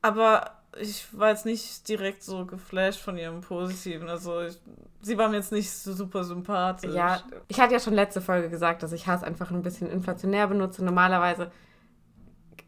Aber 0.00 0.52
ich 0.80 1.06
war 1.18 1.30
jetzt 1.30 1.44
nicht 1.44 1.88
direkt 1.88 2.22
so 2.22 2.46
geflasht 2.46 3.00
von 3.00 3.18
ihrem 3.18 3.40
Positiven. 3.40 4.08
Also 4.08 4.42
ich, 4.42 4.58
sie 5.02 5.18
war 5.18 5.28
mir 5.28 5.36
jetzt 5.36 5.50
nicht 5.50 5.70
so 5.70 5.92
super 5.92 6.22
sympathisch. 6.22 6.94
Ja, 6.94 7.20
ich 7.48 7.58
hatte 7.58 7.72
ja 7.72 7.80
schon 7.80 7.94
letzte 7.94 8.20
Folge 8.20 8.48
gesagt, 8.48 8.84
dass 8.84 8.92
ich 8.92 9.08
Hass 9.08 9.24
einfach 9.24 9.50
ein 9.50 9.62
bisschen 9.62 9.90
inflationär 9.90 10.46
benutze. 10.46 10.84
Normalerweise, 10.84 11.50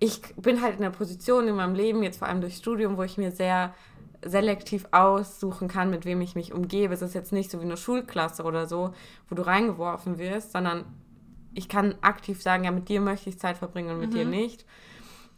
ich 0.00 0.20
bin 0.36 0.60
halt 0.60 0.76
in 0.76 0.82
der 0.82 0.90
Position 0.90 1.46
in 1.46 1.54
meinem 1.54 1.74
Leben, 1.74 2.02
jetzt 2.02 2.18
vor 2.18 2.26
allem 2.26 2.40
durchs 2.40 2.58
Studium, 2.58 2.96
wo 2.96 3.04
ich 3.04 3.16
mir 3.16 3.30
sehr 3.30 3.74
selektiv 4.22 4.86
aussuchen 4.90 5.68
kann, 5.68 5.90
mit 5.90 6.04
wem 6.04 6.20
ich 6.20 6.34
mich 6.34 6.52
umgebe. 6.52 6.92
Es 6.92 7.02
ist 7.02 7.14
jetzt 7.14 7.32
nicht 7.32 7.50
so 7.50 7.60
wie 7.60 7.64
eine 7.64 7.76
Schulklasse 7.76 8.44
oder 8.44 8.66
so, 8.66 8.92
wo 9.28 9.34
du 9.34 9.42
reingeworfen 9.42 10.18
wirst, 10.18 10.52
sondern 10.52 10.84
ich 11.54 11.68
kann 11.68 11.94
aktiv 12.00 12.42
sagen, 12.42 12.64
ja, 12.64 12.70
mit 12.70 12.88
dir 12.88 13.00
möchte 13.00 13.28
ich 13.28 13.38
Zeit 13.38 13.56
verbringen 13.56 13.90
und 13.90 14.00
mit 14.00 14.10
mhm. 14.10 14.14
dir 14.14 14.24
nicht. 14.24 14.64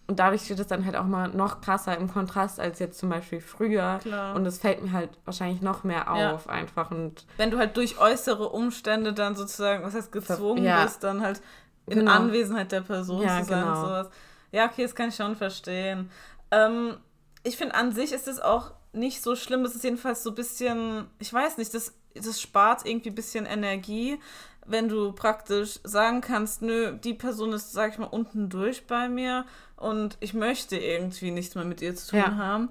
Und 0.08 0.18
dadurch 0.18 0.42
steht 0.42 0.58
es 0.58 0.66
dann 0.66 0.84
halt 0.84 0.96
auch 0.96 1.06
mal 1.06 1.28
noch 1.28 1.60
krasser 1.60 1.96
im 1.96 2.12
Kontrast 2.12 2.58
als 2.58 2.80
jetzt 2.80 2.98
zum 2.98 3.08
Beispiel 3.08 3.40
früher. 3.40 3.98
Klar. 4.02 4.34
Und 4.34 4.44
es 4.44 4.58
fällt 4.58 4.82
mir 4.82 4.92
halt 4.92 5.10
wahrscheinlich 5.24 5.62
noch 5.62 5.84
mehr 5.84 6.10
auf 6.12 6.46
ja. 6.46 6.52
einfach. 6.52 6.90
Und 6.90 7.24
Wenn 7.36 7.50
du 7.50 7.58
halt 7.58 7.76
durch 7.76 7.98
äußere 7.98 8.48
Umstände 8.48 9.12
dann 9.12 9.36
sozusagen, 9.36 9.84
was 9.84 9.94
heißt 9.94 10.10
gezwungen 10.10 10.64
ja. 10.64 10.82
bist, 10.82 11.04
dann 11.04 11.22
halt 11.22 11.40
in 11.86 12.00
genau. 12.00 12.12
Anwesenheit 12.12 12.72
der 12.72 12.80
Person 12.80 13.22
ja, 13.22 13.40
zu 13.40 13.46
sein 13.46 13.64
genau. 13.64 13.78
und 13.78 13.86
sowas. 13.86 14.10
Ja, 14.50 14.66
okay, 14.66 14.82
das 14.82 14.94
kann 14.94 15.08
ich 15.08 15.14
schon 15.14 15.36
verstehen. 15.36 16.10
Ähm, 16.50 16.96
ich 17.42 17.56
finde, 17.56 17.74
an 17.74 17.92
sich 17.92 18.12
ist 18.12 18.28
es 18.28 18.40
auch 18.40 18.72
nicht 18.92 19.22
so 19.22 19.36
schlimm. 19.36 19.64
Es 19.64 19.74
ist 19.74 19.84
jedenfalls 19.84 20.22
so 20.22 20.30
ein 20.30 20.36
bisschen, 20.36 21.06
ich 21.18 21.32
weiß 21.32 21.58
nicht, 21.58 21.72
das, 21.74 21.94
das 22.14 22.40
spart 22.40 22.86
irgendwie 22.86 23.10
ein 23.10 23.14
bisschen 23.14 23.46
Energie, 23.46 24.18
wenn 24.66 24.88
du 24.88 25.12
praktisch 25.12 25.80
sagen 25.82 26.20
kannst, 26.20 26.62
nö, 26.62 26.92
die 26.92 27.14
Person 27.14 27.52
ist, 27.52 27.72
sag 27.72 27.92
ich 27.92 27.98
mal, 27.98 28.06
unten 28.06 28.48
durch 28.48 28.86
bei 28.86 29.08
mir 29.08 29.44
und 29.76 30.16
ich 30.20 30.34
möchte 30.34 30.76
irgendwie 30.76 31.32
nichts 31.32 31.54
mehr 31.54 31.64
mit 31.64 31.82
ihr 31.82 31.96
zu 31.96 32.10
tun 32.10 32.20
ja. 32.20 32.36
haben. 32.36 32.68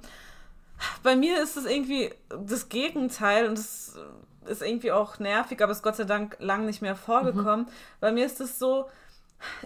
Bei 1.03 1.15
mir 1.15 1.41
ist 1.41 1.57
es 1.57 1.65
irgendwie 1.65 2.11
das 2.29 2.69
Gegenteil 2.69 3.47
und 3.47 3.57
das 3.57 3.97
ist 4.45 4.61
irgendwie 4.61 4.91
auch 4.91 5.19
nervig, 5.19 5.61
aber 5.61 5.71
ist 5.71 5.83
Gott 5.83 5.97
sei 5.97 6.05
Dank 6.05 6.37
lang 6.39 6.65
nicht 6.65 6.81
mehr 6.81 6.95
vorgekommen. 6.95 7.65
Mhm. 7.65 7.71
Bei 7.99 8.11
mir 8.11 8.25
ist 8.25 8.39
es 8.41 8.57
so, 8.57 8.89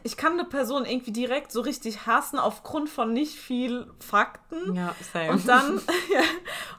ich 0.04 0.18
kann 0.18 0.34
eine 0.34 0.46
Person 0.46 0.86
irgendwie 0.86 1.12
direkt 1.12 1.52
so 1.52 1.62
richtig 1.62 2.06
hassen 2.06 2.40
aufgrund 2.40 2.90
von 2.90 3.14
nicht 3.14 3.36
viel 3.36 3.88
Fakten. 4.00 4.76
Ja, 4.76 4.96
same. 5.14 5.32
Und 5.32 5.48
dann, 5.48 5.82
ja, 6.14 6.22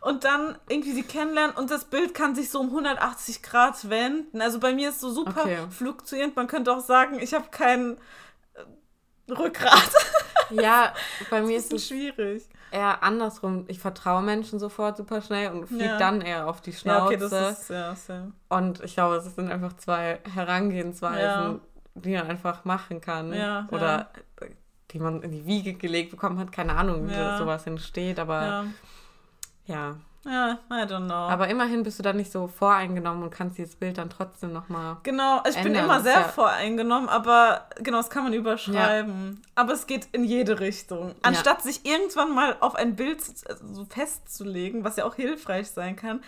und 0.01 0.25
dann 0.25 0.59
irgendwie 0.69 0.93
sie 0.93 1.03
kennenlernen 1.03 1.57
und 1.57 1.71
das 1.71 1.85
Bild 1.85 2.15
kann 2.15 2.35
sich 2.35 2.51
so 2.51 2.61
um 2.61 2.69
180 2.69 3.43
Grad 3.43 3.89
wenden. 3.89 4.41
Also 4.41 4.61
bei 4.61 4.75
mir 4.75 4.91
ist 4.91 5.01
so 5.01 5.11
super 5.11 5.43
okay. 5.43 5.59
fluktuierend. 5.71 6.37
Man 6.37 6.47
könnte 6.47 6.73
auch 6.73 6.81
sagen, 6.81 7.19
ich 7.21 7.35
habe 7.35 7.47
kein 7.51 7.97
äh, 8.55 9.33
Rückgrat. 9.33 9.91
Ja, 10.51 10.95
bei 11.29 11.43
mir 11.43 11.57
ist 11.57 11.73
es 11.73 11.89
schwierig. 11.89 12.49
Eher 12.71 13.03
andersrum. 13.03 13.65
Ich 13.67 13.81
vertraue 13.81 14.23
Menschen 14.23 14.61
sofort 14.61 14.97
super 14.97 15.21
schnell 15.21 15.51
und 15.51 15.67
fliege 15.67 15.85
ja. 15.85 15.99
dann 15.99 16.21
eher 16.21 16.49
auf 16.49 16.61
die 16.61 16.73
Schnauze. 16.73 16.99
Ja, 16.99 17.05
okay, 17.07 17.17
das 17.17 17.59
ist, 17.59 17.71
ja, 17.71 17.97
same. 17.97 18.33
Und 18.49 18.81
ich 18.85 18.95
glaube, 18.95 19.17
es 19.17 19.35
sind 19.35 19.51
einfach 19.51 19.77
zwei 19.77 20.21
Herangehensweisen. 20.33 21.61
Die 22.05 22.15
man 22.15 22.29
einfach 22.29 22.65
machen 22.65 23.01
kann. 23.01 23.33
Ja, 23.33 23.67
Oder 23.71 24.11
ja. 24.41 24.47
die 24.91 24.99
man 24.99 25.23
in 25.23 25.33
die 25.33 25.47
Wiege 25.47 25.75
gelegt 25.75 26.11
bekommen 26.11 26.39
hat. 26.39 26.53
Keine 26.53 26.77
Ahnung, 26.77 27.09
wie 27.09 27.15
ja. 27.15 27.39
sowas 27.39 27.67
entsteht, 27.67 28.19
aber 28.19 28.43
ja. 28.43 28.65
ja. 29.67 29.97
Ja, 30.27 30.59
I 30.71 30.83
don't 30.83 31.07
know. 31.07 31.15
Aber 31.15 31.47
immerhin 31.49 31.85
bist 31.85 32.01
du 32.01 32.03
dann 32.03 32.17
nicht 32.17 32.33
so 32.33 32.49
voreingenommen 32.49 33.23
und 33.23 33.31
kannst 33.31 33.59
dieses 33.59 33.77
Bild 33.77 33.99
dann 33.99 34.11
trotzdem 34.11 34.53
nochmal. 34.53 34.97
Genau, 35.05 35.41
ich 35.49 35.57
ändern. 35.57 35.73
bin 35.73 35.85
immer 35.85 36.01
sehr 36.01 36.15
ja 36.15 36.23
voreingenommen, 36.25 37.09
aber 37.09 37.69
genau, 37.77 37.99
das 37.99 38.11
kann 38.11 38.25
man 38.25 38.33
überschreiben. 38.33 39.41
Ja. 39.41 39.51
Aber 39.55 39.73
es 39.73 39.87
geht 39.87 40.09
in 40.11 40.25
jede 40.25 40.59
Richtung. 40.59 41.15
Anstatt 41.23 41.59
ja. 41.59 41.63
sich 41.71 41.87
irgendwann 41.87 42.35
mal 42.35 42.57
auf 42.59 42.75
ein 42.75 42.97
Bild 42.97 43.23
so 43.23 43.85
festzulegen, 43.85 44.83
was 44.83 44.97
ja 44.97 45.05
auch 45.05 45.15
hilfreich 45.15 45.71
sein 45.71 45.95
kann, 45.95 46.21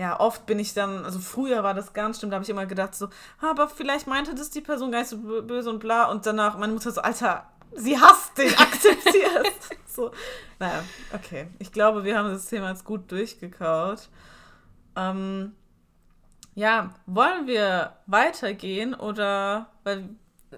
ja, 0.00 0.18
oft 0.18 0.46
bin 0.46 0.58
ich 0.58 0.72
dann, 0.72 1.04
also 1.04 1.18
früher 1.18 1.62
war 1.62 1.74
das 1.74 1.92
ganz 1.92 2.18
schlimm, 2.18 2.30
da 2.30 2.36
habe 2.36 2.44
ich 2.44 2.48
immer 2.48 2.64
gedacht 2.64 2.94
so, 2.94 3.10
aber 3.38 3.68
vielleicht 3.68 4.06
meinte 4.06 4.34
das 4.34 4.48
die 4.48 4.62
Person 4.62 4.90
gar 4.90 5.00
nicht 5.00 5.10
so 5.10 5.18
böse 5.18 5.68
und 5.68 5.78
bla 5.78 6.10
und 6.10 6.24
danach 6.24 6.56
meine 6.56 6.72
Mutter 6.72 6.90
so, 6.90 7.02
Alter, 7.02 7.44
sie 7.74 8.00
hasst 8.00 8.38
dich, 8.38 8.58
akzeptiert. 8.58 9.52
so, 9.86 10.10
naja, 10.58 10.82
okay. 11.12 11.48
Ich 11.58 11.70
glaube, 11.70 12.02
wir 12.02 12.16
haben 12.16 12.30
das 12.30 12.46
Thema 12.46 12.70
jetzt 12.70 12.86
gut 12.86 13.12
durchgekaut. 13.12 14.08
Ähm, 14.96 15.52
ja, 16.54 16.94
wollen 17.04 17.46
wir 17.46 17.92
weitergehen 18.06 18.94
oder, 18.94 19.66
weil 19.84 20.08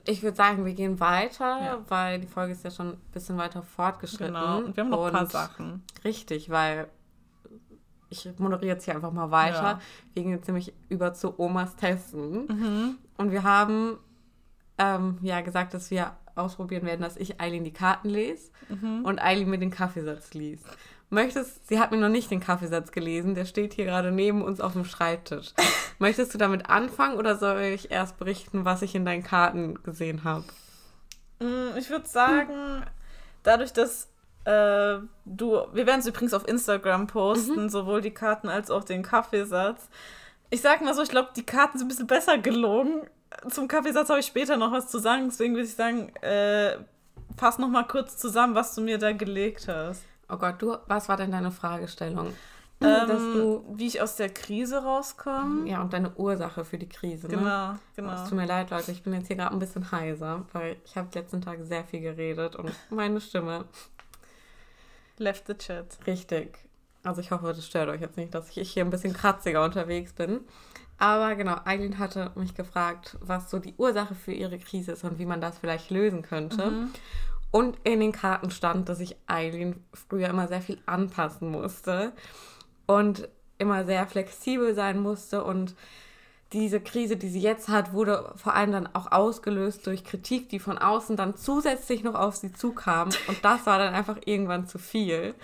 ich 0.06 0.22
würde 0.22 0.36
sagen, 0.36 0.64
wir 0.64 0.74
gehen 0.74 1.00
weiter, 1.00 1.60
ja. 1.60 1.84
weil 1.88 2.20
die 2.20 2.28
Folge 2.28 2.52
ist 2.52 2.62
ja 2.62 2.70
schon 2.70 2.90
ein 2.90 3.00
bisschen 3.12 3.38
weiter 3.38 3.64
fortgeschritten. 3.64 4.34
Genau, 4.34 4.58
und 4.58 4.76
wir 4.76 4.84
haben 4.84 4.90
noch 4.90 5.06
ein 5.06 5.12
paar 5.12 5.26
Sachen. 5.26 5.82
Richtig, 6.04 6.48
weil 6.48 6.86
ich 8.12 8.28
moderiere 8.38 8.74
jetzt 8.74 8.84
hier 8.84 8.94
einfach 8.94 9.12
mal 9.12 9.30
weiter. 9.30 9.62
Ja. 9.62 9.80
Wir 10.14 10.22
gehen 10.22 10.32
jetzt 10.32 10.46
nämlich 10.46 10.72
über 10.88 11.14
zu 11.14 11.38
Omas 11.38 11.76
Testen. 11.76 12.46
Mhm. 12.46 12.98
Und 13.16 13.32
wir 13.32 13.42
haben 13.42 13.98
ähm, 14.78 15.18
ja 15.22 15.40
gesagt, 15.40 15.74
dass 15.74 15.90
wir 15.90 16.12
ausprobieren 16.34 16.84
werden, 16.84 17.02
dass 17.02 17.16
ich 17.16 17.40
Eileen 17.40 17.64
die 17.64 17.72
Karten 17.72 18.08
lese 18.08 18.50
mhm. 18.68 19.04
und 19.04 19.20
Eileen 19.20 19.50
mir 19.50 19.58
den 19.58 19.70
Kaffeesatz 19.70 20.34
liest. 20.34 20.66
Möchtest, 21.10 21.68
sie 21.68 21.78
hat 21.78 21.90
mir 21.90 21.98
noch 21.98 22.08
nicht 22.08 22.30
den 22.30 22.40
Kaffeesatz 22.40 22.90
gelesen, 22.90 23.34
der 23.34 23.44
steht 23.44 23.74
hier 23.74 23.84
gerade 23.84 24.12
neben 24.12 24.40
uns 24.42 24.60
auf 24.62 24.72
dem 24.72 24.86
Schreibtisch. 24.86 25.52
Möchtest 25.98 26.32
du 26.32 26.38
damit 26.38 26.70
anfangen 26.70 27.18
oder 27.18 27.36
soll 27.36 27.60
ich 27.60 27.90
erst 27.90 28.18
berichten, 28.18 28.64
was 28.64 28.80
ich 28.80 28.94
in 28.94 29.04
deinen 29.04 29.22
Karten 29.22 29.82
gesehen 29.82 30.24
habe? 30.24 30.44
Mm, 31.38 31.76
ich 31.76 31.90
würde 31.90 32.08
sagen, 32.08 32.82
dadurch, 33.42 33.74
dass 33.74 34.11
äh, 34.44 34.98
du, 35.24 35.60
wir 35.72 35.86
werden 35.86 36.00
es 36.00 36.06
übrigens 36.06 36.34
auf 36.34 36.46
Instagram 36.48 37.06
posten, 37.06 37.64
mhm. 37.64 37.68
sowohl 37.68 38.00
die 38.00 38.10
Karten 38.10 38.48
als 38.48 38.70
auch 38.70 38.84
den 38.84 39.02
Kaffeesatz. 39.02 39.88
Ich 40.50 40.60
sag 40.60 40.82
mal 40.82 40.94
so, 40.94 41.02
ich 41.02 41.08
glaube, 41.08 41.30
die 41.36 41.44
Karten 41.44 41.78
sind 41.78 41.86
ein 41.86 41.88
bisschen 41.88 42.06
besser 42.06 42.38
gelogen. 42.38 43.02
Zum 43.48 43.68
Kaffeesatz 43.68 44.10
habe 44.10 44.20
ich 44.20 44.26
später 44.26 44.56
noch 44.56 44.72
was 44.72 44.88
zu 44.88 44.98
sagen, 44.98 45.24
deswegen 45.26 45.54
würde 45.54 45.66
ich 45.66 45.74
sagen, 45.74 46.14
äh, 46.16 46.76
fass 47.36 47.58
noch 47.58 47.68
mal 47.68 47.84
kurz 47.84 48.16
zusammen, 48.18 48.54
was 48.54 48.74
du 48.74 48.82
mir 48.82 48.98
da 48.98 49.12
gelegt 49.12 49.68
hast. 49.68 50.04
Oh 50.28 50.36
Gott, 50.36 50.60
du, 50.60 50.76
was 50.86 51.08
war 51.08 51.16
denn 51.16 51.30
deine 51.30 51.50
Fragestellung? 51.50 52.34
Ähm, 52.80 53.08
dass 53.08 53.22
du, 53.22 53.64
wie 53.74 53.86
ich 53.86 54.02
aus 54.02 54.16
der 54.16 54.28
Krise 54.28 54.82
rauskomme. 54.82 55.68
Ja, 55.68 55.82
und 55.82 55.92
deine 55.92 56.10
Ursache 56.16 56.64
für 56.64 56.78
die 56.78 56.88
Krise. 56.88 57.28
Ne? 57.28 57.36
Genau, 57.36 57.74
genau. 57.94 58.10
Oh, 58.10 58.14
es 58.14 58.28
tut 58.28 58.36
mir 58.36 58.46
leid, 58.46 58.70
Leute, 58.70 58.90
ich 58.90 59.02
bin 59.02 59.12
jetzt 59.12 59.28
hier 59.28 59.36
gerade 59.36 59.52
ein 59.52 59.58
bisschen 59.58 59.92
heiser, 59.92 60.44
weil 60.52 60.76
ich 60.84 60.96
habe 60.96 61.08
die 61.12 61.18
letzten 61.18 61.40
Tage 61.40 61.64
sehr 61.64 61.84
viel 61.84 62.00
geredet 62.00 62.56
und 62.56 62.72
meine 62.90 63.20
Stimme 63.20 63.66
Left 65.22 65.46
the 65.46 65.54
chat. 65.54 65.98
Richtig. 66.06 66.58
Also 67.04 67.20
ich 67.20 67.30
hoffe, 67.30 67.46
das 67.48 67.66
stört 67.66 67.88
euch 67.88 68.00
jetzt 68.00 68.16
nicht, 68.16 68.34
dass 68.34 68.56
ich 68.56 68.72
hier 68.72 68.84
ein 68.84 68.90
bisschen 68.90 69.12
kratziger 69.12 69.64
unterwegs 69.64 70.12
bin. 70.12 70.40
Aber 70.98 71.34
genau, 71.34 71.56
Eileen 71.64 71.98
hatte 71.98 72.30
mich 72.34 72.54
gefragt, 72.54 73.16
was 73.20 73.50
so 73.50 73.58
die 73.58 73.74
Ursache 73.76 74.14
für 74.14 74.32
ihre 74.32 74.58
Krise 74.58 74.92
ist 74.92 75.04
und 75.04 75.18
wie 75.18 75.26
man 75.26 75.40
das 75.40 75.58
vielleicht 75.58 75.90
lösen 75.90 76.22
könnte. 76.22 76.70
Mhm. 76.70 76.90
Und 77.50 77.78
in 77.84 78.00
den 78.00 78.12
Karten 78.12 78.50
stand, 78.50 78.88
dass 78.88 79.00
ich 79.00 79.16
Eileen 79.26 79.84
früher 79.92 80.28
immer 80.28 80.48
sehr 80.48 80.62
viel 80.62 80.78
anpassen 80.86 81.50
musste 81.50 82.12
und 82.86 83.28
immer 83.58 83.84
sehr 83.84 84.06
flexibel 84.06 84.74
sein 84.74 84.98
musste 84.98 85.44
und 85.44 85.74
diese 86.52 86.80
Krise, 86.80 87.16
die 87.16 87.28
sie 87.28 87.40
jetzt 87.40 87.68
hat, 87.68 87.92
wurde 87.92 88.32
vor 88.36 88.54
allem 88.54 88.72
dann 88.72 88.88
auch 88.94 89.10
ausgelöst 89.10 89.86
durch 89.86 90.04
Kritik, 90.04 90.48
die 90.48 90.58
von 90.58 90.78
außen 90.78 91.16
dann 91.16 91.36
zusätzlich 91.36 92.02
noch 92.02 92.14
auf 92.14 92.36
sie 92.36 92.52
zukam. 92.52 93.08
Und 93.28 93.44
das 93.44 93.66
war 93.66 93.78
dann 93.78 93.94
einfach 93.94 94.18
irgendwann 94.24 94.66
zu 94.66 94.78
viel. 94.78 95.34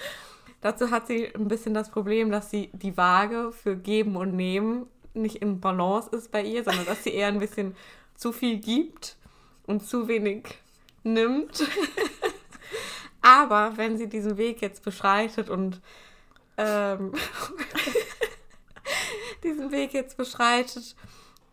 Dazu 0.61 0.91
hat 0.91 1.07
sie 1.07 1.33
ein 1.35 1.49
bisschen 1.49 1.73
das 1.75 1.91
Problem, 1.91 2.31
dass 2.31 2.51
sie 2.51 2.71
die 2.73 2.97
Waage 2.97 3.53
für 3.53 3.77
Geben 3.77 4.17
und 4.17 4.35
Nehmen 4.35 4.87
nicht 5.15 5.37
in 5.37 5.61
Balance 5.61 6.11
ist 6.11 6.31
bei 6.31 6.43
ihr, 6.43 6.65
sondern 6.65 6.87
dass 6.87 7.05
sie 7.05 7.11
eher 7.11 7.29
ein 7.29 7.39
bisschen 7.39 7.77
zu 8.15 8.33
viel 8.33 8.59
gibt 8.59 9.17
und 9.67 9.87
zu 9.87 10.09
wenig 10.09 10.59
nimmt. 11.05 11.65
Aber 13.23 13.77
wenn 13.77 13.99
sie 13.99 14.09
diesen 14.09 14.37
Weg 14.37 14.61
jetzt 14.61 14.85
beschreitet 14.85 15.49
und 15.51 15.81
ähm, 16.57 17.13
diesen 19.49 19.73
Weg 19.73 19.93
jetzt 19.93 20.17
beschreitet 20.17 20.95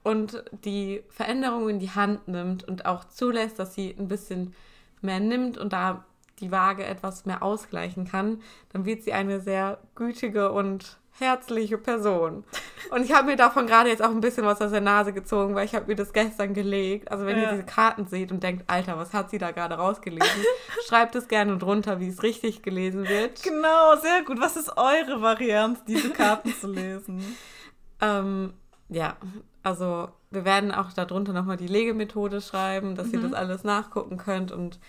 und 0.04 0.44
die 0.64 1.04
Veränderung 1.10 1.70
in 1.70 1.80
die 1.80 1.92
Hand 1.92 2.28
nimmt 2.28 2.64
und 2.64 2.86
auch 2.86 3.06
zulässt, 3.06 3.58
dass 3.58 3.74
sie 3.74 3.96
ein 3.98 4.08
bisschen 4.08 4.54
mehr 5.02 5.20
nimmt 5.20 5.58
und 5.58 5.74
da 5.74 6.06
die 6.40 6.52
Waage 6.52 6.86
etwas 6.86 7.26
mehr 7.26 7.42
ausgleichen 7.42 8.06
kann, 8.06 8.42
dann 8.74 8.86
wird 8.86 9.04
sie 9.04 9.14
eine 9.14 9.40
sehr 9.40 9.80
gütige 9.96 10.52
und 10.52 10.98
herzliche 11.18 11.78
Person. 11.78 12.44
Und 12.92 13.04
ich 13.04 13.14
habe 13.14 13.28
mir 13.28 13.36
davon 13.38 13.68
gerade 13.68 13.90
jetzt 13.90 14.04
auch 14.04 14.10
ein 14.10 14.20
bisschen 14.20 14.46
was 14.46 14.62
aus 14.62 14.72
der 14.72 14.82
Nase 14.82 15.14
gezogen, 15.14 15.56
weil 15.56 15.66
ich 15.66 15.74
habe 15.74 15.88
mir 15.88 15.96
das 15.96 16.12
gestern 16.12 16.54
gelegt. 16.54 17.10
Also 17.10 17.26
wenn 17.26 17.38
ja. 17.38 17.44
ihr 17.44 17.52
diese 17.52 17.64
Karten 17.64 18.06
seht 18.06 18.32
und 18.32 18.44
denkt, 18.44 18.66
Alter, 18.68 18.98
was 18.98 19.14
hat 19.14 19.30
sie 19.30 19.38
da 19.38 19.52
gerade 19.52 19.76
rausgelesen? 19.76 20.44
Schreibt 20.88 21.16
es 21.16 21.28
gerne 21.28 21.58
drunter, 21.58 22.00
wie 22.00 22.10
es 22.10 22.22
richtig 22.22 22.64
gelesen 22.64 23.08
wird. 23.08 23.42
Genau, 23.44 23.96
sehr 23.96 24.24
gut. 24.24 24.40
Was 24.42 24.58
ist 24.58 24.78
eure 24.78 25.22
Variante, 25.22 25.82
diese 25.88 26.10
Karten 26.10 26.54
zu 26.54 26.68
lesen? 26.68 27.24
Ähm, 28.02 28.54
Ja, 28.90 29.18
also 29.64 30.10
wir 30.30 30.46
werden 30.46 30.72
auch 30.72 30.94
darunter 30.94 31.34
nochmal 31.34 31.58
die 31.58 31.68
Legemethode 31.68 32.42
schreiben, 32.42 32.96
dass 32.96 33.08
mhm. 33.08 33.14
ihr 33.14 33.20
das 33.22 33.34
alles 33.34 33.64
nachgucken 33.64 34.18
könnt. 34.18 34.52
Und 34.52 34.80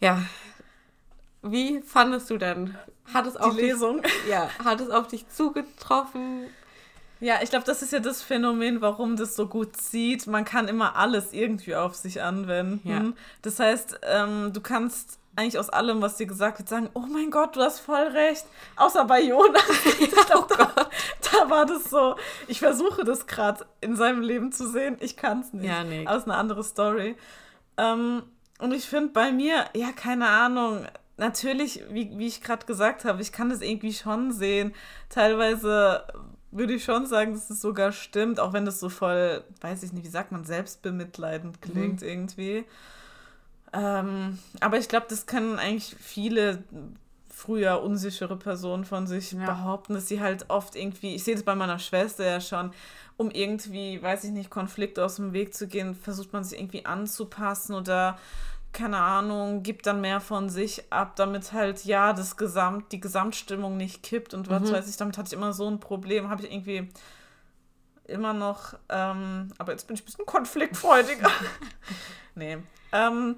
ja, 0.00 0.22
wie 1.42 1.80
fandest 1.82 2.30
du 2.30 2.38
denn? 2.38 2.76
Hat 3.12 3.26
es 3.26 3.36
auf 3.36 3.54
die 3.54 3.62
Lesung? 3.62 4.02
Dich, 4.02 4.12
ja, 4.28 4.48
hat 4.64 4.80
es 4.80 4.90
auf 4.90 5.08
dich 5.08 5.28
zugetroffen? 5.28 6.46
Ja, 7.20 7.36
ich 7.42 7.50
glaube, 7.50 7.64
das 7.64 7.82
ist 7.82 7.92
ja 7.92 7.98
das 7.98 8.22
Phänomen, 8.22 8.80
warum 8.80 9.16
das 9.16 9.34
so 9.34 9.48
gut 9.48 9.76
zieht. 9.76 10.26
Man 10.26 10.44
kann 10.44 10.68
immer 10.68 10.96
alles 10.96 11.32
irgendwie 11.32 11.74
auf 11.74 11.94
sich 11.96 12.22
anwenden. 12.22 12.88
Ja. 12.88 13.12
Das 13.42 13.58
heißt, 13.58 14.00
ähm, 14.02 14.52
du 14.52 14.60
kannst 14.60 15.17
eigentlich 15.38 15.58
aus 15.58 15.70
allem, 15.70 16.02
was 16.02 16.16
dir 16.16 16.26
gesagt 16.26 16.58
wird, 16.58 16.68
sagen, 16.68 16.90
oh 16.94 17.04
mein 17.08 17.30
Gott, 17.30 17.54
du 17.54 17.60
hast 17.60 17.78
voll 17.78 18.08
recht. 18.08 18.44
Außer 18.76 19.04
bei 19.04 19.22
Jonas. 19.22 19.62
ich 20.00 20.10
glaub, 20.10 20.48
da, 20.48 20.72
da, 20.74 21.48
war 21.48 21.64
das 21.64 21.84
so, 21.84 22.16
ich 22.48 22.58
versuche 22.58 23.04
das 23.04 23.26
gerade 23.26 23.64
in 23.80 23.94
seinem 23.94 24.20
Leben 24.20 24.50
zu 24.50 24.68
sehen. 24.68 24.96
Ich 25.00 25.16
kann 25.16 25.40
es 25.40 25.52
nicht. 25.52 25.66
Ja, 25.66 25.84
nee. 25.84 26.06
Aus 26.06 26.24
einer 26.24 26.36
andere 26.36 26.64
Story. 26.64 27.16
Ähm, 27.76 28.24
und 28.58 28.74
ich 28.74 28.86
finde 28.86 29.12
bei 29.12 29.30
mir, 29.30 29.66
ja, 29.74 29.92
keine 29.92 30.28
Ahnung, 30.28 30.86
natürlich, 31.16 31.84
wie, 31.88 32.18
wie 32.18 32.26
ich 32.26 32.42
gerade 32.42 32.66
gesagt 32.66 33.04
habe, 33.04 33.22
ich 33.22 33.30
kann 33.30 33.50
das 33.50 33.60
irgendwie 33.60 33.92
schon 33.92 34.32
sehen. 34.32 34.74
Teilweise 35.08 36.04
würde 36.50 36.74
ich 36.74 36.82
schon 36.82 37.06
sagen, 37.06 37.34
dass 37.34 37.48
es 37.48 37.60
sogar 37.60 37.92
stimmt, 37.92 38.40
auch 38.40 38.52
wenn 38.52 38.64
das 38.64 38.80
so 38.80 38.88
voll, 38.88 39.44
weiß 39.60 39.84
ich 39.84 39.92
nicht, 39.92 40.04
wie 40.04 40.10
sagt 40.10 40.32
man, 40.32 40.44
selbstbemitleidend 40.44 41.62
klingt 41.62 42.00
mhm. 42.00 42.08
irgendwie. 42.08 42.64
Ähm, 43.72 44.38
aber 44.60 44.78
ich 44.78 44.88
glaube, 44.88 45.06
das 45.08 45.26
können 45.26 45.58
eigentlich 45.58 45.94
viele 46.00 46.62
früher 47.38 47.82
unsichere 47.82 48.36
Personen 48.36 48.84
von 48.84 49.06
sich 49.06 49.32
ja. 49.32 49.44
behaupten, 49.44 49.94
dass 49.94 50.08
sie 50.08 50.20
halt 50.20 50.46
oft 50.48 50.74
irgendwie, 50.74 51.14
ich 51.14 51.22
sehe 51.22 51.34
das 51.34 51.44
bei 51.44 51.54
meiner 51.54 51.78
Schwester 51.78 52.24
ja 52.24 52.40
schon, 52.40 52.72
um 53.16 53.30
irgendwie, 53.30 54.02
weiß 54.02 54.24
ich 54.24 54.30
nicht, 54.30 54.50
Konflikte 54.50 55.04
aus 55.04 55.16
dem 55.16 55.32
Weg 55.32 55.54
zu 55.54 55.68
gehen, 55.68 55.94
versucht 55.94 56.32
man 56.32 56.42
sich 56.42 56.58
irgendwie 56.58 56.84
anzupassen 56.84 57.74
oder 57.74 58.18
keine 58.72 58.98
Ahnung, 58.98 59.62
gibt 59.62 59.86
dann 59.86 60.00
mehr 60.00 60.20
von 60.20 60.50
sich 60.50 60.92
ab, 60.92 61.16
damit 61.16 61.52
halt 61.52 61.84
ja 61.84 62.12
das 62.12 62.36
Gesamt, 62.36 62.92
die 62.92 63.00
Gesamtstimmung 63.00 63.76
nicht 63.76 64.02
kippt 64.02 64.34
und 64.34 64.50
was 64.50 64.62
mhm. 64.62 64.72
weiß 64.72 64.88
ich, 64.88 64.96
damit 64.96 65.16
hatte 65.16 65.28
ich 65.28 65.32
immer 65.32 65.52
so 65.52 65.68
ein 65.68 65.80
Problem, 65.80 66.28
habe 66.28 66.42
ich 66.42 66.52
irgendwie 66.52 66.88
immer 68.04 68.32
noch, 68.32 68.74
ähm, 68.88 69.48
aber 69.58 69.72
jetzt 69.72 69.86
bin 69.86 69.94
ich 69.94 70.02
ein 70.02 70.06
bisschen 70.06 70.26
konfliktfreudiger. 70.26 71.30
nee. 72.34 72.58
Ähm, 72.92 73.36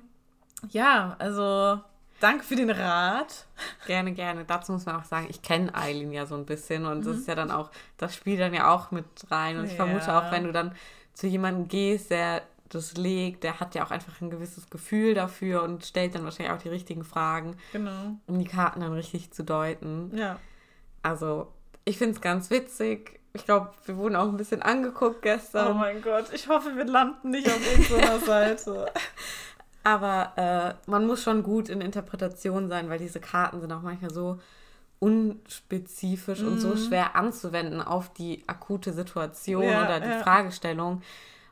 ja, 0.69 1.17
also 1.19 1.81
danke 2.21 2.45
für 2.45 2.57
den 2.57 2.71
Rat. 2.71 3.47
Gerne, 3.87 4.13
gerne. 4.13 4.45
Dazu 4.45 4.73
muss 4.73 4.87
man 4.87 4.97
auch 4.97 5.05
sagen, 5.05 5.27
ich 5.31 5.43
kenne 5.43 5.75
Eileen 5.75 6.13
ja 6.13 6.27
so 6.27 6.37
ein 6.37 6.47
bisschen 6.47 6.87
und 6.87 7.01
mhm. 7.01 7.05
das 7.05 7.17
ist 7.17 7.29
ja 7.29 7.35
dann 7.35 7.51
auch, 7.51 7.71
das 7.97 8.15
spielt 8.15 8.41
dann 8.41 8.55
ja 8.55 8.73
auch 8.73 8.91
mit 8.91 9.07
rein. 9.31 9.59
Und 9.59 9.65
ich 9.65 9.73
ja. 9.73 9.77
vermute 9.77 10.15
auch, 10.15 10.31
wenn 10.31 10.45
du 10.45 10.53
dann 10.53 10.75
zu 11.15 11.27
jemandem 11.27 11.69
gehst, 11.69 12.11
der 12.11 12.43
das 12.69 12.97
legt, 12.97 13.43
der 13.43 13.59
hat 13.59 13.75
ja 13.75 13.85
auch 13.85 13.91
einfach 13.91 14.21
ein 14.21 14.31
gewisses 14.31 14.71
Gefühl 14.71 15.15
dafür 15.15 15.63
und 15.63 15.85
stellt 15.85 16.15
dann 16.15 16.25
wahrscheinlich 16.25 16.55
auch 16.55 16.63
die 16.63 16.69
richtigen 16.69 17.05
Fragen, 17.05 17.57
genau. 17.73 18.17
um 18.27 18.39
die 18.39 18.45
Karten 18.47 18.81
dann 18.81 18.93
richtig 18.93 19.33
zu 19.33 19.43
deuten. 19.43 20.17
Ja. 20.17 20.39
Also, 21.03 21.53
ich 21.85 21.99
finde 21.99 22.15
es 22.15 22.21
ganz 22.21 22.51
witzig. 22.51 23.19
Ich 23.33 23.45
glaube, 23.45 23.71
wir 23.87 23.97
wurden 23.97 24.17
auch 24.17 24.29
ein 24.29 24.37
bisschen 24.37 24.63
angeguckt 24.63 25.23
gestern. 25.23 25.73
Oh 25.73 25.75
mein 25.75 26.03
Gott, 26.03 26.33
ich 26.33 26.49
hoffe, 26.49 26.77
wir 26.77 26.85
landen 26.85 27.31
nicht 27.31 27.49
auf 27.49 27.61
irgendeiner 27.73 28.19
Seite. 28.27 28.93
Aber 29.83 30.33
äh, 30.37 30.91
man 30.91 31.07
muss 31.07 31.23
schon 31.23 31.43
gut 31.43 31.69
in 31.69 31.81
Interpretation 31.81 32.69
sein, 32.69 32.89
weil 32.91 32.99
diese 32.99 33.21
Karten 33.21 33.61
sind 33.61 33.73
auch 33.73 33.83
manchmal 33.83 34.11
so 34.11 34.39
unspezifisch 34.99 36.43
mm. 36.43 36.47
und 36.47 36.59
so 36.59 36.69
mhm. 36.69 36.77
schwer 36.77 37.17
anzuwenden 37.17 37.81
auf 37.81 38.13
die 38.13 38.45
akute 38.47 38.93
Situation 38.93 39.63
ja, 39.63 39.85
oder 39.85 40.01
die 40.01 40.11
ja. 40.11 40.19
Fragestellung. 40.19 41.03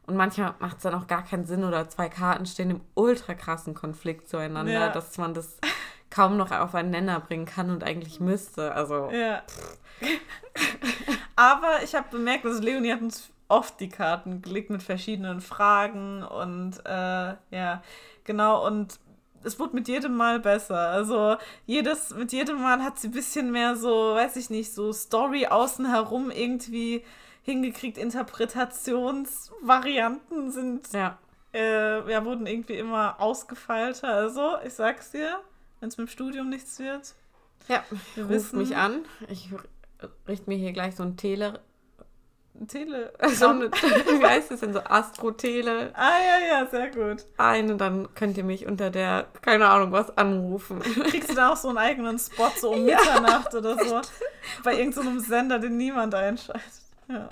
Und 0.06 0.16
manchmal 0.16 0.54
macht 0.58 0.78
es 0.78 0.82
dann 0.82 0.94
auch 0.94 1.06
gar 1.06 1.24
keinen 1.24 1.44
Sinn 1.44 1.64
oder 1.64 1.88
zwei 1.88 2.08
Karten 2.08 2.46
stehen 2.46 2.70
im 2.70 2.80
ultra 2.94 3.34
krassen 3.34 3.74
Konflikt 3.74 4.28
zueinander, 4.28 4.72
ja. 4.72 4.88
dass 4.90 5.16
man 5.18 5.34
das 5.34 5.58
kaum 6.10 6.36
noch 6.36 6.50
auf 6.50 6.74
einen 6.74 6.90
Nenner 6.90 7.20
bringen 7.20 7.46
kann 7.46 7.70
und 7.70 7.84
eigentlich 7.84 8.20
müsste. 8.20 8.74
Also. 8.74 9.10
Ja. 9.10 9.42
Aber 11.36 11.82
ich 11.82 11.94
habe 11.94 12.06
bemerkt, 12.10 12.44
dass 12.44 12.60
Leonie 12.60 12.92
hat 12.92 13.02
uns 13.02 13.30
oft 13.48 13.80
die 13.80 13.88
Karten 13.88 14.42
gelegt 14.42 14.70
mit 14.70 14.82
verschiedenen 14.82 15.40
Fragen 15.40 16.22
und 16.22 16.80
äh, 16.84 17.34
ja, 17.50 17.82
genau, 18.24 18.66
und 18.66 18.98
es 19.42 19.58
wurde 19.58 19.74
mit 19.74 19.88
jedem 19.88 20.16
Mal 20.16 20.38
besser. 20.40 20.78
Also 20.78 21.36
jedes, 21.66 22.14
mit 22.14 22.32
jedem 22.32 22.60
Mal 22.60 22.82
hat 22.82 22.98
sie 22.98 23.08
ein 23.08 23.12
bisschen 23.12 23.50
mehr 23.52 23.76
so, 23.76 24.14
weiß 24.14 24.36
ich 24.36 24.50
nicht, 24.50 24.74
so 24.74 24.92
Story 24.92 25.46
außen 25.46 25.86
herum 25.86 26.30
irgendwie 26.30 27.02
hingekriegt. 27.42 27.96
Interpretationsvarianten 27.98 30.50
sind, 30.50 30.92
ja. 30.92 31.18
Äh, 31.54 32.10
ja, 32.10 32.24
wurden 32.24 32.46
irgendwie 32.46 32.74
immer 32.74 33.20
ausgefeilter. 33.20 34.08
Also, 34.08 34.56
ich 34.66 34.74
sag's 34.74 35.12
dir, 35.12 35.40
wenn 35.80 35.88
es 35.88 35.96
mit 35.96 36.08
dem 36.08 36.10
Studium 36.10 36.50
nichts 36.50 36.78
wird. 36.78 37.14
Ja, 37.68 37.82
wir 38.14 38.24
ruf 38.24 38.32
wissen, 38.32 38.58
mich 38.58 38.76
an. 38.76 39.06
Ich 39.28 39.48
richte 40.26 40.50
mir 40.50 40.58
hier 40.58 40.72
gleich 40.72 40.96
so 40.96 41.04
ein 41.04 41.16
Tele 41.16 41.60
Tele. 42.66 43.12
So 43.28 43.48
eine, 43.48 43.70
wie 43.70 44.26
heißt 44.26 44.50
das 44.50 44.60
denn 44.60 44.72
so? 44.72 44.80
Astro-Tele. 44.80 45.92
Ah, 45.94 46.18
ja, 46.18 46.58
ja, 46.58 46.66
sehr 46.66 46.90
gut. 46.90 47.26
Ein 47.36 47.70
und 47.70 47.78
dann 47.78 48.12
könnt 48.14 48.36
ihr 48.36 48.44
mich 48.44 48.66
unter 48.66 48.90
der, 48.90 49.28
keine 49.42 49.68
Ahnung, 49.68 49.92
was 49.92 50.16
anrufen. 50.16 50.80
Kriegst 50.80 51.30
du 51.30 51.34
da 51.34 51.52
auch 51.52 51.56
so 51.56 51.68
einen 51.68 51.78
eigenen 51.78 52.18
Spot, 52.18 52.50
so 52.56 52.72
um 52.72 52.86
ja. 52.86 52.98
Mitternacht 52.98 53.54
oder 53.54 53.76
so? 53.78 54.00
Bei 54.64 54.76
irgendeinem 54.76 55.20
so 55.20 55.26
Sender, 55.26 55.58
den 55.58 55.76
niemand 55.76 56.14
einschaltet. 56.14 56.82
Ja. 57.08 57.28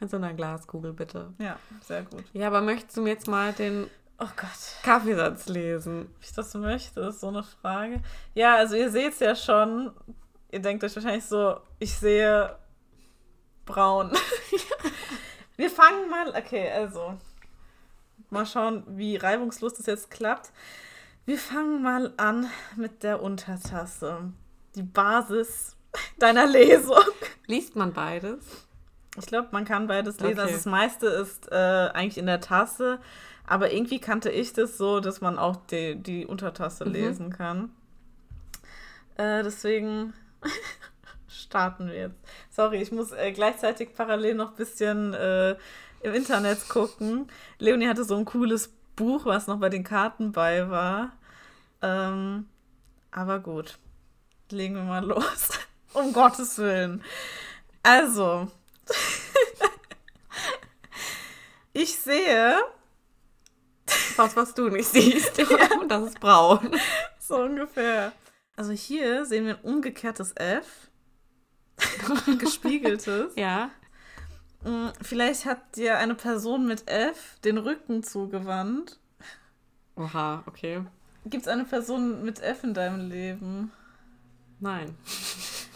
Mit 0.00 0.10
so 0.10 0.16
einer 0.16 0.32
Glaskugel, 0.32 0.92
bitte. 0.92 1.32
Ja, 1.38 1.56
sehr 1.82 2.02
gut. 2.02 2.24
Ja, 2.32 2.46
aber 2.46 2.60
möchtest 2.60 2.96
du 2.96 3.02
mir 3.02 3.10
jetzt 3.10 3.28
mal 3.28 3.52
den 3.52 3.88
Oh 4.18 4.28
Gott. 4.36 4.82
Kaffeesatz 4.82 5.48
lesen. 5.48 6.08
Ob 6.16 6.22
ich 6.22 6.32
das 6.32 6.54
möchte, 6.54 7.00
ist 7.00 7.20
so 7.20 7.28
eine 7.28 7.42
Frage. 7.42 8.00
Ja, 8.34 8.54
also 8.56 8.76
ihr 8.76 8.90
seht 8.90 9.12
es 9.14 9.18
ja 9.18 9.34
schon. 9.34 9.90
Ihr 10.52 10.60
denkt 10.60 10.84
euch 10.84 10.94
wahrscheinlich 10.94 11.24
so, 11.24 11.56
ich 11.80 11.94
sehe 11.96 12.56
braun. 13.64 14.12
Wir 15.56 15.70
fangen 15.70 16.10
mal, 16.10 16.30
okay, 16.36 16.70
also 16.70 17.16
mal 18.30 18.44
schauen, 18.44 18.82
wie 18.88 19.16
reibungslos 19.16 19.74
das 19.74 19.86
jetzt 19.86 20.10
klappt. 20.10 20.52
Wir 21.26 21.38
fangen 21.38 21.82
mal 21.82 22.12
an 22.16 22.50
mit 22.76 23.02
der 23.02 23.22
Untertasse. 23.22 24.32
Die 24.74 24.82
Basis 24.82 25.76
deiner 26.18 26.46
Lesung. 26.46 26.98
Liest 27.46 27.76
man 27.76 27.92
beides? 27.92 28.66
Ich 29.16 29.26
glaube, 29.26 29.48
man 29.52 29.64
kann 29.64 29.86
beides 29.86 30.18
lesen. 30.18 30.40
Also 30.40 30.42
okay. 30.42 30.52
Also 30.52 30.54
das 30.54 30.66
meiste 30.66 31.06
ist 31.06 31.52
äh, 31.52 31.54
eigentlich 31.54 32.18
in 32.18 32.26
der 32.26 32.40
Tasse. 32.40 32.98
Aber 33.46 33.72
irgendwie 33.72 34.00
kannte 34.00 34.30
ich 34.30 34.52
das 34.52 34.76
so, 34.76 35.00
dass 35.00 35.20
man 35.20 35.38
auch 35.38 35.56
die, 35.70 35.96
die 35.96 36.26
Untertasse 36.26 36.84
mhm. 36.84 36.92
lesen 36.92 37.30
kann. 37.30 37.70
Äh, 39.16 39.42
deswegen 39.42 40.14
starten 41.44 41.88
wir 41.88 41.94
jetzt. 41.94 42.16
Sorry, 42.50 42.82
ich 42.82 42.92
muss 42.92 43.12
äh, 43.12 43.32
gleichzeitig 43.32 43.94
parallel 43.94 44.34
noch 44.34 44.50
ein 44.50 44.56
bisschen 44.56 45.14
äh, 45.14 45.56
im 46.00 46.14
Internet 46.14 46.68
gucken. 46.68 47.28
Leonie 47.58 47.88
hatte 47.88 48.04
so 48.04 48.16
ein 48.16 48.24
cooles 48.24 48.72
Buch, 48.96 49.26
was 49.26 49.46
noch 49.46 49.58
bei 49.58 49.68
den 49.68 49.84
Karten 49.84 50.32
bei 50.32 50.68
war. 50.68 51.12
Ähm, 51.82 52.48
aber 53.10 53.40
gut, 53.40 53.78
legen 54.50 54.74
wir 54.74 54.82
mal 54.82 55.04
los. 55.04 55.50
um 55.94 56.12
Gottes 56.12 56.58
Willen. 56.58 57.02
Also, 57.82 58.50
ich 61.72 61.96
sehe. 61.96 62.58
Was, 64.16 64.36
was 64.36 64.54
du 64.54 64.68
nicht 64.68 64.88
siehst. 64.88 65.38
Und 65.80 65.88
das 65.88 66.04
ist 66.04 66.20
braun. 66.20 66.70
So 67.18 67.36
ungefähr. 67.36 68.12
Also 68.56 68.72
hier 68.72 69.26
sehen 69.26 69.46
wir 69.46 69.58
ein 69.58 69.64
umgekehrtes 69.64 70.32
F. 70.36 70.88
gespiegeltes. 72.38 73.32
Ja. 73.36 73.70
Mm, 74.64 74.88
vielleicht 75.02 75.44
hat 75.44 75.76
dir 75.76 75.98
eine 75.98 76.14
Person 76.14 76.66
mit 76.66 76.88
F 76.88 77.38
den 77.44 77.58
Rücken 77.58 78.02
zugewandt. 78.02 78.98
Oha, 79.96 80.42
okay. 80.46 80.82
Gibt 81.26 81.44
es 81.44 81.48
eine 81.48 81.64
Person 81.64 82.24
mit 82.24 82.40
F 82.40 82.64
in 82.64 82.74
deinem 82.74 83.08
Leben? 83.08 83.72
Nein. 84.60 84.96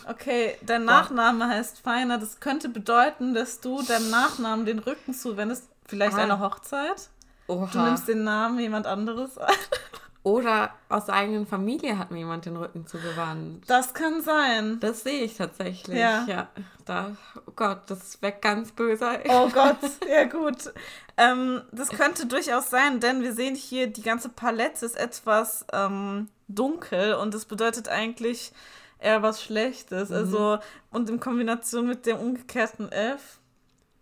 Okay, 0.06 0.56
dein 0.62 0.84
Nachname 0.84 1.44
Boah. 1.44 1.48
heißt 1.48 1.80
Feiner. 1.80 2.18
Das 2.18 2.40
könnte 2.40 2.68
bedeuten, 2.68 3.34
dass 3.34 3.60
du 3.60 3.82
deinem 3.82 4.10
Nachnamen 4.10 4.64
den 4.64 4.78
Rücken 4.78 5.12
zuwendest. 5.12 5.68
Vielleicht 5.86 6.16
ah. 6.16 6.22
eine 6.22 6.40
Hochzeit. 6.40 7.10
Oha. 7.46 7.68
Du 7.72 7.78
nimmst 7.80 8.08
den 8.08 8.24
Namen 8.24 8.58
jemand 8.58 8.86
anderes 8.86 9.38
an. 9.38 9.52
Oder 10.22 10.74
aus 10.88 11.06
der 11.06 11.14
eigenen 11.14 11.46
Familie 11.46 11.98
hat 11.98 12.10
mir 12.10 12.18
jemand 12.18 12.44
den 12.44 12.56
Rücken 12.56 12.86
zugewandt. 12.86 13.64
Das 13.68 13.94
kann 13.94 14.20
sein. 14.20 14.78
Das 14.80 15.02
sehe 15.02 15.22
ich 15.22 15.36
tatsächlich. 15.36 15.98
Ja. 15.98 16.24
ja. 16.26 16.48
Da, 16.84 17.16
oh 17.46 17.52
Gott, 17.54 17.82
das 17.86 18.20
wäre 18.20 18.34
ganz 18.40 18.72
böse. 18.72 19.20
Oh 19.28 19.48
Gott, 19.48 19.78
ja 20.10 20.24
gut. 20.24 20.72
Ähm, 21.16 21.62
das 21.72 21.90
könnte 21.90 22.26
durchaus 22.26 22.68
sein, 22.68 23.00
denn 23.00 23.22
wir 23.22 23.32
sehen 23.32 23.54
hier, 23.54 23.86
die 23.86 24.02
ganze 24.02 24.28
Palette 24.28 24.84
ist 24.84 24.96
etwas 24.96 25.64
ähm, 25.72 26.28
dunkel 26.48 27.14
und 27.14 27.32
das 27.32 27.44
bedeutet 27.44 27.88
eigentlich 27.88 28.52
eher 28.98 29.22
was 29.22 29.42
Schlechtes. 29.42 30.10
Mhm. 30.10 30.16
Also, 30.16 30.58
und 30.90 31.08
in 31.08 31.20
Kombination 31.20 31.86
mit 31.86 32.06
dem 32.06 32.18
umgekehrten 32.18 32.90
F 32.90 33.38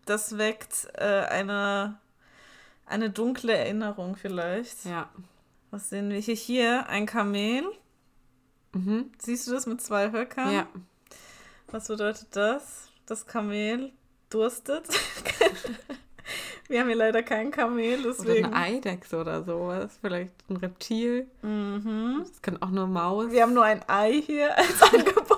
das 0.07 0.39
weckt 0.39 0.89
äh, 0.95 1.27
eine, 1.27 1.99
eine 2.87 3.11
dunkle 3.11 3.55
Erinnerung 3.55 4.17
vielleicht. 4.17 4.85
Ja. 4.85 5.11
Was 5.71 5.89
sehen 5.91 6.11
wir 6.11 6.19
hier? 6.19 6.35
Hier 6.35 6.89
ein 6.89 7.07
Kamel. 7.07 7.65
Mhm. 8.73 9.11
Siehst 9.19 9.47
du 9.49 9.53
das 9.53 9.67
mit 9.67 9.81
zwei 9.81 10.11
Höckern? 10.13 10.53
Ja. 10.53 10.67
Was 11.69 11.89
bedeutet 11.89 12.29
das? 12.33 12.89
Das 13.07 13.27
Kamel 13.27 13.93
durstet. 14.31 14.87
wir 16.69 16.81
haben 16.81 16.89
hier 16.89 16.97
leider 16.97 17.23
kein 17.23 17.51
Kamel, 17.51 18.01
Oder 18.01 18.09
deswegen. 18.11 18.47
eine 18.47 18.57
Eidechse 18.57 19.17
oder 19.19 19.43
sowas. 19.45 19.99
Vielleicht 20.01 20.33
ein 20.49 20.57
Reptil. 20.57 21.27
Mhm. 21.43 22.25
Das 22.29 22.43
kann 22.43 22.63
auch 22.63 22.71
nur 22.71 22.87
Maus. 22.87 23.31
Wir 23.31 23.43
haben 23.43 23.55
nur 23.55 23.65
ein 23.65 23.83
Ei 23.89 24.21
hier 24.25 24.57
als 24.57 24.83
Angebot. 24.93 25.37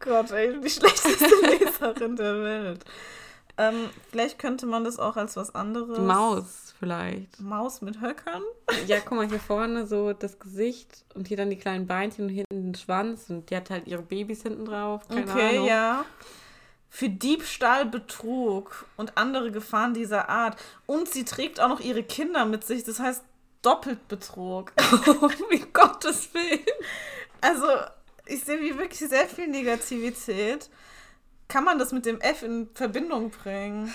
Gott, 0.00 0.30
ey, 0.30 0.60
die 0.60 0.70
schlechteste 0.70 1.26
Leserin 1.58 2.16
der 2.16 2.42
Welt. 2.42 2.84
Ähm, 3.58 3.88
vielleicht 4.10 4.38
könnte 4.38 4.66
man 4.66 4.84
das 4.84 4.98
auch 4.98 5.16
als 5.16 5.36
was 5.36 5.54
anderes. 5.54 5.98
Maus 5.98 6.74
vielleicht. 6.78 7.40
Maus 7.40 7.80
mit 7.80 8.00
Höckern? 8.00 8.42
Ja, 8.86 9.00
guck 9.00 9.16
mal, 9.16 9.28
hier 9.28 9.40
vorne 9.40 9.86
so 9.86 10.12
das 10.12 10.38
Gesicht 10.38 11.04
und 11.14 11.28
hier 11.28 11.36
dann 11.36 11.50
die 11.50 11.56
kleinen 11.56 11.86
Beinchen 11.86 12.26
und 12.26 12.30
hinten 12.30 12.72
den 12.72 12.74
Schwanz 12.74 13.30
und 13.30 13.50
die 13.50 13.56
hat 13.56 13.70
halt 13.70 13.86
ihre 13.86 14.02
Babys 14.02 14.42
hinten 14.42 14.66
drauf. 14.66 15.08
Keine 15.08 15.30
okay, 15.30 15.56
Ahnung. 15.56 15.68
ja. 15.68 16.04
Für 16.88 17.08
Diebstahl, 17.08 17.86
Betrug 17.86 18.86
und 18.96 19.16
andere 19.18 19.50
Gefahren 19.50 19.94
dieser 19.94 20.28
Art. 20.28 20.56
Und 20.86 21.08
sie 21.08 21.24
trägt 21.24 21.60
auch 21.60 21.68
noch 21.68 21.80
ihre 21.80 22.02
Kinder 22.02 22.44
mit 22.44 22.64
sich, 22.64 22.84
das 22.84 23.00
heißt 23.00 23.22
doppelt 23.62 24.06
Betrug. 24.08 24.72
Oh, 25.08 25.28
wie 25.50 25.64
Gottes 25.72 26.32
Willen. 26.34 26.60
Also, 27.40 27.66
ich 28.26 28.44
sehe 28.44 28.60
wie 28.60 28.78
wirklich 28.78 29.00
sehr 29.08 29.26
viel 29.26 29.48
Negativität. 29.48 30.70
Kann 31.48 31.64
man 31.64 31.78
das 31.78 31.92
mit 31.92 32.06
dem 32.06 32.20
F 32.20 32.42
in 32.42 32.68
Verbindung 32.74 33.30
bringen? 33.30 33.92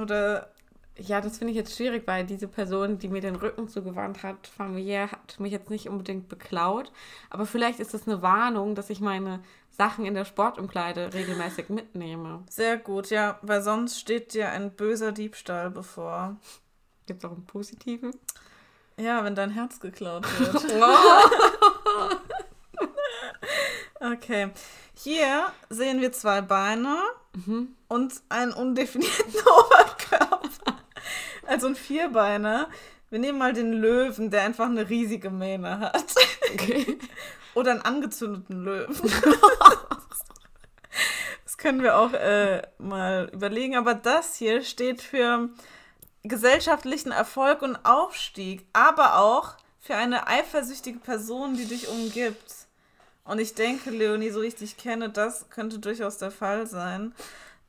Oder 0.00 0.48
Ja, 0.96 1.20
das 1.20 1.38
finde 1.38 1.50
ich 1.52 1.56
jetzt 1.56 1.74
schwierig, 1.76 2.02
weil 2.06 2.24
diese 2.24 2.46
Person, 2.48 2.98
die 2.98 3.08
mir 3.08 3.20
den 3.22 3.36
Rücken 3.36 3.68
zugewandt 3.68 4.22
hat, 4.22 4.46
familiär, 4.46 5.10
hat 5.10 5.40
mich 5.40 5.50
jetzt 5.52 5.70
nicht 5.70 5.88
unbedingt 5.88 6.28
beklaut. 6.28 6.92
Aber 7.30 7.46
vielleicht 7.46 7.80
ist 7.80 7.94
es 7.94 8.06
eine 8.06 8.22
Warnung, 8.22 8.74
dass 8.74 8.90
ich 8.90 9.00
meine 9.00 9.42
Sachen 9.70 10.04
in 10.04 10.14
der 10.14 10.26
Sportumkleide 10.26 11.14
regelmäßig 11.14 11.70
mitnehme. 11.70 12.44
sehr 12.50 12.76
gut, 12.76 13.08
ja, 13.08 13.38
weil 13.42 13.62
sonst 13.62 13.98
steht 13.98 14.34
dir 14.34 14.50
ein 14.50 14.70
böser 14.70 15.12
Diebstahl 15.12 15.70
bevor. 15.70 16.36
Gibt 17.06 17.24
es 17.24 17.28
auch 17.28 17.34
einen 17.34 17.46
positiven? 17.46 18.12
Ja, 18.98 19.24
wenn 19.24 19.34
dein 19.34 19.50
Herz 19.50 19.80
geklaut 19.80 20.26
wird. 20.38 20.62
Okay. 24.00 24.50
Hier 24.94 25.46
sehen 25.70 26.00
wir 26.00 26.12
zwei 26.12 26.40
Beine 26.40 26.98
Mhm. 27.34 27.74
und 27.88 28.14
einen 28.28 28.52
undefinierten 28.52 29.34
Oberkörper. 29.40 30.76
Also 31.46 31.68
ein 31.68 31.76
Vierbeiner. 31.76 32.68
Wir 33.10 33.18
nehmen 33.18 33.38
mal 33.38 33.52
den 33.52 33.72
Löwen, 33.72 34.30
der 34.30 34.42
einfach 34.42 34.66
eine 34.66 34.88
riesige 34.88 35.30
Mähne 35.30 35.80
hat. 35.80 36.14
Okay. 36.52 36.98
Oder 37.54 37.72
einen 37.72 37.82
angezündeten 37.82 38.64
Löwen. 38.64 38.94
das 41.44 41.56
können 41.58 41.82
wir 41.82 41.98
auch 41.98 42.12
äh, 42.12 42.62
mal 42.78 43.30
überlegen. 43.32 43.76
Aber 43.76 43.94
das 43.94 44.36
hier 44.36 44.62
steht 44.62 45.02
für 45.02 45.50
gesellschaftlichen 46.22 47.12
Erfolg 47.12 47.62
und 47.62 47.76
Aufstieg, 47.84 48.66
aber 48.72 49.18
auch 49.18 49.54
für 49.80 49.96
eine 49.96 50.26
eifersüchtige 50.26 50.98
Person, 50.98 51.56
die 51.56 51.66
dich 51.66 51.88
umgibt. 51.88 52.61
Und 53.24 53.38
ich 53.38 53.54
denke, 53.54 53.90
Leonie, 53.90 54.30
so 54.30 54.42
wie 54.42 54.46
ich 54.46 54.56
dich 54.56 54.76
kenne, 54.76 55.08
das 55.08 55.48
könnte 55.50 55.78
durchaus 55.78 56.18
der 56.18 56.30
Fall 56.30 56.66
sein. 56.66 57.14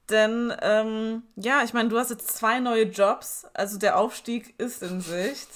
Denn, 0.10 0.54
ähm, 0.62 1.24
ja, 1.36 1.64
ich 1.64 1.74
meine, 1.74 1.89
du 1.89 1.97
hast 1.97 2.10
jetzt 2.10 2.36
zwei 2.36 2.60
neue 2.60 2.84
Jobs, 2.84 3.45
also 3.54 3.78
der 3.78 3.97
Aufstieg 3.97 4.54
ist 4.60 4.82
in 4.84 4.99
Sicht. 5.01 5.49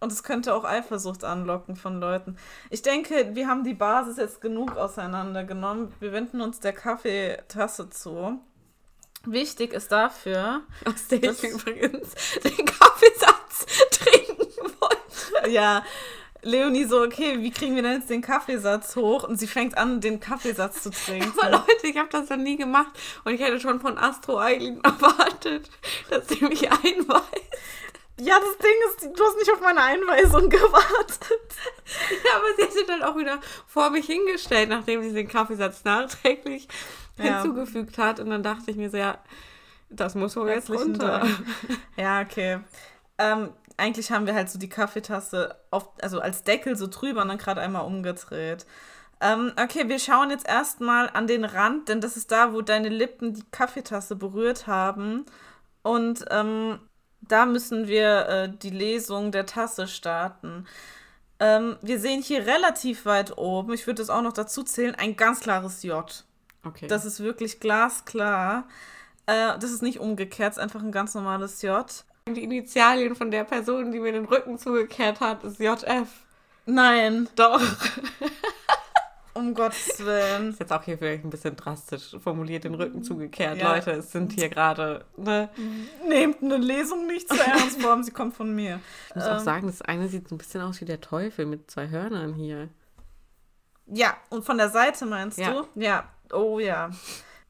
Und 0.00 0.12
es 0.12 0.22
könnte 0.22 0.54
auch 0.54 0.64
Eifersucht 0.64 1.24
anlocken 1.24 1.74
von 1.74 1.98
Leuten. 1.98 2.36
Ich 2.70 2.82
denke, 2.82 3.34
wir 3.34 3.48
haben 3.48 3.64
die 3.64 3.74
Basis 3.74 4.16
jetzt 4.16 4.40
genug 4.40 4.76
auseinandergenommen. 4.76 5.92
Wir 5.98 6.12
wenden 6.12 6.40
uns 6.40 6.60
der 6.60 6.72
Kaffeetasse 6.72 7.90
zu. 7.90 8.38
Wichtig 9.24 9.72
ist 9.72 9.90
dafür, 9.90 10.60
Aus 10.84 11.08
der 11.08 11.24
ich 11.24 11.42
übrigens 11.42 12.14
den 12.44 12.64
Kaffeesatz 12.64 13.66
trinken 13.90 14.72
wollte. 14.78 15.50
ja, 15.50 15.82
Leonie 16.42 16.84
so, 16.84 17.02
okay, 17.02 17.40
wie 17.42 17.50
kriegen 17.50 17.74
wir 17.74 17.82
denn 17.82 17.94
jetzt 17.94 18.10
den 18.10 18.22
Kaffeesatz 18.22 18.94
hoch? 18.96 19.24
Und 19.24 19.38
sie 19.38 19.46
fängt 19.46 19.76
an, 19.76 20.00
den 20.00 20.20
Kaffeesatz 20.20 20.82
zu 20.82 20.90
trinken. 20.90 21.32
Aber 21.40 21.50
Leute, 21.50 21.86
ich 21.86 21.96
habe 21.96 22.08
das 22.10 22.28
noch 22.30 22.36
nie 22.36 22.56
gemacht 22.56 22.90
und 23.24 23.34
ich 23.34 23.40
hätte 23.40 23.58
schon 23.60 23.80
von 23.80 23.98
Astro 23.98 24.38
Eileen 24.38 24.80
erwartet, 24.84 25.68
dass 26.10 26.28
sie 26.28 26.44
mich 26.44 26.70
einweist. 26.70 27.24
Ja, 28.20 28.38
das 28.40 28.58
Ding 28.58 28.72
ist, 28.88 29.18
du 29.18 29.24
hast 29.24 29.36
nicht 29.38 29.52
auf 29.52 29.60
meine 29.60 29.80
Einweisung 29.80 30.48
gewartet. 30.50 31.28
Ja, 32.24 32.36
aber 32.36 32.46
sie 32.56 32.62
hat 32.64 32.72
sich 32.74 32.84
dann 32.86 33.02
auch 33.02 33.16
wieder 33.16 33.40
vor 33.66 33.88
mich 33.88 34.04
hingestellt, 34.06 34.68
nachdem 34.68 35.02
sie 35.02 35.14
den 35.14 35.26
Kaffeesatz 35.26 35.84
nachträglich 35.84 36.68
Ja. 37.16 37.40
hinzugefügt 37.42 37.96
hat. 37.96 38.20
Und 38.20 38.28
dann 38.28 38.42
dachte 38.42 38.70
ich 38.70 38.76
mir 38.76 38.90
so, 38.90 38.98
ja, 38.98 39.18
das 39.88 40.14
muss 40.14 40.36
wohl 40.36 40.50
jetzt 40.50 40.68
runter. 40.68 41.20
Dank. 41.20 41.38
Ja, 41.96 42.20
okay. 42.20 42.58
Ähm, 43.16 43.50
eigentlich 43.78 44.10
haben 44.10 44.26
wir 44.26 44.34
halt 44.34 44.50
so 44.50 44.58
die 44.58 44.68
Kaffeetasse 44.68 45.56
auf, 45.70 45.90
also 46.02 46.20
als 46.20 46.42
Deckel 46.42 46.76
so 46.76 46.86
drüber 46.86 47.22
und 47.22 47.28
dann 47.28 47.38
gerade 47.38 47.60
einmal 47.60 47.86
umgedreht. 47.86 48.66
Ähm, 49.20 49.52
okay, 49.60 49.88
wir 49.88 49.98
schauen 49.98 50.30
jetzt 50.30 50.46
erstmal 50.46 51.10
an 51.10 51.26
den 51.26 51.44
Rand, 51.44 51.88
denn 51.88 52.00
das 52.00 52.16
ist 52.16 52.30
da, 52.30 52.52
wo 52.52 52.60
deine 52.60 52.88
Lippen 52.88 53.34
die 53.34 53.44
Kaffeetasse 53.50 54.16
berührt 54.16 54.66
haben. 54.66 55.26
Und 55.82 56.24
ähm, 56.30 56.78
da 57.20 57.46
müssen 57.46 57.88
wir 57.88 58.28
äh, 58.28 58.48
die 58.48 58.70
Lesung 58.70 59.32
der 59.32 59.46
Tasse 59.46 59.88
starten. 59.88 60.66
Ähm, 61.40 61.76
wir 61.82 62.00
sehen 62.00 62.22
hier 62.22 62.46
relativ 62.46 63.06
weit 63.06 63.38
oben, 63.38 63.72
ich 63.72 63.86
würde 63.86 64.02
es 64.02 64.10
auch 64.10 64.22
noch 64.22 64.32
dazu 64.32 64.62
zählen, 64.64 64.94
ein 64.96 65.16
ganz 65.16 65.40
klares 65.40 65.82
J. 65.82 66.24
Okay. 66.64 66.88
Das 66.88 67.04
ist 67.04 67.20
wirklich 67.20 67.60
glasklar. 67.60 68.66
Äh, 69.26 69.58
das 69.58 69.70
ist 69.70 69.82
nicht 69.82 70.00
umgekehrt, 70.00 70.52
es 70.52 70.56
ist 70.58 70.62
einfach 70.62 70.82
ein 70.82 70.92
ganz 70.92 71.14
normales 71.14 71.62
J. 71.62 71.86
die 72.34 72.44
Initialien 72.44 73.14
von 73.16 73.30
der 73.30 73.44
Person, 73.44 73.92
die 73.92 74.00
mir 74.00 74.12
den 74.12 74.24
Rücken 74.24 74.58
zugekehrt 74.58 75.20
hat, 75.20 75.44
ist 75.44 75.58
JF. 75.60 76.08
Nein, 76.66 77.28
Doch. 77.36 77.60
um 79.34 79.54
Gottes 79.54 80.04
Willen. 80.04 80.50
Ist 80.50 80.60
jetzt 80.60 80.72
auch 80.72 80.82
hier 80.82 80.98
vielleicht 80.98 81.24
ein 81.24 81.30
bisschen 81.30 81.54
drastisch 81.56 82.16
formuliert, 82.22 82.64
den 82.64 82.74
Rücken 82.74 83.02
zugekehrt. 83.02 83.58
Ja. 83.58 83.74
Leute, 83.74 83.92
es 83.92 84.10
sind 84.12 84.32
hier 84.32 84.48
gerade, 84.48 85.04
ne? 85.16 85.48
Nehmt 86.08 86.42
eine 86.42 86.56
Lesung 86.56 87.06
nicht 87.06 87.28
zu 87.28 87.40
ernst, 87.40 87.84
allem 87.84 88.02
sie 88.02 88.10
kommt 88.10 88.34
von 88.34 88.54
mir. 88.54 88.80
Ich 89.10 89.14
muss 89.14 89.24
auch 89.24 89.38
Ähm. 89.38 89.44
sagen, 89.44 89.66
das 89.68 89.80
eine 89.82 90.08
sieht 90.08 90.28
so 90.28 90.34
ein 90.34 90.38
bisschen 90.38 90.60
aus 90.60 90.80
wie 90.80 90.86
der 90.86 91.00
Teufel 91.00 91.46
mit 91.46 91.70
zwei 91.70 91.88
Hörnern 91.88 92.34
hier. 92.34 92.68
Ja, 93.86 94.16
und 94.30 94.44
von 94.44 94.58
der 94.58 94.68
Seite 94.70 95.06
meinst 95.06 95.38
Ja. 95.38 95.52
du? 95.52 95.66
Ja. 95.80 96.08
Oh 96.32 96.58
ja. 96.58 96.90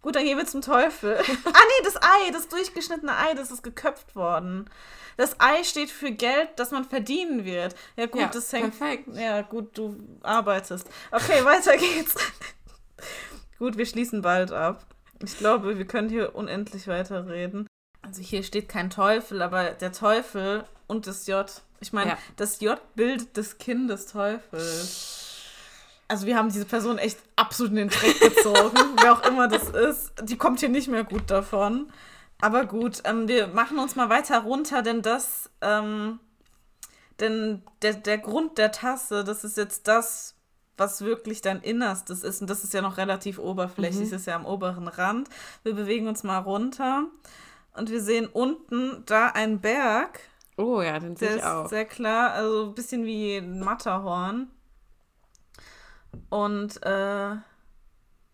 Gut, 0.00 0.14
dann 0.16 0.24
gehen 0.24 0.38
wir 0.38 0.46
zum 0.46 0.62
Teufel. 0.62 1.16
ah 1.18 1.22
nee, 1.24 1.84
das 1.84 1.96
Ei, 1.96 2.30
das 2.32 2.48
durchgeschnittene 2.48 3.16
Ei, 3.16 3.34
das 3.34 3.50
ist 3.50 3.62
geköpft 3.62 4.14
worden. 4.14 4.70
Das 5.16 5.40
Ei 5.40 5.64
steht 5.64 5.90
für 5.90 6.12
Geld, 6.12 6.50
das 6.56 6.70
man 6.70 6.84
verdienen 6.84 7.44
wird. 7.44 7.74
Ja 7.96 8.06
gut, 8.06 8.20
Ja, 8.20 8.28
das 8.28 8.52
hängt. 8.52 8.78
perfekt. 8.78 9.08
Ja 9.14 9.42
gut, 9.42 9.76
du 9.76 9.96
arbeitest. 10.22 10.86
Okay, 11.10 11.44
weiter 11.44 11.76
geht's. 11.76 12.14
gut, 13.58 13.76
wir 13.76 13.86
schließen 13.86 14.22
bald 14.22 14.52
ab. 14.52 14.86
Ich 15.22 15.36
glaube, 15.38 15.76
wir 15.78 15.86
können 15.86 16.08
hier 16.08 16.36
unendlich 16.36 16.86
weiterreden. 16.86 17.66
Also 18.02 18.22
hier 18.22 18.44
steht 18.44 18.68
kein 18.68 18.90
Teufel, 18.90 19.42
aber 19.42 19.70
der 19.70 19.90
Teufel 19.92 20.64
und 20.86 21.08
das 21.08 21.26
J. 21.26 21.50
Ich 21.80 21.92
meine, 21.92 22.10
Ja. 22.12 22.18
das 22.36 22.60
J 22.60 22.78
bildet 22.94 23.36
das 23.36 23.58
Kinn 23.58 23.88
des 23.88 24.06
Teufels. 24.06 25.17
Also 26.08 26.26
wir 26.26 26.36
haben 26.36 26.48
diese 26.48 26.64
Person 26.64 26.96
echt 26.98 27.18
absolut 27.36 27.70
in 27.72 27.76
den 27.76 27.88
Dreck 27.90 28.18
gezogen, 28.18 28.76
wer 29.02 29.12
auch 29.12 29.22
immer 29.26 29.46
das 29.46 29.68
ist. 29.68 30.12
Die 30.22 30.38
kommt 30.38 30.60
hier 30.60 30.70
nicht 30.70 30.88
mehr 30.88 31.04
gut 31.04 31.30
davon. 31.30 31.92
Aber 32.40 32.64
gut, 32.64 33.02
ähm, 33.04 33.28
wir 33.28 33.48
machen 33.48 33.78
uns 33.78 33.94
mal 33.96 34.08
weiter 34.08 34.40
runter, 34.40 34.80
denn 34.82 35.02
das, 35.02 35.50
ähm, 35.60 36.18
denn 37.20 37.62
der, 37.82 37.94
der 37.94 38.18
Grund 38.18 38.58
der 38.58 38.70
Tasse, 38.72 39.24
das 39.24 39.44
ist 39.44 39.56
jetzt 39.56 39.88
das, 39.88 40.34
was 40.76 41.00
wirklich 41.02 41.42
dein 41.42 41.60
Innerstes 41.60 42.22
ist. 42.22 42.40
Und 42.40 42.48
das 42.48 42.62
ist 42.64 42.72
ja 42.72 42.80
noch 42.80 42.96
relativ 42.96 43.38
oberflächlich, 43.38 44.06
Mhm. 44.06 44.10
das 44.12 44.20
ist 44.20 44.26
ja 44.26 44.36
am 44.36 44.46
oberen 44.46 44.86
Rand. 44.88 45.28
Wir 45.64 45.74
bewegen 45.74 46.06
uns 46.06 46.22
mal 46.22 46.38
runter 46.38 47.04
und 47.74 47.90
wir 47.90 48.00
sehen 48.00 48.28
unten 48.32 49.02
da 49.06 49.26
einen 49.28 49.60
Berg. 49.60 50.20
Oh 50.56 50.80
ja, 50.80 50.98
den 51.00 51.16
sehe 51.16 51.36
ich 51.36 51.42
auch. 51.44 51.64
ist 51.64 51.70
sehr 51.70 51.84
klar, 51.84 52.32
also 52.32 52.66
ein 52.66 52.74
bisschen 52.74 53.04
wie 53.04 53.36
ein 53.36 53.60
Matterhorn. 53.60 54.48
Und 56.30 56.76
äh, 56.84 57.36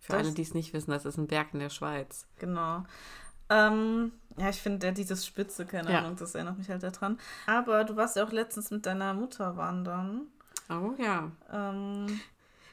Für 0.00 0.16
alle, 0.16 0.32
die 0.32 0.42
es 0.42 0.54
nicht 0.54 0.72
wissen, 0.72 0.90
das 0.90 1.04
ist 1.04 1.16
ein 1.16 1.26
Berg 1.26 1.48
in 1.52 1.60
der 1.60 1.70
Schweiz. 1.70 2.26
genau. 2.38 2.84
Ähm, 3.50 4.12
ja, 4.38 4.48
ich 4.48 4.60
finde, 4.62 4.78
der 4.78 4.92
dieses 4.92 5.26
Spitze, 5.26 5.66
keine 5.66 5.92
Ja. 5.92 5.98
Ahnung, 5.98 6.16
das 6.16 6.34
erinnert 6.34 6.56
mich 6.56 6.70
halt 6.70 6.82
daran. 6.82 7.18
Aber 7.46 7.84
du 7.84 7.94
warst 7.94 8.16
ja 8.16 8.24
auch 8.24 8.32
letztens 8.32 8.70
mit 8.70 8.86
deiner 8.86 9.12
Mutter 9.12 9.56
wandern. 9.58 10.28
Oh 10.70 10.92
ja. 10.98 11.30
Ähm, 11.52 12.20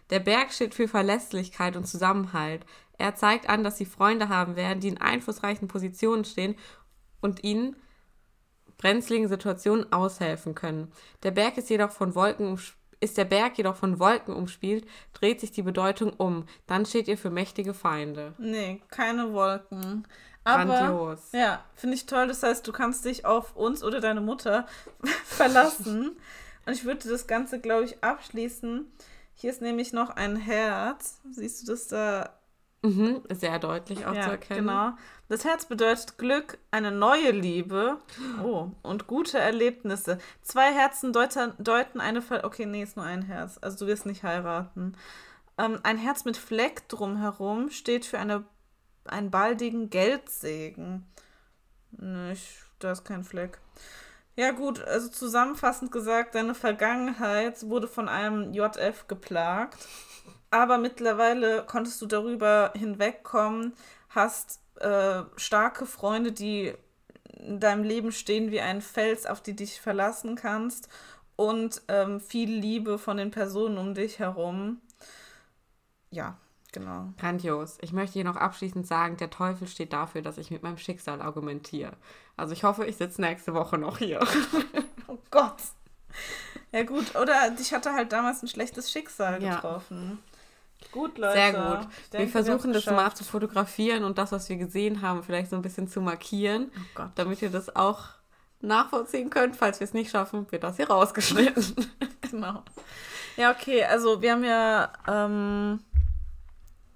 Der 0.10 0.22
Berg 0.22 0.54
steht 0.54 0.74
für 0.74 0.88
Verlässlichkeit 0.88 1.76
und 1.76 1.88
Zusammenhalt. 1.88 2.66
Er 2.98 3.16
zeigt 3.16 3.50
an, 3.50 3.66
dass 3.66 3.78
sie 3.78 3.86
Freunde 3.86 4.30
haben 4.30 4.56
werden, 4.56 4.80
die 4.80 4.88
in 4.88 4.98
einflussreichen 5.02 5.68
Positionen 5.68 6.24
stehen 6.24 6.56
und 7.20 7.44
ihnen 7.44 7.76
brenzligen 8.78 9.28
Situationen 9.28 9.92
aushelfen 9.92 10.56
können. 10.56 10.92
Der 11.24 11.32
Berg 11.32 11.58
ist 11.58 11.70
jedoch 11.70 11.92
von 11.92 12.16
Wolken 12.16 12.48
umspielt 12.48 12.78
ist 13.02 13.18
der 13.18 13.26
Berg 13.26 13.58
jedoch 13.58 13.76
von 13.76 14.00
Wolken 14.00 14.34
umspielt, 14.34 14.88
dreht 15.14 15.42
sich 15.42 15.52
die 15.52 15.64
Bedeutung 15.64 16.14
um. 16.14 16.46
Dann 16.68 16.86
steht 16.86 17.08
ihr 17.08 17.18
für 17.18 17.30
mächtige 17.30 17.74
Feinde. 17.74 18.34
Nee, 18.38 18.82
keine 18.90 19.34
Wolken. 19.34 20.08
Aber, 20.44 20.66
Grandios. 20.66 21.32
Ja, 21.34 21.64
finde 21.76 21.96
ich 21.96 22.06
toll. 22.06 22.28
Das 22.28 22.42
heißt, 22.42 22.66
du 22.68 22.72
kannst 22.72 23.06
dich 23.06 23.26
auf 23.26 23.56
uns 23.56 23.84
oder 23.84 24.00
deine 24.00 24.22
Mutter 24.22 24.66
verlassen. 25.26 26.18
Und 26.66 26.74
ich 26.74 26.86
würde 26.86 27.10
das 27.10 27.28
Ganze, 27.28 27.60
glaube 27.60 27.86
ich, 27.86 28.04
abschließen. 28.04 28.86
Hier 29.34 29.50
ist 29.50 29.62
nämlich 29.62 29.94
noch 29.94 30.12
ein 30.12 30.36
Herz. 30.36 31.20
Siehst 31.32 31.64
du 31.64 31.72
das 31.72 31.88
da 31.88 32.30
Mhm, 32.84 33.22
sehr 33.30 33.60
deutlich 33.60 34.08
auch 34.08 34.16
ja, 34.16 34.24
zu 34.24 34.32
erkennen. 34.32 34.68
Genau. 34.68 34.94
Das 35.30 35.46
Herz 35.46 35.66
bedeutet 35.66 36.18
Glück, 36.18 36.58
eine 36.72 36.92
neue 36.92 37.30
Liebe 37.30 38.00
oh, 38.44 38.72
und 38.82 39.06
gute 39.06 39.38
Erlebnisse. 39.38 40.18
Zwei 40.42 40.74
Herzen 40.74 41.14
deuten, 41.14 41.54
deuten 41.60 42.02
eine 42.02 42.24
Ver 42.24 42.44
Okay, 42.44 42.66
nee, 42.66 42.82
ist 42.82 42.98
nur 42.98 43.06
ein 43.06 43.22
Herz. 43.22 43.60
Also 43.62 43.86
du 43.86 43.88
wirst 43.88 44.08
nicht 44.08 44.24
heiraten. 44.24 44.98
Ähm, 45.60 45.80
ein 45.84 45.98
Herz 45.98 46.26
mit 46.26 46.38
Fleck 46.38 46.90
drumherum 46.90 47.70
steht 47.70 48.06
für 48.06 48.18
eine, 48.18 48.46
einen 49.06 49.30
baldigen 49.30 49.92
Geldsegen. 49.92 51.06
Nicht, 51.92 52.64
da 52.80 52.94
ist 52.94 53.06
kein 53.06 53.24
Fleck. 53.24 53.60
Ja, 54.36 54.52
gut, 54.52 54.84
also 54.84 55.08
zusammenfassend 55.10 55.92
gesagt, 55.92 56.34
deine 56.34 56.56
Vergangenheit 56.56 57.62
wurde 57.70 57.88
von 57.88 58.10
einem 58.10 58.54
JF 58.54 59.08
geplagt 59.08 59.88
aber 60.52 60.78
mittlerweile 60.78 61.64
konntest 61.66 62.02
du 62.02 62.06
darüber 62.06 62.72
hinwegkommen, 62.76 63.74
hast 64.10 64.60
äh, 64.80 65.24
starke 65.38 65.86
Freunde, 65.86 66.32
die 66.32 66.74
in 67.24 67.60
deinem 67.60 67.84
Leben 67.84 68.12
stehen 68.12 68.52
wie 68.52 68.62
ein 68.62 68.82
Fels, 68.82 69.26
auf 69.26 69.42
die 69.42 69.56
dich 69.56 69.82
verlassen 69.82 70.36
kannst 70.36 70.90
und 71.36 71.82
ähm, 71.88 72.20
viel 72.20 72.52
Liebe 72.52 73.00
von 73.00 73.18
den 73.18 73.32
Personen 73.32 73.78
um 73.78 73.96
dich 73.96 74.20
herum. 74.20 74.82
Ja, 76.12 76.38
genau. 76.72 77.14
Grandios. 77.18 77.78
Ich 77.82 77.94
möchte 77.94 78.14
hier 78.14 78.26
noch 78.26 78.36
abschließend 78.36 78.86
sagen, 78.86 79.18
der 79.18 79.30
Teufel 79.30 79.68
steht 79.68 79.94
dafür, 79.94 80.22
dass 80.22 80.38
ich 80.38 80.52
mit 80.52 80.62
meinem 80.62 80.78
Schicksal 80.78 81.22
argumentiere. 81.22 81.94
Also 82.38 82.54
ich 82.54 82.64
hoffe, 82.64 82.86
ich 82.86 82.98
sitze 82.98 83.22
nächste 83.22 83.54
Woche 83.54 83.78
noch 83.78 83.98
hier. 83.98 84.20
oh 85.08 85.18
Gott. 85.32 85.62
Ja 86.72 86.84
gut, 86.84 87.16
oder 87.16 87.54
ich 87.60 87.74
hatte 87.74 87.94
halt 87.94 88.12
damals 88.12 88.44
ein 88.44 88.48
schlechtes 88.48 88.92
Schicksal 88.92 89.40
getroffen. 89.40 90.20
Ja. 90.22 90.31
Gut, 90.92 91.18
Leute. 91.18 91.34
Sehr 91.34 91.54
gut. 91.54 91.88
Denke, 92.12 92.26
wir 92.26 92.28
versuchen 92.28 92.74
das 92.74 92.86
mal 92.86 93.14
zu 93.14 93.24
fotografieren 93.24 94.04
und 94.04 94.18
das, 94.18 94.32
was 94.32 94.50
wir 94.50 94.58
gesehen 94.58 95.02
haben, 95.02 95.24
vielleicht 95.24 95.50
so 95.50 95.56
ein 95.56 95.62
bisschen 95.62 95.88
zu 95.88 96.02
markieren, 96.02 96.72
oh 96.98 97.04
damit 97.16 97.42
ihr 97.42 97.50
das 97.50 97.76
auch 97.76 98.10
nachvollziehen 98.62 99.30
könnt. 99.30 99.56
Falls 99.56 99.80
wir 99.80 99.86
es 99.86 99.94
nicht 99.94 100.12
schaffen, 100.12 100.52
wird 100.52 100.64
das 100.64 100.78
hier 100.78 100.90
rausgeschnitten. 100.90 101.76
genau. 102.32 102.64
Ja, 103.38 103.52
okay. 103.52 103.84
Also 103.84 104.22
wir 104.22 104.34
haben 104.34 104.44
ja 104.44 104.92
ähm, 105.08 105.80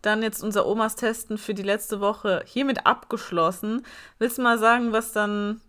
dann 0.02 0.22
jetzt 0.22 0.44
unser 0.44 0.68
Omas 0.68 0.96
Testen 0.96 1.38
für 1.38 1.54
die 1.54 1.64
letzte 1.64 2.00
Woche 2.00 2.44
hiermit 2.46 2.86
abgeschlossen. 2.86 3.86
Willst 4.20 4.38
du 4.38 4.42
mal 4.42 4.60
sagen, 4.60 4.92
was 4.92 5.12
dann 5.12 5.62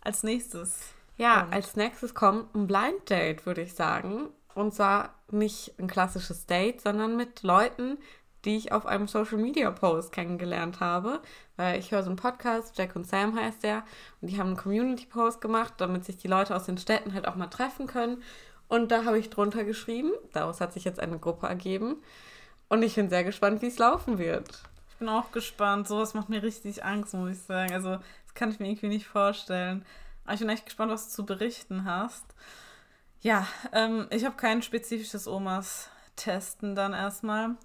als 0.00 0.22
nächstes? 0.22 0.80
Ja, 1.16 1.40
kommt? 1.40 1.54
als 1.54 1.76
nächstes 1.76 2.14
kommt 2.14 2.54
ein 2.54 2.66
Blind 2.66 3.08
Date, 3.08 3.46
würde 3.46 3.62
ich 3.62 3.74
sagen. 3.74 4.28
Und 4.54 4.74
zwar 4.74 5.14
nicht 5.30 5.78
ein 5.78 5.86
klassisches 5.86 6.46
Date, 6.46 6.80
sondern 6.80 7.16
mit 7.16 7.42
Leuten, 7.42 7.98
die 8.44 8.56
ich 8.56 8.72
auf 8.72 8.86
einem 8.86 9.08
Social 9.08 9.38
Media 9.38 9.70
Post 9.70 10.12
kennengelernt 10.12 10.80
habe. 10.80 11.20
Weil 11.56 11.78
ich 11.78 11.92
höre 11.92 12.02
so 12.02 12.10
einen 12.10 12.16
Podcast, 12.16 12.76
Jack 12.76 12.96
und 12.96 13.06
Sam 13.06 13.38
heißt 13.38 13.62
der, 13.62 13.84
und 14.20 14.30
die 14.30 14.38
haben 14.38 14.48
einen 14.48 14.56
Community 14.56 15.06
Post 15.06 15.40
gemacht, 15.40 15.74
damit 15.78 16.04
sich 16.04 16.16
die 16.16 16.28
Leute 16.28 16.54
aus 16.54 16.64
den 16.64 16.78
Städten 16.78 17.14
halt 17.14 17.26
auch 17.28 17.36
mal 17.36 17.46
treffen 17.46 17.86
können. 17.86 18.22
Und 18.68 18.90
da 18.90 19.04
habe 19.04 19.18
ich 19.18 19.30
drunter 19.30 19.64
geschrieben. 19.64 20.12
Daraus 20.32 20.60
hat 20.60 20.72
sich 20.72 20.84
jetzt 20.84 20.98
eine 20.98 21.18
Gruppe 21.18 21.46
ergeben. 21.46 21.96
Und 22.68 22.82
ich 22.82 22.94
bin 22.94 23.10
sehr 23.10 23.22
gespannt, 23.22 23.60
wie 23.62 23.66
es 23.66 23.78
laufen 23.78 24.18
wird. 24.18 24.62
Ich 24.90 24.96
bin 24.96 25.08
auch 25.08 25.30
gespannt. 25.30 25.86
Sowas 25.86 26.14
macht 26.14 26.30
mir 26.30 26.42
richtig 26.42 26.84
Angst, 26.84 27.12
muss 27.14 27.30
ich 27.32 27.42
sagen. 27.42 27.74
Also, 27.74 27.90
das 27.96 28.34
kann 28.34 28.50
ich 28.50 28.60
mir 28.60 28.68
irgendwie 28.68 28.88
nicht 28.88 29.06
vorstellen. 29.06 29.84
Aber 30.24 30.34
ich 30.34 30.40
bin 30.40 30.48
echt 30.48 30.64
gespannt, 30.64 30.90
was 30.90 31.08
du 31.08 31.16
zu 31.16 31.26
berichten 31.26 31.84
hast. 31.84 32.24
Ja, 33.22 33.46
ähm, 33.72 34.08
ich 34.10 34.24
habe 34.24 34.36
kein 34.36 34.62
spezifisches 34.62 35.28
Omas 35.28 35.88
testen 36.16 36.74
dann 36.74 36.92
erstmal. 36.92 37.56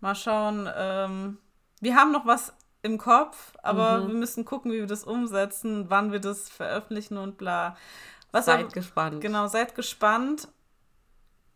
Mal 0.00 0.14
schauen. 0.14 0.68
Ähm, 0.74 1.38
wir 1.80 1.96
haben 1.96 2.12
noch 2.12 2.26
was 2.26 2.52
im 2.82 2.98
Kopf, 2.98 3.52
aber 3.62 4.00
mhm. 4.00 4.08
wir 4.08 4.14
müssen 4.14 4.44
gucken, 4.44 4.72
wie 4.72 4.78
wir 4.78 4.86
das 4.86 5.04
umsetzen, 5.04 5.86
wann 5.88 6.12
wir 6.12 6.20
das 6.20 6.48
veröffentlichen 6.48 7.16
und 7.16 7.38
bla. 7.38 7.76
Was 8.30 8.46
seid 8.46 8.66
auch, 8.66 8.72
gespannt. 8.72 9.20
Genau, 9.20 9.48
seid 9.48 9.74
gespannt. 9.74 10.48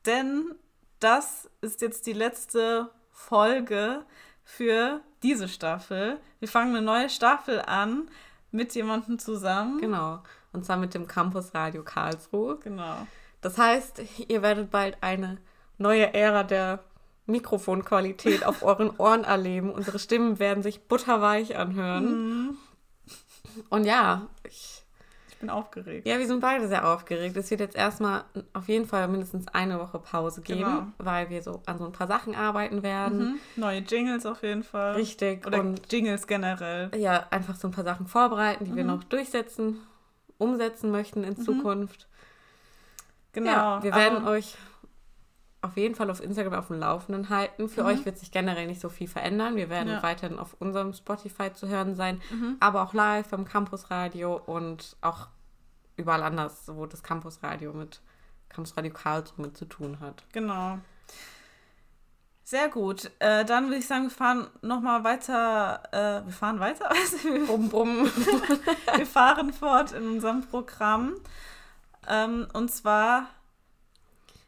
Denn 0.07 0.55
das 1.01 1.49
ist 1.61 1.83
jetzt 1.83 2.07
die 2.07 2.13
letzte 2.13 2.91
Folge 3.11 4.05
für 4.43 5.01
diese 5.23 5.49
Staffel. 5.49 6.19
Wir 6.41 6.49
fangen 6.49 6.75
eine 6.75 6.85
neue 6.85 7.09
Staffel 7.09 7.61
an 7.61 8.11
mit 8.51 8.75
jemandem 8.75 9.19
zusammen. 9.19 9.81
Genau. 9.81 10.23
Und 10.53 10.65
zwar 10.65 10.77
mit 10.77 10.95
dem 10.95 11.07
Campus 11.07 11.55
Radio 11.55 11.83
Karlsruhe. 11.83 12.59
Genau. 12.59 13.07
Das 13.45 13.59
heißt, 13.59 14.01
ihr 14.29 14.41
werdet 14.41 14.71
bald 14.71 14.97
eine 15.03 15.37
neue 15.77 16.15
Ära 16.15 16.45
der 16.45 16.83
Mikrofonqualität 17.27 18.43
auf 18.43 18.63
euren 18.63 18.89
Ohren 18.97 19.25
erleben. 19.25 19.71
Unsere 19.71 19.99
Stimmen 19.99 20.39
werden 20.39 20.63
sich 20.63 20.89
butterweich 20.89 21.55
anhören. 21.55 22.07
Mhm. 22.07 22.57
Und 23.69 23.85
ja, 23.85 24.29
ich, 24.49 24.83
ich 25.29 25.37
bin 25.37 25.51
aufgeregt. 25.51 26.09
Ja, 26.09 26.19
wir 26.19 26.27
sind 26.27 26.41
beide 26.41 26.69
sehr 26.69 26.89
aufgeregt. 26.89 27.37
Es 27.37 27.51
wird 27.51 27.61
jetzt 27.61 27.77
erstmal 27.77 28.25
auf 28.55 28.67
jeden 28.67 28.87
Fall 28.87 29.09
mindestens 29.09 29.47
eine 29.49 29.79
Woche 29.79 29.99
Pause 29.99 30.41
geben, 30.41 30.61
genau. 30.61 30.87
weil 30.97 31.29
wir 31.29 31.43
so 31.43 31.61
an 31.67 31.77
so 31.77 31.85
ein 31.85 31.93
paar 31.93 32.09
Sachen 32.09 32.35
arbeiten 32.35 32.83
werden. 32.83 33.19
Mhm. 33.19 33.39
Neue 33.57 33.81
Jingles 33.81 34.25
auf 34.25 34.43
jeden 34.43 34.63
Fall. 34.63 34.95
Richtig. 34.95 35.47
Oder 35.47 35.61
und 35.61 35.93
Jingles 35.93 36.27
generell. 36.27 36.91
Ja, 36.97 37.27
einfach 37.31 37.57
so 37.57 37.69
ein 37.69 37.73
paar 37.73 37.85
Sachen 37.85 38.07
vorbereiten, 38.07 38.65
die 38.65 38.71
mhm. 38.71 38.77
wir 38.77 38.85
noch 38.85 39.05
durchsetzen, 39.05 39.81
umsetzen 40.39 40.91
möchten 40.91 41.25
in 41.25 41.35
mhm. 41.35 41.43
Zukunft. 41.43 42.09
Genau. 43.35 43.51
Ja, 43.51 43.83
wir 43.83 43.95
werden 43.95 44.27
euch 44.27 44.57
auf 45.61 45.77
jeden 45.77 45.95
Fall 45.95 46.11
auf 46.11 46.23
Instagram 46.23 46.55
auf 46.55 46.69
dem 46.69 46.79
Laufenden 46.79 47.31
halten. 47.31 47.69
Für 47.69 47.83
mhm. 47.83 47.89
euch 47.89 48.05
wird 48.05 48.19
sich 48.19 48.31
generell 48.31 48.67
nicht 48.67 48.81
so 48.81 48.89
viel 48.89 49.09
verändern. 49.09 49.57
Wir 49.57 49.71
werden 49.71 49.89
ja. 49.89 50.03
weiterhin 50.03 50.39
auf 50.39 50.57
unserem 50.61 50.93
Spotify 50.93 51.53
zu 51.53 51.69
hören 51.69 51.95
sein, 51.95 52.21
mhm. 52.31 52.57
aber 52.61 52.83
auch 52.83 52.93
live 52.93 53.29
beim 53.29 53.45
Campusradio 53.45 54.37
und 54.37 54.97
auch 55.01 55.29
überall 55.97 56.23
anders, 56.23 56.65
wo 56.67 56.87
das 56.87 57.03
Campusradio 57.03 57.73
mit 57.73 58.01
Campusradio 58.51 58.93
Karlsruhe 58.93 59.47
mit 59.47 59.57
zu 59.57 59.65
tun 59.65 60.01
hat. 60.01 60.25
Genau. 60.33 60.79
Sehr 62.43 62.69
gut. 62.69 63.11
Äh, 63.21 63.47
dann 63.47 63.65
würde 63.65 63.79
ich 63.79 63.87
sagen, 63.87 64.05
wir 64.05 64.11
fahren 64.11 64.49
nochmal 64.61 65.03
weiter. 65.03 65.83
Äh, 65.93 66.27
wir 66.27 66.33
fahren 66.33 66.61
weiter? 66.61 66.91
bum, 67.47 67.71
bum. 67.71 68.05
wir 68.97 69.07
fahren 69.07 69.53
fort 69.53 69.93
in 69.93 70.07
unserem 70.07 70.43
Programm. 70.43 71.15
Ähm, 72.09 72.47
und 72.53 72.71
zwar 72.71 73.29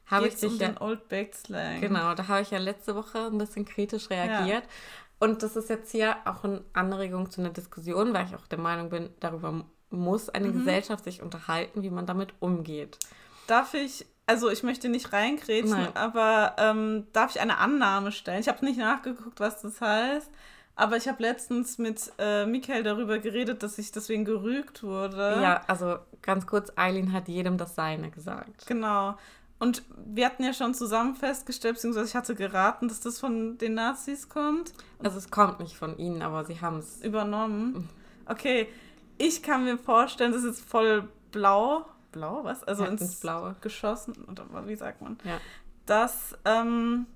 habe 0.07 0.29
ich 0.29 0.37
dich 0.37 0.53
um 0.53 0.59
ja, 0.59 0.69
den 0.69 0.79
Old 0.79 1.09
Baked 1.09 1.35
Slang. 1.35 1.81
Genau, 1.81 2.15
da 2.15 2.29
habe 2.29 2.43
ich 2.43 2.51
ja 2.51 2.59
letzte 2.59 2.95
Woche 2.95 3.27
ein 3.27 3.39
bisschen 3.39 3.65
kritisch 3.65 4.11
reagiert. 4.11 4.65
Ja. 4.65 4.71
Und 5.19 5.43
das 5.43 5.57
ist 5.57 5.71
jetzt 5.71 5.91
hier 5.91 6.17
auch 6.25 6.45
eine 6.45 6.63
Anregung 6.73 7.31
zu 7.31 7.41
einer 7.41 7.51
Diskussion, 7.51 8.13
weil 8.13 8.27
ich 8.27 8.35
auch 8.35 8.47
der 8.47 8.59
Meinung 8.59 8.91
bin, 8.91 9.11
darüber 9.21 9.65
muss 9.91 10.29
eine 10.29 10.49
mhm. 10.49 10.59
Gesellschaft 10.59 11.05
sich 11.05 11.23
unterhalten, 11.23 11.83
wie 11.83 11.91
man 11.91 12.07
damit 12.07 12.35
umgeht. 12.41 12.99
Darf 13.47 13.75
ich, 13.75 14.05
also 14.27 14.51
ich 14.51 14.63
möchte 14.63 14.89
nicht 14.89 15.13
reingrätschen, 15.13 15.97
aber 15.97 16.57
ähm, 16.59 17.07
darf 17.13 17.35
ich 17.35 17.41
eine 17.41 17.59
Annahme 17.59 18.13
stellen? 18.13 18.41
Ich 18.41 18.49
habe 18.49 18.65
nicht 18.65 18.79
nachgeguckt, 18.79 19.41
was 19.41 19.63
das 19.63 19.81
heißt. 19.81 20.31
Aber 20.79 20.99
ich 20.99 21.09
habe 21.09 21.23
letztens 21.23 21.79
mit 21.79 22.13
äh, 22.19 22.45
Michael 22.45 22.83
darüber 22.83 23.19
geredet, 23.19 23.63
dass 23.63 23.79
ich 23.79 23.93
deswegen 23.93 24.27
gerügt 24.27 24.83
wurde. 24.83 25.39
Ja, 25.43 25.63
also 25.67 25.99
ganz 26.21 26.47
kurz, 26.47 26.71
Eileen 26.77 27.13
hat 27.13 27.29
jedem 27.29 27.57
das 27.57 27.75
Seine 27.75 28.11
gesagt. 28.11 28.67
Genau. 28.67 29.17
Und 29.59 29.83
wir 30.05 30.27
hatten 30.27 30.45
ja 30.45 30.53
schon 30.53 30.75
zusammen 30.75 31.15
festgestellt, 31.15 31.77
beziehungsweise 31.77 32.07
ich 32.07 32.15
hatte 32.15 32.35
geraten, 32.35 32.89
dass 32.89 33.01
das 33.01 33.19
von 33.19 33.57
den 33.57 33.73
Nazis 33.73 34.29
kommt. 34.29 34.75
Also 35.03 35.17
es 35.17 35.31
kommt 35.31 35.61
nicht 35.61 35.75
von 35.75 35.97
ihnen, 35.97 36.21
aber 36.21 36.45
sie 36.45 36.61
haben 36.61 36.79
es 36.79 37.03
übernommen. 37.03 37.73
Mhm. 37.73 37.89
Okay, 38.27 38.69
ich 39.17 39.43
kann 39.43 39.65
mir 39.65 39.79
vorstellen, 39.79 40.33
das 40.33 40.45
ist 40.45 40.61
voll 40.61 41.09
blau. 41.33 41.87
Blau, 42.13 42.45
was? 42.45 42.65
Also 42.65 42.85
ja, 42.85 42.91
ins, 42.91 43.01
ins 43.01 43.21
Blaue 43.21 43.57
geschossen. 43.63 44.15
Oder 44.31 44.45
wie 44.67 44.77
sagt 44.77 45.01
man? 45.01 45.17
Ja. 45.25 45.41
Dass, 45.87 46.37
ähm, 46.45 47.07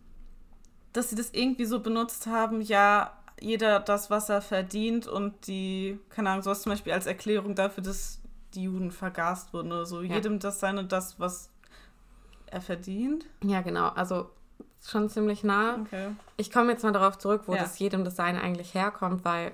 dass 0.95 1.11
sie 1.11 1.17
das 1.17 1.31
irgendwie 1.33 1.67
so 1.67 1.81
benutzt 1.81 2.27
haben, 2.27 2.63
ja, 2.63 3.13
jeder 3.41 3.81
das, 3.81 4.11
was 4.11 4.29
er 4.29 4.43
verdient 4.43 5.07
und 5.07 5.47
die, 5.47 5.99
keine 6.11 6.31
Ahnung, 6.31 6.43
sowas 6.43 6.63
zum 6.63 6.71
Beispiel 6.73 6.93
als 6.93 7.07
Erklärung 7.07 7.55
dafür, 7.55 7.83
dass 7.83 8.21
die 8.55 8.65
Juden 8.65 8.91
vergast 8.91 9.53
wurden 9.53 9.73
oder 9.73 9.87
so. 9.87 10.03
Ja. 10.03 10.17
Jedem 10.17 10.39
das 10.39 10.61
seine, 10.61 10.85
das, 10.85 11.19
was 11.21 11.51
er 12.47 12.61
verdient. 12.61 13.27
Ja, 13.45 13.61
genau. 13.63 13.89
Also 13.91 14.31
schon 14.85 15.09
ziemlich 15.09 15.45
nah. 15.45 15.77
Okay. 15.83 16.09
Ich 16.37 16.51
komme 16.51 16.73
jetzt 16.73 16.83
mal 16.83 16.93
darauf 16.93 17.19
zurück, 17.19 17.43
wo 17.47 17.55
Ja. 17.55 17.61
das 17.63 17.79
jedem 17.79 18.05
Design 18.05 18.37
eigentlich 18.37 18.75
herkommt, 18.75 19.25
weil 19.25 19.53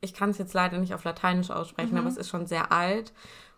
ich 0.00 0.14
kann 0.14 0.30
es 0.30 0.38
jetzt 0.38 0.54
leider 0.54 0.78
nicht 0.78 0.94
auf 0.94 1.04
Lateinisch 1.04 1.50
aussprechen, 1.50 1.92
Mhm. 1.92 1.98
aber 1.98 2.08
es 2.08 2.16
ist 2.16 2.28
schon 2.28 2.46
sehr 2.46 2.72
alt 2.72 3.12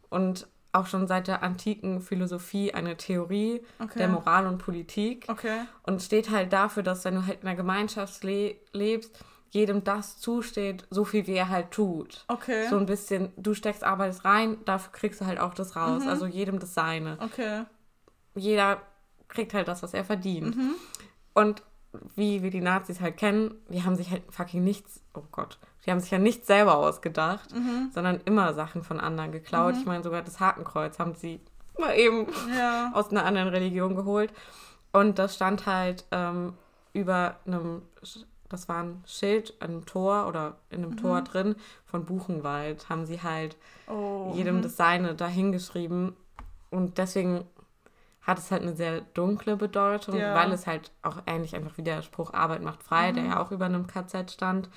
und 0.08 0.46
auch 0.72 0.86
schon 0.86 1.06
seit 1.06 1.26
der 1.26 1.42
antiken 1.42 2.00
Philosophie 2.00 2.74
eine 2.74 2.96
Theorie 2.96 3.62
Okay. 3.78 3.98
der 3.98 4.08
Moral 4.08 4.46
und 4.46 4.58
Politik 4.58 5.26
Okay. 5.28 5.60
und 5.84 6.02
steht 6.02 6.30
halt 6.30 6.52
dafür, 6.52 6.82
dass 6.82 7.04
wenn 7.04 7.14
du 7.14 7.26
halt 7.26 7.40
in 7.42 7.48
einer 7.48 7.56
Gemeinschaft 7.56 8.22
le 8.24 8.56
lebst, 8.72 9.18
jedem 9.50 9.84
das 9.84 10.18
zusteht, 10.18 10.84
so 10.90 11.04
viel 11.04 11.26
wie 11.26 11.34
er 11.34 11.48
halt 11.48 11.70
tut. 11.70 12.24
Okay. 12.28 12.68
So 12.68 12.76
ein 12.76 12.86
bisschen, 12.86 13.32
du 13.36 13.54
steckst 13.54 13.84
Arbeit 13.84 14.24
rein, 14.24 14.58
dafür 14.64 14.92
kriegst 14.92 15.20
du 15.20 15.26
halt 15.26 15.38
auch 15.40 15.54
das 15.54 15.76
raus. 15.76 16.02
Mhm. 16.04 16.08
Also 16.08 16.26
jedem 16.26 16.58
das 16.58 16.74
Seine. 16.74 17.18
Okay. 17.20 17.64
Jeder 18.34 18.82
kriegt 19.28 19.54
halt 19.54 19.68
das, 19.68 19.82
was 19.82 19.94
er 19.94 20.04
verdient. 20.04 20.56
Mhm. 20.56 20.74
Und 21.34 21.62
wie 22.14 22.42
wir 22.42 22.50
die 22.50 22.60
Nazis 22.60 23.00
halt 23.00 23.16
kennen, 23.16 23.54
die 23.68 23.82
haben 23.84 23.96
sich 23.96 24.10
halt 24.10 24.22
fucking 24.30 24.62
nichts, 24.62 25.00
oh 25.14 25.22
Gott, 25.32 25.58
die 25.86 25.90
haben 25.90 26.00
sich 26.00 26.10
ja 26.10 26.18
nichts 26.18 26.46
selber 26.46 26.76
ausgedacht, 26.76 27.54
Mhm. 27.54 27.90
sondern 27.94 28.20
immer 28.26 28.52
Sachen 28.52 28.82
von 28.82 29.00
anderen 29.00 29.32
geklaut. 29.32 29.74
Mhm. 29.74 29.80
Ich 29.80 29.86
meine, 29.86 30.02
sogar 30.04 30.22
das 30.22 30.38
Hakenkreuz 30.40 30.98
haben 30.98 31.14
sie 31.14 31.40
mal 31.78 31.94
eben 31.96 32.26
Ja. 32.56 32.90
aus 32.94 33.10
einer 33.10 33.24
anderen 33.24 33.48
Religion 33.48 33.94
geholt. 33.96 34.32
Und 34.92 35.18
das 35.18 35.34
stand 35.34 35.66
halt 35.66 36.04
ähm, 36.10 36.54
über 36.92 37.36
einem, 37.46 37.82
das 38.48 38.68
war 38.68 38.82
ein 38.82 39.02
Schild, 39.06 39.54
einem 39.60 39.86
Tor 39.86 40.26
oder 40.28 40.56
in 40.70 40.82
einem 40.82 40.92
Mhm. 40.92 40.96
Tor 40.98 41.22
drin 41.22 41.56
von 41.84 42.04
Buchenwald, 42.04 42.88
haben 42.88 43.06
sie 43.06 43.22
halt 43.22 43.56
Oh. 43.88 44.32
jedem 44.34 44.56
mhm. 44.58 44.62
das 44.62 44.76
Seine 44.76 45.14
dahingeschrieben. 45.14 46.14
Und 46.70 46.98
deswegen 46.98 47.44
hat 48.22 48.38
es 48.38 48.50
halt 48.50 48.62
eine 48.62 48.74
sehr 48.74 49.00
dunkle 49.14 49.56
Bedeutung, 49.56 50.16
Ja. 50.16 50.34
weil 50.34 50.50
es 50.52 50.66
halt 50.66 50.90
auch 51.02 51.22
ähnlich 51.26 51.54
einfach 51.54 51.76
wie 51.78 51.82
der 51.82 52.02
Spruch 52.02 52.32
Arbeit 52.34 52.62
macht 52.62 52.82
frei, 52.82 53.12
der 53.12 53.22
Mhm. 53.24 53.30
ja 53.30 53.40
auch 53.42 53.50
über 53.52 53.66
einem 53.66 53.86
KZ 53.86 54.30
stand. 54.32 54.68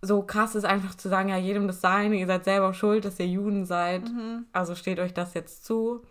So 0.00 0.22
krass 0.22 0.54
ist 0.54 0.64
einfach 0.64 0.94
zu 0.94 1.08
sagen, 1.08 1.28
ja, 1.30 1.36
jedem 1.36 1.66
das 1.66 1.80
Seine, 1.80 2.16
ihr 2.16 2.26
seid 2.26 2.44
selber 2.44 2.72
schuld, 2.72 3.04
dass 3.04 3.18
ihr 3.18 3.26
Juden 3.26 3.64
seid. 3.66 4.04
Mhm. 4.04 4.46
Also 4.52 4.74
steht 4.74 5.00
euch 5.00 5.12
das 5.12 5.34
jetzt 5.34 5.64
zu. 5.64 6.02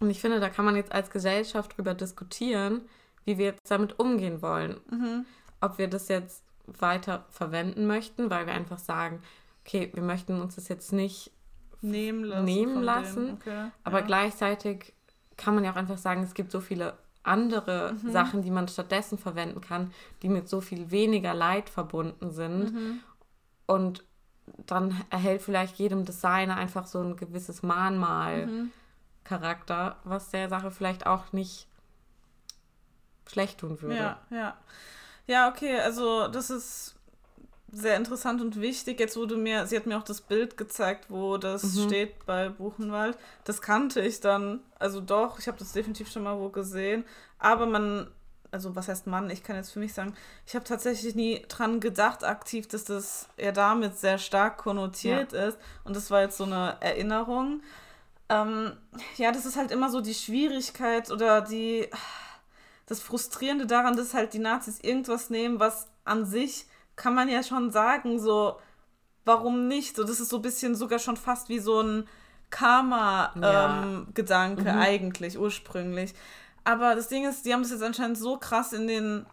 Und 0.00 0.10
ich 0.10 0.20
finde, 0.20 0.40
da 0.40 0.50
kann 0.50 0.64
man 0.64 0.76
jetzt 0.76 0.92
als 0.92 1.10
Gesellschaft 1.10 1.76
drüber 1.76 1.94
diskutieren, 1.94 2.82
wie 3.24 3.38
wir 3.38 3.46
jetzt 3.46 3.70
damit 3.70 3.98
umgehen 3.98 4.42
wollen. 4.42 4.78
Mhm. 4.90 5.26
Ob 5.60 5.78
wir 5.78 5.88
das 5.88 6.08
jetzt 6.08 6.44
weiter 6.66 7.24
verwenden 7.30 7.86
möchten, 7.86 8.30
weil 8.30 8.46
wir 8.46 8.52
einfach 8.52 8.78
sagen, 8.78 9.22
okay, 9.64 9.90
wir 9.92 10.02
möchten 10.02 10.40
uns 10.40 10.56
das 10.56 10.68
jetzt 10.68 10.92
nicht, 10.92 11.32
Nehmen 11.80 12.24
lassen. 12.24 12.44
Nehmen 12.44 12.82
lassen. 12.82 13.32
Okay. 13.34 13.70
aber 13.84 14.00
ja. 14.00 14.06
gleichzeitig 14.06 14.94
kann 15.36 15.54
man 15.54 15.64
ja 15.64 15.70
auch 15.70 15.76
einfach 15.76 15.98
sagen, 15.98 16.24
es 16.24 16.34
gibt 16.34 16.50
so 16.50 16.60
viele 16.60 16.98
andere 17.22 17.94
Mhm. 18.02 18.10
Sachen, 18.10 18.42
die 18.42 18.50
man 18.50 18.68
stattdessen 18.68 19.18
verwenden 19.18 19.60
kann, 19.60 19.92
die 20.22 20.28
mit 20.28 20.48
so 20.48 20.60
viel 20.60 20.90
weniger 20.90 21.34
Leid 21.34 21.70
verbunden 21.70 22.30
sind. 22.30 22.72
Mhm. 22.72 23.00
Und 23.66 24.04
dann 24.66 25.00
erhält 25.10 25.42
vielleicht 25.42 25.76
jedem 25.76 26.04
Designer 26.04 26.56
einfach 26.56 26.86
so 26.86 27.00
ein 27.00 27.16
gewisses 27.16 27.62
Mahnmal. 27.62 28.46
Mhm. 28.46 28.72
Was 30.04 30.30
der 30.30 30.48
Sache 30.48 30.70
vielleicht 30.70 31.06
auch 31.06 31.34
nicht 31.34 31.68
schlecht 33.26 33.60
tun 33.60 33.82
würde. 33.82 33.96
Ja, 33.96 34.20
ja. 34.30 34.56
Ja, 35.28 35.48
okay, 35.48 35.78
also 35.78 36.26
das 36.26 36.50
ist 36.50 36.94
sehr 37.70 37.96
interessant 37.96 38.40
und 38.40 38.60
wichtig. 38.60 38.98
Jetzt 38.98 39.16
wurde 39.16 39.36
mir, 39.36 39.66
sie 39.66 39.76
hat 39.76 39.84
mir 39.86 39.98
auch 39.98 40.02
das 40.02 40.22
Bild 40.22 40.56
gezeigt, 40.56 41.10
wo 41.10 41.36
das 41.36 41.62
Mhm. 41.74 41.84
steht 41.84 42.24
bei 42.26 42.48
Buchenwald. 42.48 43.16
Das 43.44 43.60
kannte 43.60 44.00
ich 44.00 44.20
dann, 44.20 44.60
also 44.78 45.00
doch, 45.02 45.38
ich 45.38 45.46
habe 45.46 45.58
das 45.58 45.72
definitiv 45.72 46.10
schon 46.10 46.22
mal 46.22 46.38
wo 46.38 46.48
gesehen. 46.48 47.04
Aber 47.38 47.66
man, 47.66 48.10
also 48.50 48.74
was 48.74 48.88
heißt 48.88 49.06
Mann, 49.06 49.28
ich 49.28 49.42
kann 49.42 49.56
jetzt 49.56 49.70
für 49.70 49.80
mich 49.80 49.92
sagen, 49.92 50.14
ich 50.46 50.54
habe 50.54 50.64
tatsächlich 50.64 51.14
nie 51.14 51.44
dran 51.46 51.78
gedacht 51.80 52.24
aktiv, 52.24 52.66
dass 52.66 52.84
das 52.84 53.28
ja 53.36 53.52
damit 53.52 53.98
sehr 53.98 54.16
stark 54.16 54.56
konnotiert 54.56 55.34
ist. 55.34 55.58
Und 55.84 55.94
das 55.94 56.10
war 56.10 56.22
jetzt 56.22 56.38
so 56.38 56.44
eine 56.44 56.78
Erinnerung. 56.80 57.60
Ähm, 58.30 58.72
ja, 59.18 59.30
das 59.30 59.44
ist 59.44 59.58
halt 59.58 59.70
immer 59.72 59.90
so 59.90 60.00
die 60.00 60.14
Schwierigkeit 60.14 61.10
oder 61.10 61.42
die 61.42 61.86
das 62.88 63.00
Frustrierende 63.00 63.66
daran, 63.66 63.96
dass 63.96 64.14
halt 64.14 64.32
die 64.32 64.38
Nazis 64.38 64.80
irgendwas 64.80 65.30
nehmen, 65.30 65.60
was 65.60 65.88
an 66.04 66.24
sich 66.24 66.66
kann 66.96 67.14
man 67.14 67.28
ja 67.28 67.42
schon 67.42 67.70
sagen, 67.70 68.18
so, 68.18 68.58
warum 69.24 69.68
nicht? 69.68 69.94
So, 69.94 70.04
das 70.04 70.20
ist 70.20 70.30
so 70.30 70.36
ein 70.36 70.42
bisschen 70.42 70.74
sogar 70.74 70.98
schon 70.98 71.16
fast 71.16 71.48
wie 71.50 71.58
so 71.60 71.80
ein 71.82 71.98
Ja. 71.98 72.04
Karma-Gedanke 72.50 74.72
Mhm. 74.72 74.78
eigentlich, 74.78 75.38
ursprünglich. 75.38 76.14
Aber 76.64 76.94
das 76.94 77.08
Ding 77.08 77.28
ist, 77.28 77.44
die 77.44 77.52
haben 77.52 77.60
das 77.62 77.72
jetzt 77.72 77.82
anscheinend 77.82 78.16
so 78.18 78.38
krass 78.38 78.72
in 78.72 78.86
den, 78.86 79.26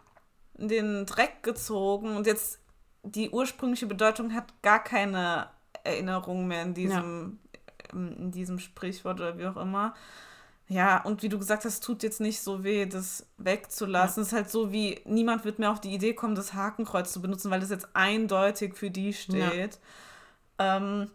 in 0.58 0.68
den 0.68 1.06
Dreck 1.06 1.42
gezogen 1.42 2.14
und 2.16 2.26
jetzt 2.26 2.60
die 3.02 3.30
ursprüngliche 3.30 3.86
Bedeutung 3.86 4.34
hat 4.34 4.52
gar 4.62 4.82
keine 4.84 5.48
Erinnerung 5.84 6.46
mehr 6.46 6.62
in 6.62 6.74
diesem, 6.74 7.38
in 7.92 8.30
diesem 8.32 8.58
Sprichwort 8.58 9.20
oder 9.20 9.38
wie 9.38 9.46
auch 9.46 9.56
immer. 9.56 9.94
Ja, 10.68 11.00
und 11.02 11.22
wie 11.22 11.28
du 11.28 11.38
gesagt 11.38 11.64
hast, 11.64 11.84
tut 11.84 12.02
jetzt 12.02 12.20
nicht 12.20 12.40
so 12.40 12.64
weh, 12.64 12.86
das 12.86 13.24
wegzulassen. 13.38 14.22
Es 14.22 14.28
ist 14.28 14.34
halt 14.34 14.50
so 14.50 14.72
wie, 14.72 15.00
niemand 15.04 15.44
wird 15.44 15.60
mehr 15.60 15.70
auf 15.70 15.80
die 15.80 15.94
Idee 15.94 16.12
kommen, 16.12 16.34
das 16.34 16.54
Hakenkreuz 16.54 17.12
zu 17.12 17.22
benutzen, 17.22 17.50
weil 17.52 17.60
das 17.60 17.70
jetzt 17.70 17.88
eindeutig 17.94 18.74
für 18.74 18.90
die 18.90 19.12
steht. 19.12 19.78
Ähm, 20.58 21.08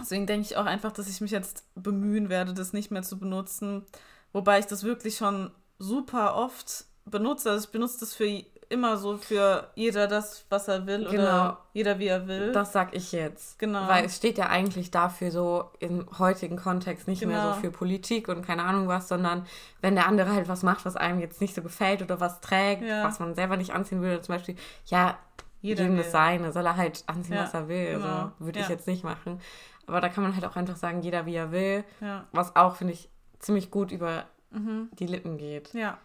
deswegen 0.00 0.26
denke 0.26 0.46
ich 0.46 0.56
auch 0.56 0.64
einfach, 0.64 0.92
dass 0.92 1.08
ich 1.08 1.20
mich 1.20 1.30
jetzt 1.30 1.64
bemühen 1.74 2.30
werde, 2.30 2.54
das 2.54 2.72
nicht 2.72 2.90
mehr 2.90 3.02
zu 3.02 3.18
benutzen. 3.18 3.84
Wobei 4.32 4.58
ich 4.58 4.66
das 4.66 4.82
wirklich 4.82 5.16
schon 5.16 5.50
super 5.78 6.34
oft 6.36 6.86
benutze. 7.04 7.50
Also 7.50 7.66
ich 7.66 7.72
benutze 7.72 8.00
das 8.00 8.14
für 8.14 8.44
immer 8.68 8.96
so 8.96 9.16
für 9.16 9.70
jeder 9.74 10.06
das, 10.08 10.44
was 10.48 10.68
er 10.68 10.86
will 10.86 11.04
Genau. 11.04 11.12
oder 11.22 11.58
jeder 11.72 11.98
wie 11.98 12.06
er 12.08 12.26
will. 12.26 12.52
Das 12.52 12.72
sag 12.72 12.94
ich 12.94 13.12
jetzt. 13.12 13.58
Genau. 13.58 13.86
Weil 13.88 14.04
es 14.06 14.16
steht 14.16 14.38
ja 14.38 14.46
eigentlich 14.48 14.90
dafür 14.90 15.30
so 15.30 15.70
im 15.78 16.06
heutigen 16.18 16.56
Kontext 16.56 17.06
nicht 17.08 17.24
mehr 17.24 17.40
Genau. 17.40 17.54
so 17.54 17.60
für 17.60 17.70
Politik 17.70 18.28
und 18.28 18.44
keine 18.44 18.64
Ahnung 18.64 18.88
was, 18.88 19.08
sondern 19.08 19.46
wenn 19.80 19.94
der 19.94 20.06
andere 20.06 20.32
halt 20.32 20.48
was 20.48 20.62
macht, 20.62 20.84
was 20.84 20.96
einem 20.96 21.20
jetzt 21.20 21.40
nicht 21.40 21.54
so 21.54 21.62
gefällt 21.62 22.02
oder 22.02 22.18
was 22.20 22.40
trägt, 22.40 22.82
Ja. 22.82 23.04
was 23.04 23.18
man 23.20 23.34
selber 23.34 23.56
nicht 23.56 23.72
anziehen 23.72 24.02
würde, 24.02 24.20
zum 24.22 24.34
Beispiel, 24.34 24.56
ja, 24.86 25.16
Jeder 25.62 25.82
jedem 25.82 25.96
will. 25.96 26.02
das 26.02 26.12
seine, 26.12 26.52
soll 26.52 26.66
er 26.66 26.76
halt 26.76 27.04
anziehen, 27.06 27.36
Ja, 27.36 27.44
was 27.44 27.54
er 27.54 27.68
will. 27.68 27.94
genau. 27.94 28.06
Also 28.06 28.32
würde 28.38 28.58
ich 28.60 28.66
Ja. 28.66 28.72
jetzt 28.72 28.86
nicht 28.86 29.04
machen. 29.04 29.40
Aber 29.86 30.00
da 30.00 30.08
kann 30.08 30.24
man 30.24 30.34
halt 30.34 30.44
auch 30.44 30.56
einfach 30.56 30.76
sagen, 30.76 31.02
jeder 31.02 31.26
wie 31.26 31.34
er 31.36 31.52
will, 31.52 31.84
was 32.32 32.56
auch, 32.56 32.76
finde 32.76 32.92
ich, 32.94 33.08
ziemlich 33.38 33.70
gut 33.70 33.92
über 33.92 34.24
Mhm. 34.50 34.88
die 34.98 35.06
Lippen 35.06 35.36
geht. 35.38 35.72
Ja. 35.74 35.98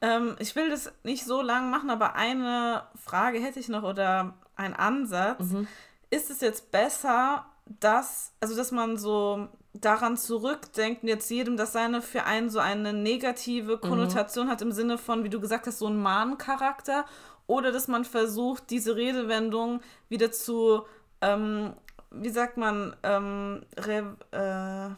Ähm, 0.00 0.36
ich 0.38 0.54
will 0.54 0.70
das 0.70 0.92
nicht 1.02 1.24
so 1.24 1.42
lang 1.42 1.70
machen, 1.70 1.90
aber 1.90 2.14
eine 2.14 2.84
Frage 2.94 3.40
hätte 3.40 3.60
ich 3.60 3.68
noch 3.68 3.82
oder 3.82 4.34
ein 4.56 4.74
Ansatz. 4.74 5.52
Mhm. 5.52 5.66
Ist 6.10 6.30
es 6.30 6.40
jetzt 6.40 6.70
besser, 6.70 7.46
dass, 7.66 8.32
also 8.40 8.56
dass 8.56 8.72
man 8.72 8.96
so 8.96 9.48
daran 9.74 10.16
zurückdenkt 10.16 11.02
und 11.02 11.08
jetzt 11.08 11.30
jedem 11.30 11.56
das 11.56 11.72
seine 11.72 12.02
für 12.02 12.24
einen 12.24 12.50
so 12.50 12.58
eine 12.58 12.92
negative 12.92 13.78
Konnotation 13.78 14.48
hat 14.48 14.62
im 14.62 14.72
Sinne 14.72 14.98
von, 14.98 15.24
wie 15.24 15.28
du 15.28 15.40
gesagt 15.40 15.66
hast, 15.66 15.78
so 15.78 15.86
ein 15.86 16.00
Mahncharakter 16.00 17.04
oder 17.46 17.72
dass 17.72 17.88
man 17.88 18.04
versucht, 18.04 18.70
diese 18.70 18.96
Redewendung 18.96 19.80
wieder 20.08 20.32
zu, 20.32 20.82
ähm, 21.20 21.74
wie 22.10 22.30
sagt 22.30 22.56
man, 22.56 22.96
ähm, 23.02 23.64
re, 23.76 24.16
äh, 24.32 24.94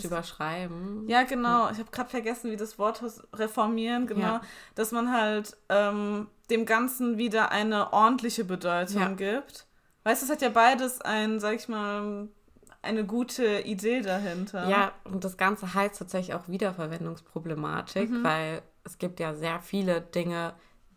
Zu 0.00 0.06
überschreiben. 0.08 1.08
ja, 1.08 1.22
genau. 1.24 1.70
Ich 1.70 1.78
habe 1.78 1.90
gerade 1.90 2.08
vergessen, 2.10 2.50
wie 2.50 2.56
das 2.56 2.78
Wort 2.78 3.02
heißt. 3.02 3.22
Reformieren, 3.34 4.06
genau. 4.06 4.20
Ja. 4.20 4.40
Dass 4.74 4.92
man 4.92 5.12
halt 5.12 5.56
ähm, 5.68 6.28
dem 6.50 6.64
Ganzen 6.66 7.18
wieder 7.18 7.50
eine 7.52 7.92
ordentliche 7.92 8.44
Bedeutung 8.44 9.00
Ja. 9.02 9.08
gibt. 9.12 9.66
Weißt 10.04 10.22
du, 10.22 10.26
es 10.26 10.32
hat 10.32 10.42
ja 10.42 10.48
beides 10.48 11.00
ein, 11.02 11.38
sag 11.40 11.54
ich 11.56 11.68
mal, 11.68 12.28
eine 12.80 13.04
gute 13.04 13.60
Idee 13.60 14.00
dahinter. 14.00 14.68
Ja, 14.68 14.92
und 15.04 15.24
das 15.24 15.36
Ganze 15.36 15.74
heißt 15.74 15.98
tatsächlich 15.98 16.34
auch 16.34 16.48
Wiederverwendungsproblematik, 16.48 18.10
Mhm. 18.10 18.24
weil 18.24 18.62
es 18.84 18.98
gibt 18.98 19.20
ja 19.20 19.34
sehr 19.34 19.60
viele 19.60 20.00
Dinge, 20.00 20.54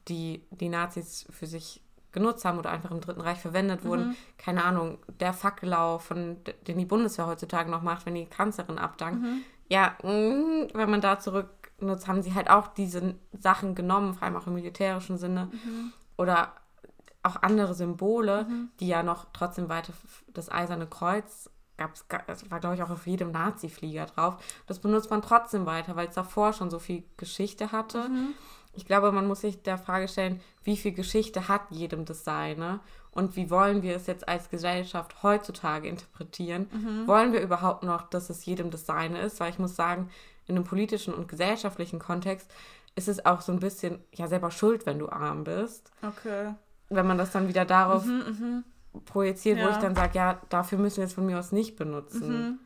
die 0.08 0.46
die 0.52 0.70
Nazis 0.70 1.26
für 1.30 1.48
sich 1.48 1.82
genutzt 2.12 2.44
haben 2.46 2.58
oder 2.60 2.70
einfach 2.72 2.92
im 2.92 3.02
Dritten 3.02 3.22
Reich 3.22 3.40
verwendet 3.40 3.84
wurden. 3.86 4.10
Mhm. 4.10 4.16
Keine 4.38 4.64
Ahnung, 4.64 4.98
der 5.20 5.34
Fackellauf, 5.34 6.04
von, 6.06 6.38
den 6.68 6.78
die 6.78 6.86
Bundeswehr 6.86 7.28
heutzutage 7.28 7.70
noch 7.72 7.82
macht, 7.82 8.06
wenn 8.06 8.16
die 8.16 8.26
Kanzlerin 8.26 8.78
abdankt. 8.78 9.22
Mhm. 9.22 9.42
Ja, 9.70 9.96
mm, 10.04 10.68
wenn 10.74 10.90
man 10.90 11.00
da 11.02 11.20
zurücknutzt, 11.20 12.08
haben 12.08 12.22
sie 12.22 12.34
halt 12.34 12.50
auch 12.50 12.68
diese 12.68 13.16
Sachen 13.40 13.76
genommen, 13.76 14.14
vor 14.14 14.24
allem 14.24 14.36
auch 14.36 14.48
im 14.48 14.56
militärischen 14.56 15.18
Sinne. 15.18 15.50
Mhm. 15.52 15.94
Oder 16.18 16.54
auch 17.24 17.38
andere 17.44 17.74
Symbole, 17.76 18.46
die 18.80 18.88
ja 18.88 19.04
noch 19.04 19.28
trotzdem 19.32 19.70
weiter 19.70 19.94
das 20.34 20.52
eiserne 20.52 20.88
Kreuz 20.88 21.50
gab's, 21.78 22.08
ga- 22.08 22.24
es 22.28 22.50
war 22.52 22.60
glaube 22.60 22.76
ich 22.76 22.84
auch 22.84 22.90
auf 22.92 23.08
jedem 23.08 23.32
Nazi-Flieger 23.32 24.06
drauf. 24.08 24.38
Das 24.68 24.80
benutzt 24.80 25.10
man 25.10 25.22
trotzdem 25.22 25.66
weiter, 25.66 25.96
weil 25.96 26.08
es 26.10 26.16
davor 26.16 26.54
schon 26.54 26.70
so 26.70 26.78
viel 26.80 27.04
Geschichte 27.18 27.72
hatte. 27.72 28.08
Mhm. 28.74 28.78
Ich 28.78 28.86
glaube, 28.86 29.12
man 29.12 29.28
muss 29.28 29.42
sich 29.42 29.62
der 29.64 29.78
Frage 29.78 30.08
stellen, 30.08 30.40
wie 30.64 30.78
viel 30.78 30.92
Geschichte 30.94 31.48
hat 31.48 31.62
jedem 31.70 32.06
das 32.06 32.24
Seine 32.24 32.80
und 33.12 33.36
wie 33.36 33.50
wollen 33.50 33.82
wir 33.82 33.96
es 33.96 34.08
jetzt 34.08 34.28
als 34.28 34.50
Gesellschaft 34.50 35.24
heutzutage 35.24 35.88
interpretieren? 35.88 36.68
Mhm. 36.72 37.08
Wollen 37.08 37.34
wir 37.34 37.42
überhaupt 37.42 37.84
noch, 37.84 38.04
dass 38.10 38.30
es 38.30 38.46
jedem 38.46 38.72
Seine 38.72 39.20
ist? 39.22 39.40
Weil 39.40 39.50
ich 39.52 39.60
muss 39.60 39.76
sagen, 39.76 40.10
in 40.48 40.56
einem 40.56 40.64
politischen 40.66 41.14
und 41.14 41.28
gesellschaftlichen 41.28 42.00
Kontext 42.00 42.50
ist 42.96 43.08
es 43.08 43.26
auch 43.26 43.42
so 43.42 43.52
ein 43.52 43.60
bisschen, 43.60 44.00
ja, 44.14 44.28
selber 44.28 44.52
schuld, 44.52 44.86
wenn 44.86 45.00
du 45.00 45.10
arm 45.10 45.44
bist. 45.44 45.92
Okay. 46.02 46.54
Wenn 46.90 47.08
man 47.08 47.18
das 47.18 47.32
dann 47.32 47.48
wieder 47.48 47.64
darauf 47.66 48.06
Mhm, 48.06 48.64
projiziert, 49.06 49.58
wo 49.60 49.64
Ja. 49.64 49.72
ich 49.72 49.78
dann 49.78 49.96
sage, 49.96 50.18
ja, 50.18 50.42
dafür 50.50 50.78
müssen 50.78 50.98
wir 50.98 51.06
es 51.06 51.14
von 51.14 51.26
mir 51.26 51.40
aus 51.40 51.52
nicht 51.52 51.76
benutzen. 51.78 52.30
mhm. 52.50 52.60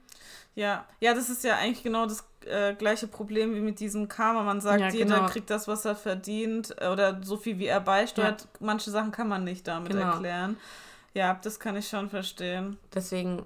Ja, 0.56 0.86
ja, 1.02 1.14
das 1.14 1.30
ist 1.30 1.44
ja 1.44 1.58
eigentlich 1.58 1.84
genau 1.84 2.06
das 2.06 2.24
äh, 2.46 2.74
gleiche 2.76 3.08
Problem 3.08 3.54
wie 3.56 3.60
mit 3.60 3.80
diesem 3.80 4.08
Karma. 4.08 4.44
Man 4.44 4.62
sagt, 4.62 4.80
Ja, 4.80 4.90
jeder 4.90 5.16
genau. 5.18 5.30
kriegt 5.30 5.50
das, 5.50 5.68
was 5.68 5.84
er 5.86 5.96
verdient 5.96 6.74
äh, 6.80 6.88
oder 6.88 7.22
so 7.24 7.36
viel, 7.38 7.60
wie 7.60 7.66
er 7.68 7.82
beisteuert. 7.82 8.48
Manche 8.62 8.90
Sachen 8.90 9.12
kann 9.12 9.28
man 9.28 9.44
nicht 9.44 9.68
damit 9.68 9.92
Genau. 9.92 10.14
erklären. 10.14 10.58
Ja, 11.14 11.38
das 11.44 11.60
kann 11.60 11.76
ich 11.76 11.88
schon 11.88 12.10
verstehen. 12.10 12.78
Deswegen, 12.94 13.44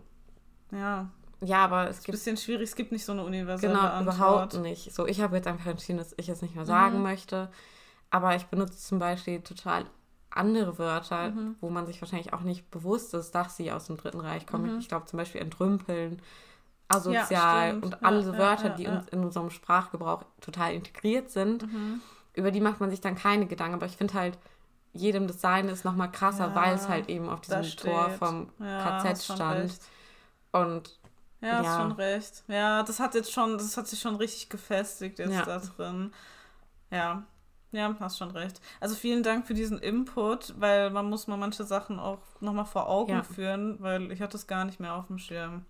Ja, 0.71 1.09
ja, 1.41 1.63
aber 1.63 1.85
es 1.89 1.97
ist 1.97 2.01
ein 2.01 2.05
gibt 2.05 2.11
bisschen 2.17 2.37
schwierig. 2.37 2.69
Es 2.69 2.75
gibt 2.75 2.91
nicht 2.91 3.05
so 3.05 3.11
eine 3.13 3.23
universelle 3.23 3.73
Genau, 3.73 3.87
Antwort. 3.87 4.15
überhaupt 4.15 4.53
nicht. 4.55 4.93
So, 4.93 5.07
ich 5.07 5.21
habe 5.21 5.35
jetzt 5.37 5.47
einfach 5.47 5.67
entschieden, 5.67 5.97
dass 5.97 6.13
ich 6.17 6.29
es 6.29 6.41
nicht 6.41 6.55
mehr 6.55 6.65
sagen 6.65 6.97
Mhm. 6.97 7.03
möchte. 7.03 7.49
Aber 8.11 8.35
ich 8.35 8.45
benutze 8.47 8.77
zum 8.77 8.99
Beispiel 8.99 9.41
total 9.41 9.85
andere 10.31 10.77
Wörter, 10.77 11.29
Mhm. 11.31 11.55
wo 11.61 11.69
man 11.69 11.87
sich 11.87 12.01
wahrscheinlich 12.01 12.33
auch 12.33 12.41
nicht 12.41 12.69
bewusst 12.69 13.13
ist, 13.15 13.31
dass 13.33 13.55
sie 13.57 13.71
aus 13.71 13.85
dem 13.85 13.97
Dritten 13.97 14.19
Reich 14.19 14.45
kommen. 14.45 14.73
Mhm. 14.73 14.79
Ich 14.79 14.87
glaube 14.89 15.05
zum 15.07 15.17
Beispiel 15.17 15.41
entrümpeln, 15.41 16.21
asozial 16.89 17.69
Ja, 17.69 17.73
und 17.81 18.03
alle 18.03 18.23
so 18.23 18.33
ja, 18.33 18.37
Wörter, 18.37 18.69
ja, 18.69 18.75
die 18.75 18.87
uns 18.87 19.07
in 19.09 19.23
unserem 19.23 19.49
Sprachgebrauch 19.49 20.23
total 20.41 20.73
integriert 20.73 21.29
sind. 21.29 21.63
Mhm. 21.71 22.01
Über 22.33 22.51
die 22.51 22.61
macht 22.61 22.79
man 22.79 22.89
sich 22.89 23.01
dann 23.01 23.15
keine 23.15 23.45
Gedanken. 23.47 23.75
Aber 23.75 23.85
ich 23.85 23.97
finde 23.97 24.13
halt, 24.15 24.37
jedem 24.93 25.27
das 25.27 25.39
Seine 25.41 25.71
ist 25.71 25.85
nochmal 25.85 26.11
krasser, 26.11 26.55
weil 26.55 26.75
es 26.75 26.89
halt 26.89 27.09
eben 27.09 27.29
auf 27.29 27.41
diesem 27.41 27.63
Tor 27.77 28.09
vom 28.11 28.49
KZ 28.59 29.05
hast 29.05 29.25
stand. 29.25 29.79
Und 30.51 30.99
Ja, 31.41 31.51
hast 31.59 31.65
Ja. 31.65 31.77
schon 31.77 31.91
recht. 31.93 32.43
Ja, 32.47 32.83
das 32.83 32.99
hat 32.99 33.15
jetzt 33.15 33.31
schon, 33.31 33.57
das 33.57 33.77
hat 33.77 33.87
sich 33.87 33.99
schon 34.01 34.15
richtig 34.15 34.49
gefestigt 34.49 35.19
jetzt 35.19 35.47
da 35.47 35.59
drin. 35.59 36.11
Ja. 36.91 37.23
Ja, 37.71 37.95
hast 37.99 38.17
schon 38.17 38.31
recht. 38.31 38.59
Also 38.79 38.95
vielen 38.95 39.21
Dank 39.21 39.45
für 39.45 39.53
diesen 39.53 39.77
Input, 39.77 40.55
weil 40.59 40.89
man 40.89 41.07
muss 41.07 41.27
mal 41.27 41.37
manche 41.37 41.63
Sachen 41.63 41.99
auch 41.99 42.23
nochmal 42.39 42.65
vor 42.65 42.89
Augen 42.89 43.11
Ja. 43.11 43.23
führen, 43.23 43.79
weil 43.79 44.11
ich 44.11 44.21
hatte 44.21 44.37
es 44.37 44.47
gar 44.47 44.65
nicht 44.65 44.79
mehr 44.79 44.95
auf 44.95 45.05
dem 45.07 45.19
Schirm. 45.19 45.65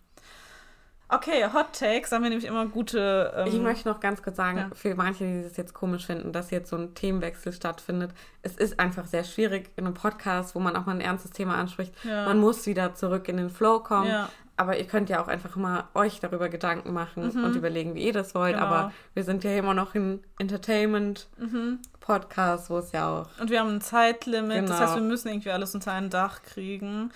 Okay, 1.12 1.44
Hot 1.54 1.74
Takes 1.74 2.12
haben 2.12 2.22
wir 2.24 2.30
nämlich 2.30 2.48
immer 2.48 2.68
gute. 2.68 3.34
Ähm, 3.36 3.48
Ich 3.48 3.56
möchte 3.60 3.90
noch 3.90 4.00
ganz 4.00 4.22
kurz 4.22 4.38
sagen, 4.38 4.58
ja. 4.60 4.70
für 4.76 4.94
manche, 4.94 5.24
die 5.26 5.42
das 5.42 5.58
jetzt 5.58 5.74
komisch 5.74 6.06
finden, 6.06 6.32
dass 6.32 6.52
jetzt 6.52 6.70
so 6.70 6.76
ein 6.76 6.94
Themenwechsel 6.94 7.52
stattfindet, 7.52 8.12
es 8.44 8.56
ist 8.56 8.80
einfach 8.80 9.08
sehr 9.08 9.24
schwierig 9.24 9.72
in 9.76 9.86
einem 9.88 9.96
Podcast, 9.96 10.54
wo 10.54 10.60
man 10.60 10.76
auch 10.76 10.86
mal 10.86 10.92
ein 10.94 11.02
ernstes 11.02 11.32
Thema 11.32 11.56
anspricht. 11.56 11.94
Ja. 12.04 12.26
Man 12.26 12.40
muss 12.40 12.68
wieder 12.68 12.94
zurück 12.94 13.28
in 13.28 13.38
den 13.38 13.50
Flow 13.50 13.80
kommen. 13.80 14.08
ja, 14.08 14.30
Aber 14.56 14.78
ihr 14.78 14.86
könnt 14.86 15.10
ja 15.10 15.20
auch 15.24 15.28
einfach 15.28 15.56
mal 15.56 15.86
euch 15.96 16.20
darüber 16.20 16.48
Gedanken 16.50 16.94
machen 16.94 17.32
Mhm. 17.34 17.44
und 17.44 17.56
überlegen, 17.56 17.96
wie 17.96 18.06
ihr 18.06 18.14
das 18.14 18.36
wollt. 18.36 18.54
Genau. 18.56 18.68
Aber 18.68 18.92
wir 19.16 19.24
sind 19.24 19.44
ja 19.44 19.58
immer 19.58 19.74
noch 19.74 19.96
ein 19.96 20.24
Entertainment-Podcast, 20.38 22.70
wo 22.70 22.78
es 22.78 22.92
ja 22.92 23.10
auch. 23.10 23.28
und 23.40 23.50
wir 23.50 23.60
haben 23.62 23.70
ein 23.76 23.82
Zeitlimit, 23.82 24.64
das 24.64 24.70
Genau. 24.70 24.80
heißt, 24.80 24.96
wir 24.96 25.02
müssen 25.02 25.30
irgendwie 25.30 25.52
alles 25.52 25.74
unter 25.76 25.92
ein 25.94 26.10
Dach 26.10 26.42
kriegen. 26.44 27.12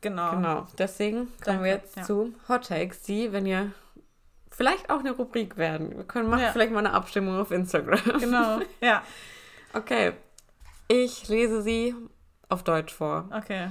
Genau. 0.00 0.30
Genau. 0.32 0.66
Deswegen 0.78 1.28
kommen 1.44 1.64
wir 1.64 1.72
jetzt 1.72 1.96
ja. 1.96 2.02
zu 2.02 2.34
Hot 2.48 2.68
Takes, 2.68 3.02
die, 3.02 3.32
wenn 3.32 3.46
ihr 3.46 3.72
vielleicht 4.50 4.90
auch 4.90 5.00
eine 5.00 5.10
Rubrik 5.12 5.56
werden. 5.56 5.96
Wir 5.96 6.04
können 6.04 6.28
machen 6.30 6.42
Ja. 6.42 6.52
vielleicht 6.52 6.72
mal 6.72 6.80
eine 6.80 6.92
Abstimmung 6.92 7.38
auf 7.38 7.50
Instagram. 7.50 8.18
Genau. 8.20 8.60
Ja, 8.80 9.02
Okay. 9.74 10.12
Ich 10.88 11.28
lese 11.28 11.62
sie 11.62 11.94
auf 12.48 12.62
Deutsch 12.64 12.92
vor. 12.94 13.28
okay. 13.36 13.68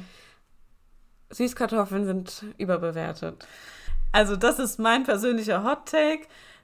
Süßkartoffeln 1.30 2.06
sind 2.06 2.46
überbewertet. 2.58 3.46
Also, 4.12 4.36
das 4.36 4.60
ist 4.60 4.80
mein 4.80 5.04
persönlicher 5.04 5.64
Hot 5.64 5.88
Take. 5.90 6.22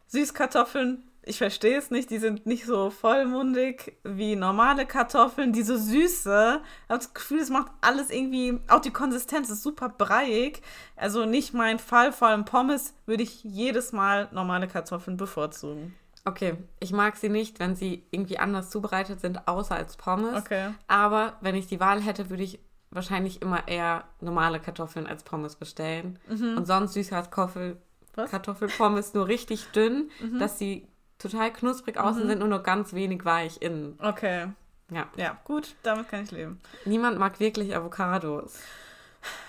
Süßkartoffeln, 0.07 1.03
ich 1.25 1.37
verstehe 1.37 1.77
es 1.77 1.91
nicht, 1.91 2.09
die 2.09 2.17
sind 2.19 2.45
nicht 2.45 2.65
so 2.65 2.89
vollmundig 2.89 3.97
wie 4.03 4.35
normale 4.35 4.85
Kartoffeln. 4.85 5.53
Diese 5.53 5.77
Süße, 5.77 6.61
ich 6.63 6.89
habe 6.89 6.99
das 6.99 7.13
Gefühl, 7.13 7.39
es 7.39 7.49
macht 7.49 7.71
alles 7.81 8.09
irgendwie, 8.09 8.59
auch 8.67 8.79
die 8.79 8.91
Konsistenz 8.91 9.49
ist 9.49 9.63
super 9.63 9.89
breiig. 9.89 10.61
Also 10.95 11.25
nicht 11.25 11.53
mein 11.53 11.79
Fall, 11.79 12.11
vor 12.11 12.27
allem 12.29 12.45
Pommes 12.45 12.93
würde 13.05 13.23
ich 13.23 13.43
jedes 13.43 13.91
Mal 13.91 14.29
normale 14.31 14.67
Kartoffeln 14.67 15.17
bevorzugen. 15.17 15.95
Okay, 16.25 16.55
ich 16.79 16.93
mag 16.93 17.17
sie 17.17 17.29
nicht, 17.29 17.59
wenn 17.59 17.75
sie 17.75 18.05
irgendwie 18.11 18.39
anders 18.39 18.69
zubereitet 18.69 19.19
sind, 19.19 19.47
außer 19.47 19.75
als 19.75 19.97
Pommes. 19.97 20.37
Okay. 20.37 20.69
Aber 20.87 21.33
wenn 21.41 21.55
ich 21.55 21.67
die 21.67 21.79
Wahl 21.81 22.01
hätte, 22.01 22.29
würde 22.29 22.43
ich 22.43 22.59
wahrscheinlich 22.91 23.41
immer 23.41 23.67
eher 23.67 24.05
normale 24.21 24.59
Kartoffeln 24.59 25.07
als 25.07 25.23
Pommes 25.23 25.55
bestellen. 25.55 26.19
Und 26.29 26.65
sonst 26.65 26.93
Süßkartoffel, 26.93 27.73
Mhm. 27.73 27.77
Was? 28.15 28.27
Mhm. 28.27 28.31
Kartoffelpommes 28.31 29.13
nur 29.15 29.27
richtig 29.27 29.65
dünn, 29.71 30.11
dass 30.37 30.59
sie 30.59 30.87
total 31.23 31.51
knusprig 31.51 31.97
außen 31.97 32.27
sind 32.27 32.43
und 32.43 32.49
nur 32.49 32.61
ganz 32.61 32.93
wenig 32.93 33.25
weich 33.25 33.61
innen. 33.61 33.97
Okay. 34.01 34.47
Ja. 34.91 35.07
Ja, 35.15 35.37
gut, 35.45 35.75
damit 35.83 36.09
kann 36.09 36.23
ich 36.23 36.31
leben. 36.31 36.59
Niemand 36.85 37.17
mag 37.17 37.39
wirklich 37.39 37.75
Avocados. 37.75 38.59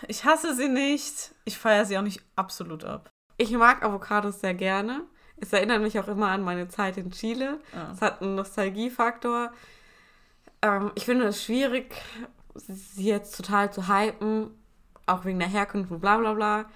Ich 0.07 0.25
hasse 0.25 0.55
sie 0.55 0.68
nicht. 0.68 1.35
Ich 1.45 1.59
feiere 1.59 1.85
sie 1.85 1.99
auch 1.99 2.03
nicht 2.03 2.22
absolut 2.37 2.85
ab. 2.85 3.11
Ich 3.37 3.51
mag 3.51 3.83
Avocados 3.83 4.41
sehr 4.41 4.55
gerne. 4.55 5.03
Es 5.37 5.53
erinnert 5.53 5.83
mich 5.83 5.99
auch 5.99 6.07
immer 6.07 6.29
an 6.29 6.43
meine 6.43 6.68
Zeit 6.68 6.97
in 6.97 7.11
Chile. 7.11 7.59
Ja. 7.72 7.91
Es 7.93 8.01
hat 8.01 8.22
einen 8.22 8.37
Nostalgiefaktor. 8.37 9.53
Ähm, 10.62 10.93
ich 10.95 11.05
finde 11.05 11.27
es 11.27 11.43
schwierig, 11.43 11.95
sie 12.55 13.09
jetzt 13.09 13.37
total 13.37 13.72
zu 13.72 13.89
hypen, 13.89 14.51
auch 15.07 15.25
wegen 15.25 15.41
der 15.41 15.49
Herkunft 15.49 15.91
und 15.91 16.01
bla 16.01 16.18
bla 16.18 16.35
bla. 16.35 16.66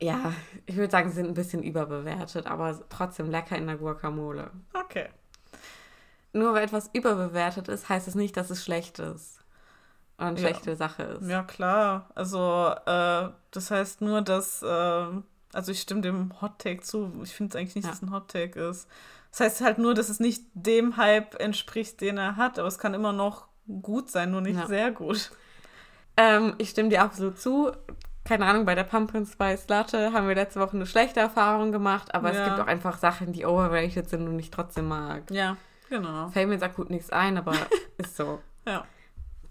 Ja, 0.00 0.32
ich 0.66 0.76
würde 0.76 0.90
sagen, 0.90 1.08
sie 1.08 1.16
sind 1.16 1.26
ein 1.28 1.34
bisschen 1.34 1.62
überbewertet, 1.62 2.46
aber 2.46 2.78
trotzdem 2.90 3.30
lecker 3.30 3.56
in 3.56 3.66
der 3.66 3.76
Guacamole. 3.76 4.50
Okay. 4.74 5.08
Nur 6.32 6.52
weil 6.52 6.64
etwas 6.64 6.90
überbewertet 6.92 7.68
ist, 7.68 7.88
heißt 7.88 8.06
es 8.08 8.14
nicht, 8.14 8.36
dass 8.36 8.50
es 8.50 8.62
schlecht 8.62 8.98
ist. 8.98 9.40
Oder 10.18 10.28
eine 10.28 10.36
Ja. 10.40 10.48
schlechte 10.48 10.76
Sache 10.76 11.02
ist. 11.04 11.28
Ja, 11.28 11.42
klar. 11.42 12.10
Also, 12.14 12.72
äh, 12.84 13.30
das 13.50 13.70
heißt 13.70 14.02
nur, 14.02 14.20
dass, 14.22 14.62
äh, 14.62 14.66
also 15.54 15.72
ich 15.72 15.80
stimme 15.80 16.02
dem 16.02 16.40
Hot 16.42 16.58
Take 16.58 16.82
zu. 16.82 17.10
Ich 17.22 17.34
finde 17.34 17.56
es 17.56 17.60
eigentlich 17.60 17.74
nicht, 17.76 17.84
Ja. 17.84 17.90
dass 17.90 18.02
es 18.02 18.08
ein 18.08 18.12
Hot 18.12 18.28
Take 18.28 18.60
ist. 18.68 18.88
Das 19.30 19.40
heißt 19.40 19.60
halt 19.62 19.78
nur, 19.78 19.94
dass 19.94 20.08
es 20.10 20.20
nicht 20.20 20.44
dem 20.54 20.96
Hype 20.98 21.34
entspricht, 21.40 22.00
den 22.02 22.18
er 22.18 22.36
hat, 22.36 22.58
aber 22.58 22.68
es 22.68 22.78
kann 22.78 22.94
immer 22.94 23.12
noch 23.12 23.48
gut 23.82 24.10
sein, 24.10 24.30
nur 24.30 24.40
nicht 24.42 24.58
Ja. 24.58 24.66
sehr 24.66 24.90
gut. 24.90 25.30
Ähm, 26.18 26.54
ich 26.58 26.70
stimme 26.70 26.88
dir 26.90 27.02
absolut 27.02 27.38
zu. 27.38 27.72
Keine 28.26 28.46
Ahnung, 28.46 28.64
bei 28.64 28.74
der 28.74 28.84
Pumpkin 28.84 29.24
Spice 29.26 29.68
Latte 29.68 30.12
haben 30.12 30.26
wir 30.28 30.34
letzte 30.34 30.60
Woche 30.60 30.72
eine 30.76 30.86
schlechte 30.86 31.20
Erfahrung 31.20 31.72
gemacht, 31.72 32.14
aber 32.14 32.32
Ja. 32.32 32.40
es 32.40 32.44
gibt 32.48 32.60
auch 32.60 32.66
einfach 32.66 32.98
Sachen, 32.98 33.32
die 33.32 33.46
overrated 33.46 34.08
sind 34.08 34.26
und 34.28 34.38
ich 34.38 34.50
trotzdem 34.50 34.88
mag. 34.88 35.30
Ja, 35.30 35.56
genau. 35.88 36.28
Fällt 36.28 36.48
mir 36.48 36.54
jetzt 36.54 36.64
akut 36.64 36.90
nichts 36.90 37.10
ein, 37.10 37.38
aber 37.38 37.52
ist 37.98 38.16
so. 38.16 38.40
Ja. 38.66 38.84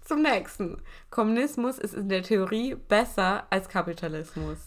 Zum 0.04 0.22
nächsten. 0.22 0.80
Kommunismus 1.10 1.78
ist 1.78 1.94
in 1.94 2.08
der 2.08 2.22
Theorie 2.22 2.74
besser 2.76 3.46
als 3.50 3.68
Kapitalismus. 3.68 4.58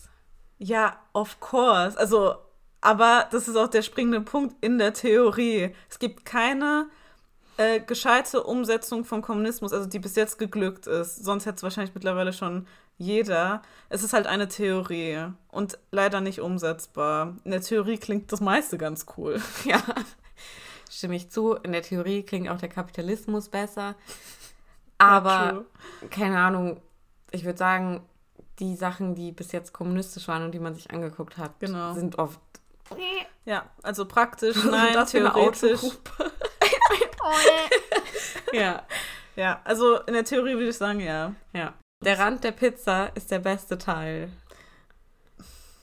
Ja, 0.58 0.98
of 1.14 1.40
course. 1.40 1.98
Also, 1.98 2.36
aber 2.82 3.28
das 3.32 3.48
ist 3.48 3.56
auch 3.56 3.70
der 3.70 3.82
springende 3.82 4.20
Punkt 4.22 4.56
in 4.60 4.78
der 4.78 4.94
Theorie. 4.94 5.74
Es 5.90 6.00
gibt 6.00 6.26
keine 6.26 6.88
äh, 7.58 7.80
gescheite 7.80 8.44
Umsetzung 8.44 9.06
vom 9.06 9.22
Kommunismus, 9.22 9.72
also 9.72 9.88
die 9.88 10.00
bis 10.00 10.16
jetzt 10.18 10.38
geglückt 10.40 10.88
ist. 10.88 11.24
Sonst 11.24 11.46
hätte 11.46 11.56
es 11.58 11.64
wahrscheinlich 11.64 11.94
mittlerweile 11.96 12.34
schon 12.34 12.68
jeder. 13.00 13.64
Es 13.90 14.04
ist 14.04 14.14
halt 14.14 14.28
eine 14.28 14.48
Theorie 14.48 15.32
und 15.48 15.80
leider 15.90 16.22
nicht 16.22 16.42
umsetzbar. 16.42 17.36
In 17.44 17.52
der 17.52 17.62
Theorie 17.62 17.98
klingt 17.98 18.32
das 18.32 18.42
meiste 18.42 18.78
ganz 18.78 19.08
cool. 19.18 19.42
Ja. 19.66 19.82
Stimme 20.92 21.16
ich 21.16 21.30
zu. 21.32 21.54
In 21.54 21.72
der 21.72 21.82
Theorie 21.84 22.24
klingt 22.24 22.50
auch 22.50 22.58
der 22.58 22.70
Kapitalismus 22.70 23.48
besser. 23.50 23.96
Aber, 24.98 25.66
true. 26.02 26.10
keine 26.10 26.40
Ahnung, 26.40 26.82
ich 27.32 27.46
würde 27.46 27.58
sagen, 27.58 28.02
die 28.60 28.76
Sachen, 28.76 29.16
die 29.16 29.32
bis 29.32 29.52
jetzt 29.52 29.72
kommunistisch 29.72 30.28
waren 30.28 30.44
und 30.44 30.52
die 30.52 30.60
man 30.60 30.74
sich 30.76 30.92
angeguckt 30.92 31.38
hat, 31.38 31.60
Genau. 31.60 31.94
sind 31.94 32.18
oft 32.20 32.40
Ja, 33.46 33.70
also 33.84 34.06
praktisch, 34.06 34.62
nein, 34.66 34.94
das 34.94 35.12
theoretisch. 35.12 35.82
Ja, 38.52 38.84
Ja, 39.36 39.62
also 39.64 40.00
in 40.02 40.14
der 40.16 40.26
Theorie 40.26 40.54
würde 40.56 40.70
ich 40.70 40.78
sagen, 40.78 41.00
ja. 41.00 41.34
ja. 41.54 41.74
Der 42.02 42.18
Rand 42.18 42.44
der 42.46 42.52
Pizza 42.54 43.12
ist 43.16 43.30
der 43.30 43.40
beste 43.40 43.78
Teil. 43.78 44.32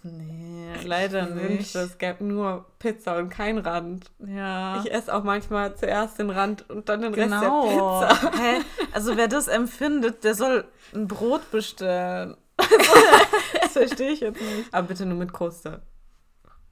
Nee, 0.02 0.72
leider 0.84 1.28
Ich 1.28 1.34
nicht. 1.50 1.74
es 1.74 1.98
gäbe 1.98 2.24
nur 2.24 2.64
Pizza 2.78 3.18
und 3.18 3.28
kein 3.28 3.58
Rand. 3.58 4.10
Ja. 4.20 4.80
Ich 4.82 4.90
esse 4.90 5.12
auch 5.14 5.24
manchmal 5.24 5.76
zuerst 5.76 6.18
den 6.18 6.30
Rand 6.30 6.70
und 6.70 6.88
dann 6.88 7.02
den 7.02 7.12
Rest 7.12 7.32
Genau. 7.32 8.00
der 8.00 8.06
Pizza. 8.14 8.32
Hä? 8.40 8.60
Also 8.92 9.16
wer 9.18 9.28
das 9.28 9.48
empfindet, 9.48 10.24
der 10.24 10.34
soll 10.34 10.66
ein 10.94 11.06
Brot 11.06 11.50
bestellen. 11.50 12.36
das 13.60 13.72
verstehe 13.72 14.12
ich 14.12 14.20
jetzt 14.20 14.40
nicht. 14.40 14.72
Aber 14.72 14.86
bitte 14.88 15.04
nur 15.04 15.18
mit 15.18 15.34
Kruste. 15.34 15.82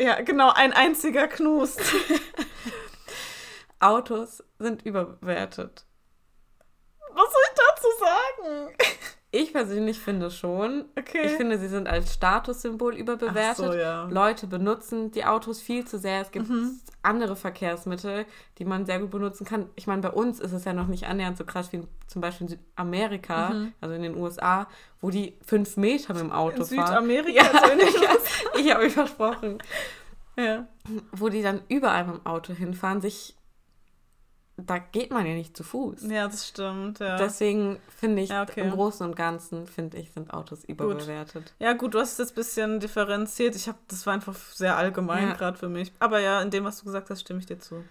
Ja, 0.00 0.22
genau, 0.22 0.52
ein 0.54 0.72
einziger 0.72 1.28
Knust. 1.28 1.82
Autos 3.78 4.42
sind 4.58 4.86
überbewertet. 4.86 5.84
Was 7.10 7.30
soll 7.32 7.42
ich 9.34 9.52
persönlich 9.52 9.98
finde 9.98 10.30
schon. 10.30 10.84
Okay. 10.98 11.22
Ich 11.24 11.32
finde, 11.32 11.58
sie 11.58 11.68
sind 11.68 11.88
als 11.88 12.14
Statussymbol 12.14 12.94
überbewertet. 12.94 13.56
So, 13.56 13.72
ja. 13.74 14.04
Leute 14.10 14.46
benutzen 14.46 15.10
die 15.10 15.24
Autos 15.24 15.60
viel 15.60 15.84
zu 15.86 15.98
sehr. 15.98 16.20
Es 16.20 16.30
gibt 16.30 16.48
Mhm. 16.48 16.78
andere 17.02 17.34
Verkehrsmittel, 17.36 18.26
die 18.58 18.64
man 18.64 18.86
sehr 18.86 19.00
gut 19.00 19.10
benutzen 19.10 19.44
kann. 19.44 19.68
Ich 19.74 19.86
meine, 19.86 20.02
bei 20.02 20.10
uns 20.10 20.40
ist 20.40 20.52
es 20.52 20.64
ja 20.64 20.72
noch 20.72 20.86
nicht 20.86 21.04
annähernd 21.06 21.36
so 21.36 21.44
krass 21.44 21.72
wie 21.72 21.82
zum 22.06 22.20
Beispiel 22.22 22.46
in 22.46 22.58
Südamerika, 22.58 23.50
Mhm. 23.50 23.72
also 23.80 23.94
in 23.94 24.02
den 24.02 24.16
USA, 24.16 24.68
wo 25.00 25.10
die 25.10 25.36
fünf 25.44 25.76
Meter 25.76 26.14
mit 26.14 26.22
dem 26.22 26.32
Auto 26.32 26.58
In 26.62 26.64
fahren. 26.64 26.86
Südamerika, 26.86 27.42
Ja, 27.42 27.50
ich 28.58 28.72
habe 28.72 28.84
mich 28.84 28.92
versprochen. 28.94 29.58
Ja. 30.36 30.66
Wo 31.12 31.28
die 31.28 31.42
dann 31.42 31.60
überall 31.68 32.04
mit 32.06 32.16
dem 32.16 32.26
Auto 32.26 32.52
hinfahren, 32.52 33.00
sich. 33.00 33.36
Da 34.56 34.78
geht 34.78 35.10
man 35.10 35.26
ja 35.26 35.34
nicht 35.34 35.56
zu 35.56 35.64
Fuß. 35.64 36.02
ja, 36.08 36.28
das 36.28 36.46
stimmt, 36.46 37.00
ja. 37.00 37.16
Deswegen 37.16 37.78
finde 37.88 38.22
ich, 38.22 38.30
Ja, 38.30 38.42
okay. 38.44 38.60
im 38.60 38.70
Großen 38.70 39.04
und 39.04 39.16
Ganzen, 39.16 39.66
finde 39.66 39.96
ich, 39.98 40.12
sind 40.12 40.32
Autos 40.32 40.64
überbewertet. 40.64 41.52
ja, 41.58 41.72
gut, 41.72 41.94
du 41.94 41.98
hast 41.98 42.12
es 42.12 42.18
jetzt 42.18 42.32
ein 42.32 42.34
bisschen 42.36 42.80
differenziert. 42.80 43.56
Ich 43.56 43.66
habe, 43.66 43.78
das 43.88 44.06
war 44.06 44.14
einfach 44.14 44.36
sehr 44.36 44.76
allgemein 44.76 45.28
Ja. 45.28 45.34
gerade 45.34 45.58
für 45.58 45.68
mich. 45.68 45.92
Aber 45.98 46.20
ja, 46.20 46.40
in 46.40 46.50
dem, 46.50 46.62
was 46.64 46.78
du 46.78 46.84
gesagt 46.84 47.10
hast, 47.10 47.20
stimme 47.22 47.40
ich 47.40 47.46
dir 47.46 47.58
zu. 47.58 47.82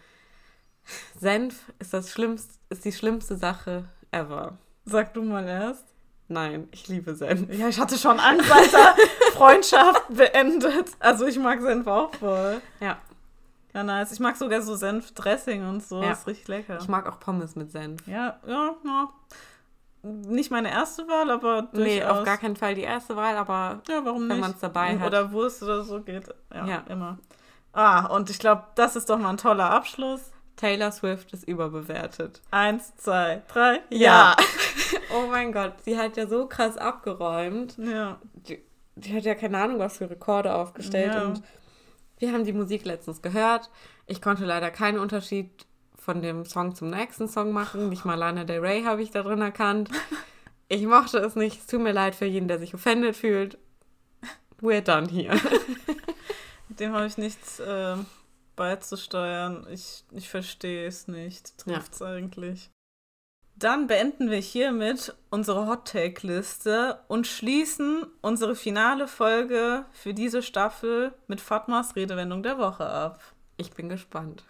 Senf 1.20 1.72
ist 1.80 1.94
das 1.94 2.12
schlimmste, 2.12 2.54
ist 2.70 2.86
die 2.86 2.92
schlimmste 2.92 3.36
Sache 3.38 3.86
ever. 4.12 4.58
Sag 4.86 5.14
du 5.14 5.22
mal 5.24 5.46
erst. 5.48 5.86
Nein, 6.28 6.68
ich 6.72 6.88
liebe 6.88 7.16
Senf. 7.16 7.54
Ja, 7.54 7.68
ich 7.68 7.80
hatte 7.80 7.98
schon 7.98 8.20
Angst, 8.20 8.52
Alter. 8.52 8.96
Freundschaft 9.34 10.04
beendet. 10.10 10.88
Also 11.00 11.26
ich 11.28 11.38
mag 11.38 11.62
Senf 11.62 11.88
auch 11.88 12.14
voll. 12.16 12.62
Ja. 12.80 12.98
Ja, 13.74 13.84
nice. 13.84 14.12
Ich 14.12 14.20
mag 14.20 14.38
sogar 14.38 14.62
so 14.62 14.76
Senfdressing 14.76 15.68
und 15.68 15.84
so. 15.84 16.02
Ja. 16.02 16.12
ist 16.12 16.28
richtig 16.28 16.48
lecker. 16.48 16.78
Ich 16.80 16.88
mag 16.88 17.08
auch 17.08 17.20
Pommes 17.20 17.56
mit 17.56 17.72
Senf. 17.72 18.06
ja, 18.08 18.38
ja, 18.48 18.76
ja. 18.86 19.10
Nicht 20.06 20.52
meine 20.52 20.70
erste 20.70 21.08
Wahl, 21.08 21.32
aber 21.32 21.62
durchaus. 21.62 21.78
Nee, 21.88 22.04
auf 22.04 22.24
gar 22.26 22.38
keinen 22.38 22.58
Fall 22.58 22.76
die 22.76 22.82
erste 22.82 23.16
Wahl, 23.16 23.38
aber 23.38 23.82
Ja, 23.88 24.04
warum 24.04 24.24
wenn 24.28 24.38
nicht? 24.38 24.42
man's 24.42 24.60
dabei 24.60 25.00
hat. 25.00 25.08
Oder 25.08 25.32
Wurst 25.32 25.64
oder 25.64 25.84
so 25.84 26.02
geht. 26.02 26.28
Ja, 26.54 26.66
Ja. 26.68 26.84
immer. 26.90 27.20
Ah, 27.72 28.06
und 28.08 28.30
ich 28.30 28.38
glaube, 28.38 28.64
das 28.76 28.96
ist 28.98 29.10
doch 29.10 29.18
mal 29.18 29.30
ein 29.30 29.38
toller 29.38 29.70
Abschluss. 29.72 30.32
Taylor 30.58 30.92
Swift 30.92 31.32
ist 31.34 31.48
überbewertet. 31.48 32.42
Eins, 32.52 32.94
zwei, 32.98 33.42
drei. 33.48 33.80
Ja. 33.90 34.36
oh 35.16 35.28
mein 35.32 35.52
Gott, 35.54 35.74
sie 35.84 35.98
hat 35.98 36.16
ja 36.18 36.28
so 36.28 36.48
krass 36.48 36.78
abgeräumt. 36.78 37.78
Ja. 37.78 38.18
Die, 38.34 38.62
die 38.96 39.16
hat 39.16 39.24
ja 39.24 39.36
keine 39.36 39.58
Ahnung, 39.58 39.80
was 39.80 39.98
für 39.98 40.10
Rekorde 40.10 40.54
aufgestellt. 40.54 41.14
Ja. 41.16 41.24
Und 41.24 41.42
wir 42.20 42.32
haben 42.32 42.46
die 42.46 42.54
Musik 42.54 42.86
letztens 42.86 43.22
gehört. 43.22 43.70
Ich 44.08 44.22
konnte 44.22 44.46
leider 44.46 44.72
keinen 44.72 45.00
Unterschied 45.00 45.66
von 45.98 46.22
dem 46.22 46.46
Song 46.46 46.76
zum 46.76 46.90
nächsten 46.90 47.28
Song 47.28 47.52
machen. 47.52 47.90
Nicht 47.90 48.06
mal 48.06 48.16
Lana 48.16 48.44
Del 48.44 48.60
Rey 48.60 48.84
habe 48.84 49.02
ich 49.02 49.12
da 49.12 49.24
drin 49.24 49.42
erkannt. 49.42 49.90
Ich 50.70 50.88
mochte 50.88 51.20
es 51.20 51.36
nicht. 51.36 51.60
Es 51.60 51.68
tut 51.68 51.82
mir 51.82 51.92
leid 51.92 52.16
für 52.16 52.26
jeden, 52.26 52.48
der 52.48 52.58
sich 52.58 52.74
offended 52.74 53.16
fühlt. 53.16 53.60
We're 54.60 54.82
done 54.82 55.08
here. 55.08 55.40
Dem 56.70 56.94
habe 56.94 57.06
ich 57.06 57.18
nichts 57.18 57.60
äh, 57.60 57.98
beizusteuern. 58.56 59.68
Ich, 59.70 60.04
ich 60.12 60.30
verstehe 60.30 60.88
es 60.88 61.08
nicht. 61.08 61.54
Ja. 61.68 61.76
Trifft's 61.76 62.02
eigentlich. 62.02 62.72
Dann 63.64 63.88
beenden 63.88 64.30
wir 64.30 64.40
hiermit 64.40 65.16
unsere 65.30 65.68
Hot 65.68 65.88
Take 65.88 66.28
Liste 66.28 67.00
und 67.08 67.28
schließen 67.28 68.06
unsere 68.20 68.58
finale 68.58 69.08
Folge 69.08 69.86
für 69.94 70.14
diese 70.14 70.44
Staffel 70.44 71.14
mit 71.28 71.40
Fatmas 71.40 71.96
Redewendung 71.96 72.44
der 72.44 72.58
Woche 72.58 72.86
ab. 72.86 73.22
Ich 73.56 73.72
bin 73.72 73.88
gespannt. 73.88 74.44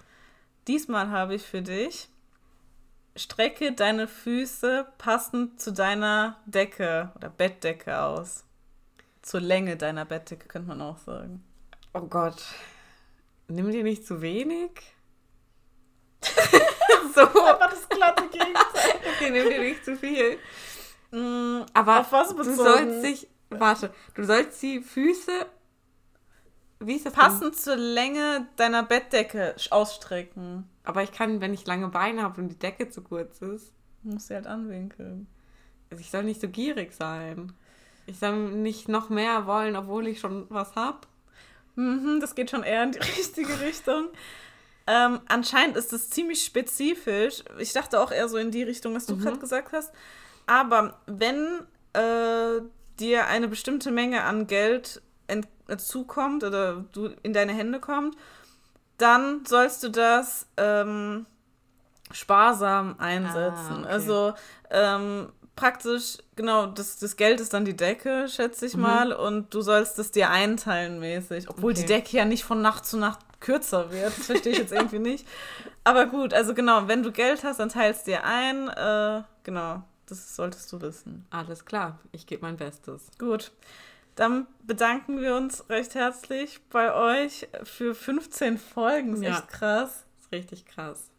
Diesmal 0.67 1.11
habe 1.11 1.35
ich 1.35 1.43
für 1.43 1.61
dich 1.61 2.09
strecke 3.15 3.73
deine 3.73 4.07
Füße 4.07 4.87
passend 4.97 5.61
zu 5.61 5.71
deiner 5.71 6.39
Decke 6.47 7.11
oder 7.13 7.29
Bettdecke 7.29 7.99
aus. 7.99 8.45
Zur 9.21 9.41
Länge 9.41 9.77
deiner 9.77 10.05
Bettdecke 10.05 10.47
könnte 10.47 10.69
man 10.69 10.81
auch 10.81 10.97
sagen. 10.97 11.43
Oh 11.93 12.01
Gott. 12.01 12.43
Nimm 13.47 13.69
dir 13.69 13.83
nicht 13.83 14.07
zu 14.07 14.23
wenig? 14.23 14.71
so. 17.15 17.21
Aber 17.21 17.67
das 17.69 17.87
glatte 17.89 18.23
Gegenteil. 18.27 18.99
Okay, 19.15 19.29
nimm 19.31 19.49
dir 19.49 19.59
nicht 19.59 19.85
zu 19.85 19.95
viel. 19.95 20.37
Mm, 21.11 21.65
Aber 21.73 22.01
Auf 22.01 22.11
was 22.11 22.35
du 22.35 22.55
sollst 22.55 23.03
dich. 23.03 23.27
Warte, 23.49 23.93
du 24.15 24.23
sollst 24.23 24.61
die 24.61 24.81
Füße. 24.81 25.45
Wie 26.79 26.95
ist 26.95 27.05
das? 27.05 27.13
denn? 27.13 27.21
Passend 27.21 27.55
zur 27.55 27.75
Länge 27.75 28.47
deiner 28.55 28.83
Bettdecke 28.83 29.55
ausstrecken. 29.69 30.67
Aber 30.83 31.03
ich 31.03 31.11
kann, 31.11 31.39
wenn 31.39 31.53
ich 31.53 31.65
lange 31.65 31.87
Beine 31.89 32.23
habe 32.23 32.41
und 32.41 32.49
die 32.49 32.59
Decke 32.59 32.89
zu 32.89 33.01
kurz 33.01 33.41
ist. 33.41 33.71
Du 34.03 34.13
musst 34.13 34.27
sie 34.27 34.35
halt 34.35 34.47
anwinkeln. 34.47 35.27
Also 35.89 36.01
ich 36.01 36.09
soll 36.11 36.23
nicht 36.23 36.41
so 36.41 36.49
gierig 36.49 36.93
sein. 36.93 37.53
Ich 38.05 38.19
soll 38.19 38.35
nicht 38.35 38.89
noch 38.89 39.09
mehr 39.09 39.45
wollen, 39.45 39.75
obwohl 39.75 40.07
ich 40.07 40.19
schon 40.19 40.45
was 40.49 40.75
habe. 40.75 40.99
Mhm, 41.75 42.19
das 42.19 42.35
geht 42.35 42.49
schon 42.49 42.63
eher 42.63 42.83
in 42.83 42.91
die 42.91 42.99
richtige 43.17 43.61
Richtung. 43.61 44.09
Ähm, 44.87 45.21
anscheinend 45.27 45.77
ist 45.77 45.93
es 45.93 46.09
ziemlich 46.09 46.43
spezifisch. 46.43 47.43
Ich 47.57 47.73
dachte 47.73 47.99
auch 47.99 48.11
eher 48.11 48.27
so 48.27 48.37
in 48.37 48.51
die 48.51 48.63
Richtung, 48.63 48.93
was 48.95 49.05
du 49.05 49.15
Mhm. 49.15 49.19
gerade 49.21 49.39
gesagt 49.39 49.71
hast. 49.71 49.91
Aber 50.45 50.99
wenn 51.05 51.61
äh, 51.93 52.61
dir 52.99 53.27
eine 53.27 53.47
bestimmte 53.47 53.91
Menge 53.91 54.23
an 54.23 54.47
Geld 54.47 55.01
zukommt 55.77 56.43
oder 56.43 56.83
du 56.91 57.07
in 57.23 57.33
deine 57.33 57.53
Hände 57.53 57.79
kommt, 57.79 58.15
dann 58.97 59.45
sollst 59.45 59.81
du 59.83 59.89
das 59.89 60.45
ähm, 60.57 61.25
sparsam 62.11 62.95
einsetzen. 62.99 63.77
Ah, 63.77 63.79
okay. 63.79 63.89
Also 63.89 64.33
ähm, 64.69 65.31
praktisch, 65.55 66.17
genau, 66.35 66.67
das, 66.67 66.97
das 66.97 67.15
Geld 67.15 67.39
ist 67.39 67.53
dann 67.53 67.65
die 67.65 67.75
Decke, 67.75 68.27
schätze 68.27 68.65
ich 68.65 68.75
Mhm. 68.75 68.81
mal, 68.81 69.13
und 69.13 69.53
du 69.53 69.61
sollst 69.61 69.97
es 69.99 70.11
dir 70.11 70.29
einteilen 70.29 70.99
mäßig. 70.99 71.49
Obwohl 71.49 71.73
die 71.73 71.81
Okay. 71.81 71.93
Decke 71.93 72.17
ja 72.17 72.25
nicht 72.25 72.43
von 72.43 72.61
Nacht 72.61 72.85
zu 72.85 72.97
Nacht 72.97 73.19
kürzer 73.43 73.91
wird. 73.91 74.17
Das 74.17 74.25
verstehe 74.25 74.53
ich 74.53 74.57
jetzt 74.59 74.73
irgendwie 74.73 74.99
nicht. 74.99 75.27
Aber 75.83 76.07
gut, 76.07 76.33
also 76.33 76.53
genau, 76.55 76.87
wenn 76.87 77.03
du 77.03 77.11
Geld 77.11 77.43
hast, 77.43 77.59
dann 77.59 77.69
teilst 77.69 78.07
dir 78.07 78.23
ein. 78.23 78.69
Äh, 78.69 79.23
genau, 79.43 79.83
das 80.07 80.35
solltest 80.35 80.71
du 80.71 80.81
wissen. 80.81 81.25
Alles 81.29 81.65
klar, 81.65 81.99
ich 82.11 82.25
gebe 82.25 82.41
mein 82.43 82.57
Bestes. 82.57 83.07
Gut. 83.19 83.51
Dann 84.15 84.45
bedanken 84.61 85.19
wir 85.21 85.35
uns 85.35 85.67
recht 85.69 85.95
herzlich 85.95 86.59
bei 86.69 86.93
euch 86.93 87.47
für 87.63 87.95
15 87.95 88.57
Folgen. 88.59 89.13
Ist 89.15 89.23
Ja. 89.23 89.29
echt 89.31 89.47
krass. 89.49 90.05
Das 90.17 90.25
ist 90.25 90.31
richtig 90.31 90.65
krass. 90.65 91.09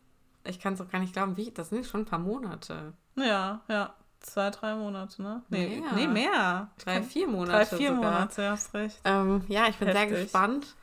Ich 0.45 0.61
kann 0.61 0.75
es 0.75 0.81
auch 0.81 0.89
gar 0.91 1.01
nicht 1.01 1.13
glauben, 1.13 1.37
wie. 1.37 1.51
Das 1.51 1.71
sind 1.71 1.87
schon 1.87 2.03
ein 2.03 2.07
paar 2.07 2.19
Monate. 2.21 2.93
Ja, 3.17 3.61
ja. 3.69 3.95
Zwei, 4.21 4.49
drei 4.51 4.75
Monate, 4.75 5.21
ne? 5.23 5.43
Nee, 5.51 5.81
Mehr. 5.81 5.93
nee 5.95 6.07
mehr. 6.07 6.69
Drei, 6.83 7.03
vier 7.03 7.27
Drei, 7.27 7.33
Monate. 7.33 7.77
vier 7.77 7.95
sogar. 7.95 8.13
Monate, 8.13 8.43
ja, 8.43 8.51
hast 8.53 8.73
recht. 8.73 8.99
Ähm, 9.05 9.45
ja, 9.49 9.67
ich 9.69 9.77
bin 9.77 9.89
sehr 9.93 10.01
Heftig. 10.01 10.23
gespannt 10.23 10.75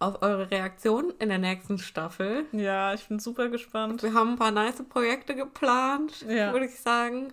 auf 0.00 0.22
eure 0.22 0.50
Reaktion 0.50 1.12
in 1.20 1.28
der 1.28 1.38
nächsten 1.38 1.78
Staffel. 1.78 2.46
Ja, 2.52 2.92
ich 2.94 3.06
bin 3.06 3.20
super 3.20 3.48
gespannt. 3.48 4.02
Wir 4.02 4.14
haben 4.14 4.30
ein 4.30 4.38
paar 4.38 4.50
nice 4.50 4.82
Projekte 4.88 5.34
geplant, 5.36 6.24
Ja. 6.28 6.52
würde 6.52 6.66
ich 6.66 6.80
sagen. 6.80 7.32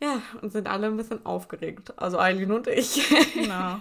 Ja, 0.00 0.20
und 0.40 0.52
sind 0.52 0.68
alle 0.68 0.88
ein 0.88 0.96
bisschen 0.96 1.24
aufgeregt. 1.26 1.94
Also 1.96 2.18
Eileen 2.18 2.52
und 2.52 2.66
ich. 2.68 3.08
Genau. 3.34 3.80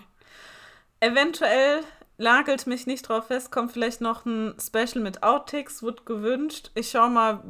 Eventuell 0.99 1.81
lagelt 2.17 2.67
mich 2.67 2.85
nicht 2.85 3.09
drauf 3.09 3.27
fest, 3.27 3.51
kommt 3.51 3.71
vielleicht 3.71 4.01
noch 4.01 4.25
ein 4.25 4.53
Special 4.59 5.01
mit 5.03 5.23
Outtakes, 5.23 5.81
wird 5.81 6.05
gewünscht. 6.05 6.69
Ich 6.75 6.91
schau 6.91 7.09
mal, 7.09 7.43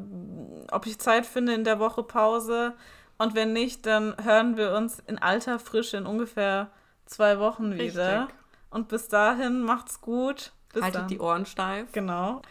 ob 0.72 0.86
ich 0.88 1.00
Zeit 1.00 1.26
finde 1.26 1.54
in 1.54 1.64
der 1.66 1.80
Woche 1.80 2.04
Pause. 2.04 2.74
Und 3.18 3.36
wenn 3.36 3.54
nicht, 3.54 3.86
dann 3.86 4.16
hören 4.24 4.56
wir 4.58 4.72
uns 4.74 5.00
in 5.06 5.20
alter 5.20 5.60
Frische 5.60 5.98
in 5.98 6.06
ungefähr 6.06 6.72
zwei 7.06 7.38
Wochen 7.40 7.74
wieder. 7.78 8.30
Und 8.72 8.88
bis 8.88 9.08
dahin 9.10 9.62
macht's 9.62 10.02
gut. 10.02 10.52
Bis 10.74 10.82
Haltet 10.82 11.02
dann. 11.02 11.08
die 11.10 11.20
Ohren 11.20 11.46
steif. 11.46 11.92
Genau. 11.92 12.42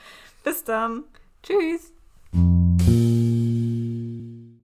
Bis 0.45 0.63
dann. 0.65 1.05
Tschüss. 1.43 1.93